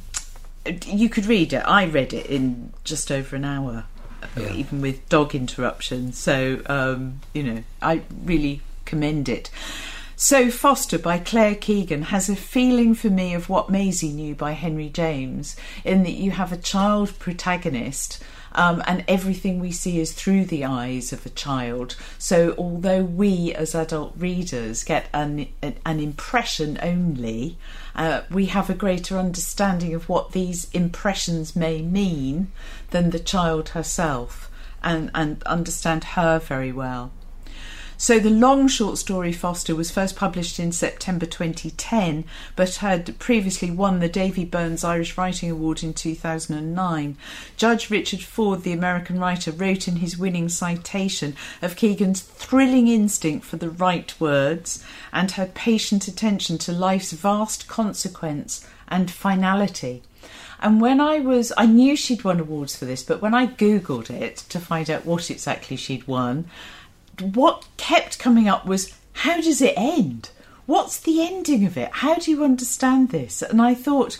you 0.86 1.08
could 1.08 1.26
read 1.26 1.52
it. 1.52 1.62
I 1.66 1.86
read 1.86 2.12
it 2.12 2.26
in 2.26 2.72
just 2.84 3.10
over 3.10 3.36
an 3.36 3.44
hour, 3.44 3.84
Yeah. 4.36 4.52
even 4.52 4.80
with 4.80 5.08
dog 5.08 5.34
interruptions. 5.34 6.18
So 6.18 6.62
um, 6.66 7.20
you 7.32 7.42
know, 7.42 7.64
I 7.80 8.02
really 8.24 8.60
commend 8.84 9.28
it. 9.28 9.50
So 10.14 10.50
Foster 10.52 10.98
by 11.00 11.18
Claire 11.18 11.56
Keegan 11.56 12.02
has 12.02 12.28
a 12.28 12.36
feeling 12.36 12.94
for 12.94 13.10
me 13.10 13.34
of 13.34 13.48
what 13.48 13.70
Maisie 13.70 14.12
knew 14.12 14.36
by 14.36 14.52
Henry 14.52 14.88
James, 14.88 15.56
in 15.84 16.04
that 16.04 16.12
you 16.12 16.30
have 16.32 16.52
a 16.52 16.56
child 16.56 17.18
protagonist. 17.18 18.22
Um, 18.54 18.82
and 18.86 19.02
everything 19.08 19.60
we 19.60 19.72
see 19.72 19.98
is 19.98 20.12
through 20.12 20.44
the 20.44 20.66
eyes 20.66 21.10
of 21.10 21.24
a 21.24 21.30
child. 21.30 21.96
So, 22.18 22.54
although 22.58 23.02
we 23.02 23.54
as 23.54 23.74
adult 23.74 24.12
readers 24.14 24.84
get 24.84 25.06
an, 25.14 25.48
an 25.62 26.00
impression 26.00 26.78
only, 26.82 27.56
uh, 27.94 28.22
we 28.30 28.46
have 28.46 28.70
a 28.70 28.74
greater 28.74 29.18
understanding 29.18 29.94
of 29.94 30.08
what 30.08 30.32
these 30.32 30.68
impressions 30.72 31.54
may 31.54 31.82
mean 31.82 32.50
than 32.90 33.10
the 33.10 33.18
child 33.18 33.70
herself 33.70 34.50
and, 34.82 35.10
and 35.14 35.42
understand 35.44 36.04
her 36.04 36.38
very 36.38 36.72
well. 36.72 37.12
So 38.02 38.18
the 38.18 38.30
long 38.30 38.66
short 38.66 38.98
story 38.98 39.32
Foster 39.32 39.76
was 39.76 39.92
first 39.92 40.16
published 40.16 40.58
in 40.58 40.72
September 40.72 41.24
2010, 41.24 42.24
but 42.56 42.74
had 42.74 43.16
previously 43.20 43.70
won 43.70 44.00
the 44.00 44.08
Davy 44.08 44.44
Byrnes 44.44 44.82
Irish 44.82 45.16
Writing 45.16 45.52
Award 45.52 45.84
in 45.84 45.94
2009. 45.94 47.16
Judge 47.56 47.90
Richard 47.90 48.20
Ford, 48.20 48.64
the 48.64 48.72
American 48.72 49.20
writer, 49.20 49.52
wrote 49.52 49.86
in 49.86 49.98
his 49.98 50.18
winning 50.18 50.48
citation 50.48 51.36
of 51.62 51.76
Keegan's 51.76 52.22
thrilling 52.22 52.88
instinct 52.88 53.46
for 53.46 53.56
the 53.56 53.70
right 53.70 54.12
words 54.20 54.82
and 55.12 55.30
her 55.30 55.46
patient 55.46 56.08
attention 56.08 56.58
to 56.58 56.72
life's 56.72 57.12
vast 57.12 57.68
consequence 57.68 58.66
and 58.88 59.12
finality. 59.12 60.02
And 60.58 60.80
when 60.80 61.00
I 61.00 61.18
was, 61.18 61.52
I 61.56 61.66
knew 61.66 61.96
she'd 61.96 62.24
won 62.24 62.40
awards 62.40 62.76
for 62.76 62.84
this, 62.84 63.02
but 63.02 63.22
when 63.22 63.34
I 63.34 63.46
googled 63.46 64.10
it 64.10 64.38
to 64.48 64.60
find 64.60 64.88
out 64.90 65.04
what 65.04 65.30
exactly 65.30 65.76
she'd 65.76 66.06
won, 66.06 66.48
what 67.22 67.66
kept 67.76 68.18
coming 68.18 68.48
up 68.48 68.66
was 68.66 68.94
how 69.12 69.40
does 69.40 69.60
it 69.60 69.74
end? 69.76 70.30
What's 70.66 70.98
the 70.98 71.22
ending 71.22 71.64
of 71.66 71.76
it? 71.76 71.90
How 71.92 72.16
do 72.16 72.30
you 72.30 72.44
understand 72.44 73.10
this? 73.10 73.42
And 73.42 73.60
I 73.60 73.74
thought 73.74 74.18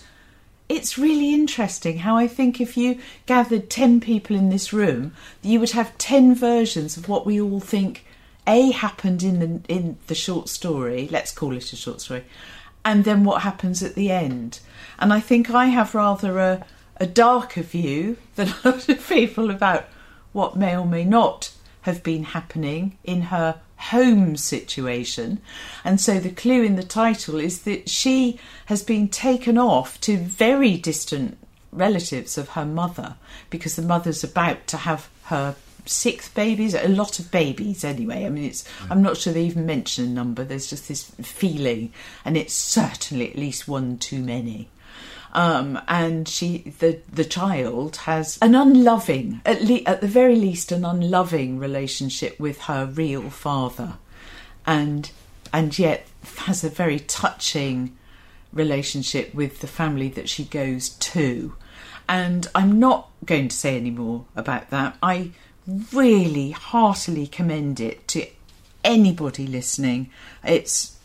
it's 0.69 0.99
really 0.99 1.33
interesting 1.35 1.99
how 1.99 2.17
I 2.17 2.27
think 2.27 2.61
if 2.61 2.77
you 2.77 2.99
gathered 3.27 3.71
10 3.71 4.01
people 4.01 4.37
in 4.37 4.49
this 4.49 4.73
room, 4.73 5.15
you 5.43 5.61
would 5.61 5.71
have 5.71 5.97
10 5.99 6.35
versions 6.35 6.97
of 6.97 7.09
what 7.09 7.27
we 7.27 7.41
all 7.41 7.61
think 7.61 8.07
A 8.47 8.71
happened 8.71 9.23
in 9.23 9.39
the 9.41 9.61
in 9.73 9.99
the 10.07 10.15
short 10.15 10.49
story, 10.49 11.09
let's 11.11 11.33
call 11.33 11.57
it 11.57 11.73
a 11.73 11.77
short 11.77 12.01
story, 12.01 12.25
and 12.85 13.05
then 13.05 13.25
what 13.25 13.43
happens 13.43 13.83
at 13.83 13.95
the 13.95 14.11
end. 14.11 14.61
And 14.99 15.13
I 15.13 15.21
think 15.21 15.51
I 15.51 15.67
have 15.67 15.95
rather 15.95 16.39
a 16.39 16.67
a 16.97 17.07
darker 17.07 17.63
view 17.63 18.17
than 18.37 18.49
a 18.65 18.69
lot 18.69 18.89
of 18.89 19.09
people 19.09 19.51
about 19.51 19.87
what 20.33 20.57
may 20.57 20.77
or 20.77 20.87
may 20.87 21.05
not 21.05 21.53
have 21.83 22.03
been 22.03 22.25
happening 22.25 22.99
in 23.05 23.23
her 23.23 23.61
home 23.77 24.37
situation. 24.37 25.41
And 25.85 26.01
so 26.01 26.19
the 26.19 26.31
clue 26.31 26.63
in 26.63 26.77
the 26.77 26.83
title 26.83 27.39
is 27.39 27.63
that 27.63 27.89
she 27.89 28.39
has 28.67 28.83
been 28.83 29.09
taken 29.09 29.59
off 29.59 30.01
to 30.03 30.17
very 30.17 30.77
distant 30.77 31.39
relatives 31.73 32.39
of 32.39 32.51
her 32.51 32.65
mother 32.65 33.17
because 33.51 33.77
the 33.77 33.83
mother's 33.83 34.23
about 34.23 34.67
to 34.69 34.77
have 34.79 35.09
her 35.25 35.57
sixth 35.85 36.33
babies 36.35 36.75
a 36.75 36.87
lot 36.87 37.19
of 37.19 37.31
babies 37.33 37.83
anyway. 37.83 38.25
I 38.25 38.29
mean 38.29 38.45
it's 38.45 38.65
i'm 38.89 39.03
not 39.03 39.17
sure 39.17 39.33
they 39.33 39.43
even 39.43 39.67
mention 39.67 40.05
a 40.05 40.09
number. 40.09 40.45
There's 40.45 40.71
just 40.71 40.87
this 40.87 41.11
feeling 41.23 41.93
and 42.25 42.37
it's 42.37 42.55
certainly 42.55 43.31
at 43.31 43.37
least 43.37 43.67
one 43.67 43.99
too 43.99 44.21
many 44.21 44.69
um, 45.33 45.81
and 45.89 46.29
she 46.29 46.59
the 46.79 47.01
the 47.11 47.25
child 47.25 47.97
has 47.97 48.39
an 48.43 48.55
unloving 48.55 49.41
at 49.47 49.63
le- 49.63 49.83
at 49.87 50.01
the 50.01 50.09
very 50.09 50.37
least 50.37 50.73
an 50.73 50.85
unloving 50.85 51.59
relationship 51.59 52.39
with 52.39 52.63
her 52.63 52.87
real 52.87 53.31
father. 53.31 53.95
And 54.67 55.11
and 55.53 55.79
yet 55.79 56.07
has 56.39 56.65
a 56.65 56.71
very 56.71 57.01
touching 57.01 57.97
relationship 58.53 59.35
with 59.35 59.61
the 59.61 59.67
family 59.67 60.09
that 60.11 60.29
she 60.29 60.45
goes 60.45 60.91
to. 60.91 61.55
And 62.09 62.49
I'm 62.55 62.79
not 62.79 63.11
going 63.25 63.49
to 63.49 63.57
say 63.57 63.77
any 63.77 63.91
more 63.91 64.27
about 64.37 64.71
that. 64.71 64.97
I 65.03 65.31
really 65.93 66.51
heartily 66.51 67.27
commend 67.27 67.81
it 67.81 68.07
to 68.09 68.27
anybody 68.85 69.47
listening. 69.47 70.11
It's 70.45 70.99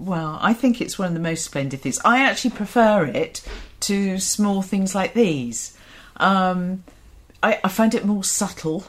well, 0.00 0.38
I 0.40 0.54
think 0.54 0.80
it's 0.80 0.98
one 0.98 1.08
of 1.08 1.14
the 1.14 1.20
most 1.20 1.44
splendid 1.44 1.80
things. 1.80 2.00
I 2.04 2.22
actually 2.22 2.52
prefer 2.52 3.04
it 3.04 3.42
to 3.80 4.18
small 4.18 4.62
things 4.62 4.94
like 4.94 5.14
these. 5.14 5.76
Um, 6.16 6.84
I, 7.42 7.60
I 7.64 7.68
find 7.68 7.94
it 7.94 8.04
more 8.04 8.24
subtle, 8.24 8.84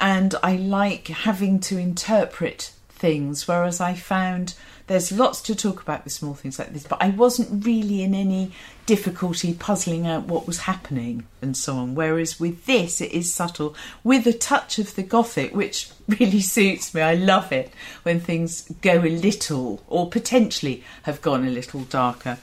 and 0.00 0.34
I 0.42 0.56
like 0.56 1.08
having 1.08 1.60
to 1.60 1.78
interpret 1.78 2.72
things, 2.88 3.46
whereas 3.46 3.80
I 3.80 3.94
found 3.94 4.54
there's 4.86 5.10
lots 5.10 5.40
to 5.42 5.54
talk 5.54 5.80
about 5.80 6.04
with 6.04 6.12
small 6.12 6.34
things 6.34 6.58
like 6.58 6.72
this, 6.72 6.86
but 6.86 7.02
I 7.02 7.08
wasn't 7.08 7.64
really 7.64 8.02
in 8.02 8.14
any 8.14 8.52
difficulty 8.84 9.54
puzzling 9.54 10.06
out 10.06 10.26
what 10.26 10.46
was 10.46 10.60
happening 10.60 11.26
and 11.40 11.56
so 11.56 11.76
on. 11.76 11.94
Whereas 11.94 12.38
with 12.38 12.66
this, 12.66 13.00
it 13.00 13.12
is 13.12 13.32
subtle 13.32 13.74
with 14.02 14.26
a 14.26 14.32
touch 14.32 14.78
of 14.78 14.94
the 14.94 15.02
gothic, 15.02 15.54
which 15.54 15.90
really 16.08 16.40
suits 16.40 16.92
me. 16.92 17.00
I 17.00 17.14
love 17.14 17.50
it 17.50 17.72
when 18.02 18.20
things 18.20 18.68
go 18.82 19.00
a 19.00 19.08
little 19.08 19.82
or 19.86 20.10
potentially 20.10 20.84
have 21.04 21.22
gone 21.22 21.46
a 21.46 21.50
little 21.50 21.80
darker. 21.84 22.38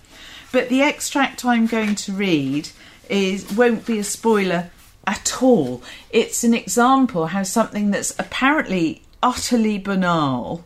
But 0.52 0.70
the 0.70 0.82
extract 0.82 1.46
I'm 1.46 1.68
going 1.68 1.96
to 1.96 2.12
read 2.12 2.70
is 3.08 3.52
won't 3.54 3.86
be 3.86 4.00
a 4.00 4.04
spoiler 4.04 4.72
at 5.06 5.42
all. 5.44 5.84
It's 6.10 6.44
an 6.44 6.54
example 6.54 7.28
how 7.28 7.44
something 7.44 7.92
that's 7.92 8.18
apparently 8.20 9.04
utterly 9.22 9.78
banal 9.78 10.66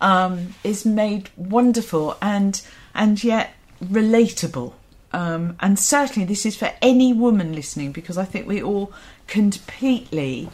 um, 0.00 0.54
is 0.64 0.84
made 0.84 1.30
wonderful 1.36 2.16
and 2.20 2.60
and 2.94 3.22
yet 3.22 3.54
relatable. 3.82 4.72
Um, 5.12 5.56
and 5.60 5.78
certainly, 5.78 6.26
this 6.26 6.44
is 6.44 6.56
for 6.56 6.72
any 6.82 7.12
woman 7.12 7.54
listening 7.54 7.92
because 7.92 8.18
I 8.18 8.24
think 8.24 8.46
we 8.46 8.62
all 8.62 8.92
completely 9.26 10.48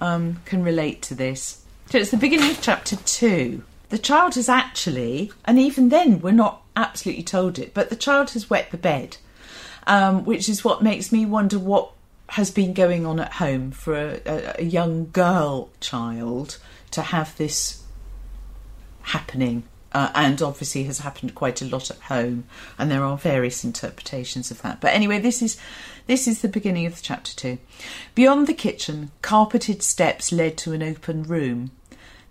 um, 0.00 0.40
can 0.44 0.62
relate 0.62 1.02
to 1.02 1.14
this. 1.14 1.64
So 1.86 1.98
it's 1.98 2.10
the 2.10 2.16
beginning 2.16 2.50
of 2.50 2.60
chapter 2.60 2.96
two. 2.96 3.62
The 3.90 3.98
child 3.98 4.34
has 4.36 4.48
actually, 4.48 5.30
and 5.44 5.58
even 5.58 5.90
then, 5.90 6.20
we're 6.20 6.32
not 6.32 6.62
absolutely 6.76 7.24
told 7.24 7.58
it, 7.58 7.74
but 7.74 7.90
the 7.90 7.96
child 7.96 8.30
has 8.30 8.48
wet 8.48 8.70
the 8.70 8.78
bed, 8.78 9.18
um, 9.86 10.24
which 10.24 10.48
is 10.48 10.64
what 10.64 10.82
makes 10.82 11.12
me 11.12 11.26
wonder 11.26 11.58
what 11.58 11.92
has 12.30 12.50
been 12.50 12.72
going 12.72 13.04
on 13.04 13.20
at 13.20 13.34
home 13.34 13.70
for 13.70 13.94
a, 13.94 14.20
a, 14.24 14.54
a 14.60 14.64
young 14.64 15.10
girl 15.10 15.68
child 15.80 16.58
to 16.90 17.02
have 17.02 17.36
this 17.36 17.81
happening. 19.02 19.64
Uh, 19.94 20.10
and 20.14 20.40
obviously 20.40 20.84
has 20.84 21.00
happened 21.00 21.34
quite 21.34 21.60
a 21.60 21.66
lot 21.66 21.90
at 21.90 21.98
home, 21.98 22.44
and 22.78 22.90
there 22.90 23.04
are 23.04 23.18
various 23.18 23.62
interpretations 23.62 24.50
of 24.50 24.62
that. 24.62 24.80
But 24.80 24.94
anyway, 24.94 25.18
this 25.18 25.42
is 25.42 25.58
this 26.06 26.26
is 26.26 26.40
the 26.40 26.48
beginning 26.48 26.86
of 26.86 27.02
chapter 27.02 27.36
two. 27.36 27.58
Beyond 28.14 28.46
the 28.46 28.54
kitchen, 28.54 29.10
carpeted 29.20 29.82
steps 29.82 30.32
led 30.32 30.56
to 30.58 30.72
an 30.72 30.82
open 30.82 31.24
room. 31.24 31.72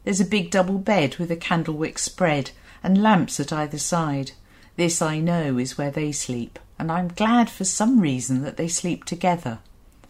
There's 0.03 0.19
a 0.19 0.25
big 0.25 0.49
double 0.49 0.79
bed 0.79 1.17
with 1.17 1.29
a 1.29 1.35
candlewick 1.35 1.99
spread 1.99 2.49
and 2.81 3.03
lamps 3.03 3.39
at 3.39 3.53
either 3.53 3.77
side. 3.77 4.31
This 4.75 4.99
I 4.99 5.19
know 5.19 5.59
is 5.59 5.77
where 5.77 5.91
they 5.91 6.11
sleep, 6.11 6.57
and 6.79 6.91
I'm 6.91 7.09
glad 7.09 7.47
for 7.47 7.63
some 7.63 7.99
reason 7.99 8.41
that 8.41 8.57
they 8.57 8.67
sleep 8.67 9.05
together. 9.05 9.59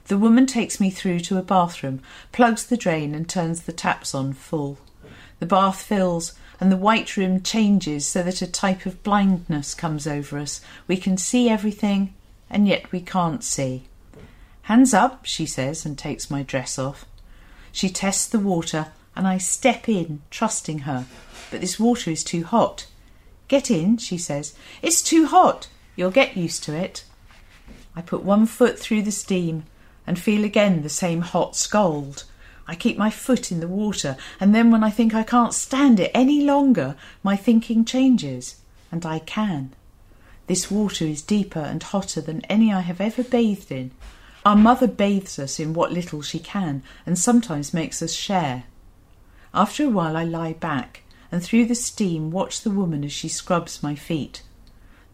The 0.07 0.17
woman 0.17 0.45
takes 0.45 0.79
me 0.79 0.89
through 0.89 1.19
to 1.21 1.37
a 1.37 1.41
bathroom, 1.43 2.01
plugs 2.31 2.65
the 2.65 2.77
drain, 2.77 3.13
and 3.13 3.27
turns 3.27 3.63
the 3.63 3.73
taps 3.73 4.15
on 4.15 4.31
full. 4.31 4.77
The 5.39 5.45
bath 5.45 5.81
fills, 5.81 6.33
and 6.61 6.71
the 6.71 6.77
white 6.77 7.17
room 7.17 7.41
changes 7.41 8.07
so 8.07 8.21
that 8.21 8.43
a 8.43 8.47
type 8.49 8.85
of 8.85 9.01
blindness 9.01 9.73
comes 9.73 10.05
over 10.05 10.37
us. 10.37 10.61
We 10.87 10.95
can 10.95 11.17
see 11.17 11.49
everything, 11.49 12.13
and 12.51 12.67
yet 12.67 12.91
we 12.91 13.01
can't 13.01 13.43
see. 13.43 13.85
Hands 14.63 14.93
up, 14.93 15.25
she 15.25 15.47
says, 15.47 15.85
and 15.85 15.97
takes 15.97 16.29
my 16.29 16.43
dress 16.43 16.77
off. 16.77 17.05
She 17.71 17.89
tests 17.89 18.27
the 18.27 18.39
water, 18.39 18.89
and 19.15 19.27
I 19.27 19.39
step 19.39 19.89
in, 19.89 20.21
trusting 20.29 20.79
her. 20.79 21.07
But 21.49 21.61
this 21.61 21.79
water 21.79 22.11
is 22.11 22.23
too 22.23 22.43
hot. 22.43 22.85
Get 23.47 23.71
in, 23.71 23.97
she 23.97 24.19
says. 24.19 24.53
It's 24.83 25.01
too 25.01 25.25
hot. 25.25 25.67
You'll 25.95 26.11
get 26.11 26.37
used 26.37 26.63
to 26.65 26.75
it. 26.75 27.05
I 27.95 28.01
put 28.01 28.23
one 28.23 28.45
foot 28.45 28.77
through 28.77 29.01
the 29.01 29.11
steam 29.11 29.65
and 30.05 30.19
feel 30.19 30.45
again 30.45 30.83
the 30.83 30.89
same 30.89 31.21
hot 31.21 31.55
scald. 31.55 32.25
I 32.67 32.75
keep 32.75 32.97
my 32.97 33.09
foot 33.09 33.51
in 33.51 33.59
the 33.59 33.67
water, 33.67 34.17
and 34.39 34.53
then 34.53 34.71
when 34.71 34.83
I 34.83 34.89
think 34.89 35.13
I 35.13 35.23
can't 35.23 35.53
stand 35.53 35.99
it 35.99 36.11
any 36.13 36.43
longer, 36.43 36.95
my 37.23 37.35
thinking 37.35 37.85
changes, 37.85 38.57
and 38.91 39.05
I 39.05 39.19
can. 39.19 39.73
This 40.47 40.69
water 40.69 41.05
is 41.05 41.21
deeper 41.21 41.59
and 41.59 41.81
hotter 41.81 42.21
than 42.21 42.45
any 42.45 42.73
I 42.73 42.81
have 42.81 43.01
ever 43.01 43.23
bathed 43.23 43.71
in. 43.71 43.91
Our 44.45 44.55
mother 44.55 44.87
bathes 44.87 45.37
us 45.37 45.59
in 45.59 45.73
what 45.73 45.91
little 45.91 46.21
she 46.21 46.39
can, 46.39 46.83
and 47.05 47.17
sometimes 47.17 47.73
makes 47.73 48.01
us 48.01 48.13
share. 48.13 48.63
After 49.53 49.85
a 49.85 49.89
while, 49.89 50.17
I 50.17 50.23
lie 50.23 50.53
back, 50.53 51.03
and 51.31 51.43
through 51.43 51.65
the 51.65 51.75
steam 51.75 52.31
watch 52.31 52.61
the 52.61 52.71
woman 52.71 53.03
as 53.03 53.11
she 53.11 53.27
scrubs 53.27 53.83
my 53.83 53.95
feet. 53.95 54.41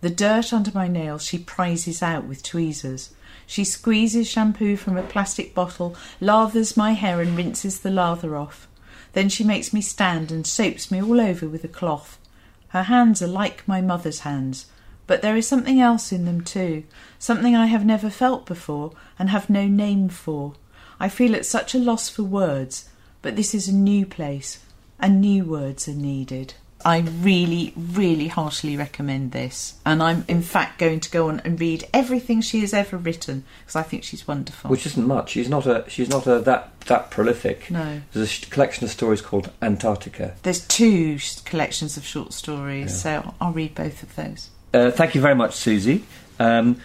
The 0.01 0.09
dirt 0.09 0.53
under 0.53 0.71
my 0.73 0.87
nails 0.87 1.23
she 1.23 1.39
prizes 1.39 2.01
out 2.03 2.25
with 2.25 2.43
tweezers. 2.43 3.11
She 3.49 3.63
squeezes 3.63 4.27
shampoo 4.27 4.75
from 4.75 4.97
a 4.97 5.03
plastic 5.03 5.55
bottle, 5.55 5.95
lathers 6.19 6.75
my 6.75 6.91
hair, 6.91 7.21
and 7.21 7.35
rinses 7.35 7.79
the 7.79 7.89
lather 7.89 8.35
off. 8.35 8.67
Then 9.13 9.29
she 9.29 9.45
makes 9.45 9.71
me 9.71 9.81
stand 9.81 10.33
and 10.33 10.45
soaps 10.45 10.91
me 10.91 11.01
all 11.01 11.21
over 11.21 11.47
with 11.47 11.63
a 11.63 11.69
cloth. 11.69 12.19
Her 12.67 12.83
hands 12.83 13.21
are 13.21 13.27
like 13.27 13.65
my 13.65 13.79
mother's 13.79 14.19
hands, 14.19 14.65
but 15.07 15.21
there 15.21 15.37
is 15.37 15.47
something 15.47 15.79
else 15.79 16.11
in 16.11 16.25
them 16.25 16.41
too, 16.41 16.83
something 17.17 17.55
I 17.55 17.67
have 17.67 17.85
never 17.85 18.09
felt 18.09 18.45
before 18.45 18.91
and 19.17 19.29
have 19.29 19.49
no 19.49 19.65
name 19.65 20.09
for. 20.09 20.53
I 20.99 21.07
feel 21.07 21.33
at 21.33 21.45
such 21.45 21.73
a 21.73 21.79
loss 21.79 22.09
for 22.09 22.23
words, 22.23 22.89
but 23.21 23.37
this 23.37 23.55
is 23.55 23.69
a 23.69 23.73
new 23.73 24.05
place, 24.05 24.59
and 24.99 25.21
new 25.21 25.45
words 25.45 25.87
are 25.87 25.93
needed. 25.93 26.55
I 26.87 26.99
really, 26.99 27.73
really 27.75 28.29
heartily 28.29 28.77
recommend 28.77 29.33
this. 29.33 29.73
And 29.85 30.01
I'm, 30.01 30.23
in 30.29 30.41
fact, 30.41 30.79
going 30.79 31.01
to 31.01 31.11
go 31.11 31.27
on 31.27 31.41
and 31.41 31.59
read 31.59 31.85
everything 31.93 32.39
she 32.39 32.61
has 32.61 32.73
ever 32.73 32.95
written 32.95 33.43
because 33.59 33.75
I 33.75 33.83
think 33.83 34.05
she's 34.05 34.25
wonderful. 34.25 34.71
Which 34.71 34.85
isn't 34.85 35.05
much. 35.05 35.31
She's 35.31 35.49
not 35.49 35.65
a. 35.65 35.83
She's 35.89 36.07
not 36.07 36.25
a 36.27 36.39
that 36.39 36.79
that 36.81 37.11
prolific. 37.11 37.69
No. 37.69 38.01
There's 38.13 38.41
a 38.41 38.45
collection 38.45 38.85
of 38.85 38.91
stories 38.91 39.21
called 39.21 39.51
Antarctica. 39.61 40.35
There's 40.43 40.65
two 40.65 41.19
collections 41.43 41.97
of 41.97 42.05
short 42.05 42.31
stories, 42.31 42.97
so 43.01 43.33
I'll 43.41 43.51
read 43.51 43.75
both 43.75 44.01
of 44.01 44.15
those. 44.15 44.49
Uh, 44.73 44.89
thank 44.89 45.13
you 45.13 45.19
very 45.19 45.35
much, 45.35 45.55
Susie. 45.55 46.05
Um, 46.39 46.79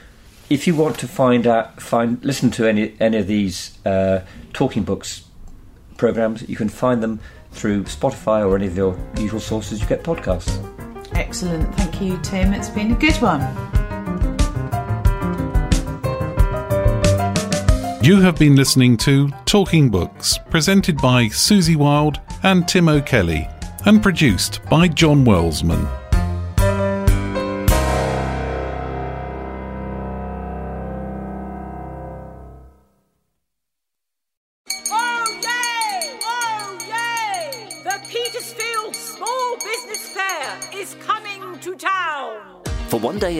if 0.51 0.67
you 0.67 0.75
want 0.75 0.99
to 0.99 1.07
find 1.07 1.47
out, 1.47 1.81
find 1.81 2.19
listen 2.25 2.51
to 2.53 2.67
any 2.67 2.97
any 2.99 3.19
of 3.19 3.29
these 3.29 3.79
uh, 3.87 4.23
talking 4.53 4.83
books 4.83 5.23
programs, 5.97 6.43
you 6.49 6.57
can 6.57 6.69
find 6.69 7.05
them 7.05 7.21
through 7.53 7.85
Spotify 7.85 8.47
or 8.47 8.57
any 8.57 8.67
of 8.67 8.77
your 8.77 8.99
usual 9.19 9.41
sources 9.41 9.81
you 9.81 9.87
get 9.87 10.03
podcasts. 10.03 10.59
Excellent. 11.15 11.75
Thank 11.77 12.01
you, 12.01 12.19
Tim. 12.23 12.53
It's 12.53 12.71
been 12.71 12.93
a 12.93 12.97
good 12.97 13.17
one. 13.17 13.41
You 18.03 18.21
have 18.21 18.37
been 18.37 18.57
listening 18.57 18.97
to 18.99 19.31
Talking 19.45 19.89
Books, 19.89 20.37
presented 20.51 20.97
by 20.97 21.29
Susie 21.29 21.77
Wild 21.77 22.21
and 22.43 22.67
Tim 22.67 22.89
O'Kelly, 22.89 23.49
and 23.87 24.03
produced 24.03 24.61
by 24.69 24.89
John 24.89 25.25
Wellsman. 25.25 26.02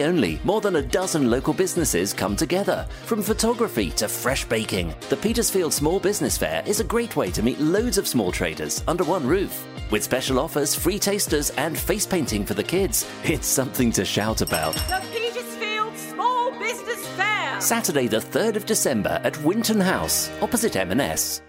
Only, 0.01 0.39
more 0.43 0.61
than 0.61 0.77
a 0.77 0.81
dozen 0.81 1.29
local 1.29 1.53
businesses 1.53 2.13
come 2.13 2.35
together. 2.35 2.87
From 3.05 3.21
photography 3.21 3.91
to 3.91 4.07
fresh 4.07 4.45
baking, 4.45 4.95
the 5.09 5.17
Petersfield 5.17 5.71
Small 5.73 5.99
Business 5.99 6.37
Fair 6.37 6.63
is 6.65 6.79
a 6.79 6.83
great 6.83 7.15
way 7.15 7.29
to 7.31 7.43
meet 7.43 7.59
loads 7.59 7.97
of 7.97 8.07
small 8.07 8.31
traders 8.31 8.83
under 8.87 9.03
one 9.03 9.27
roof. 9.27 9.67
With 9.91 10.03
special 10.03 10.39
offers, 10.39 10.73
free 10.73 10.97
tasters, 10.97 11.51
and 11.51 11.77
face 11.77 12.05
painting 12.05 12.45
for 12.45 12.55
the 12.55 12.63
kids, 12.63 13.05
it's 13.23 13.47
something 13.47 13.91
to 13.91 14.03
shout 14.03 14.41
about. 14.41 14.73
The 14.73 15.03
Petersfield 15.11 15.95
Small 15.95 16.51
Business 16.57 17.07
Fair. 17.09 17.61
Saturday, 17.61 18.07
the 18.07 18.17
3rd 18.17 18.55
of 18.55 18.65
December 18.65 19.21
at 19.23 19.41
Winton 19.43 19.79
House, 19.79 20.31
opposite 20.41 20.75
M&S. 20.75 21.41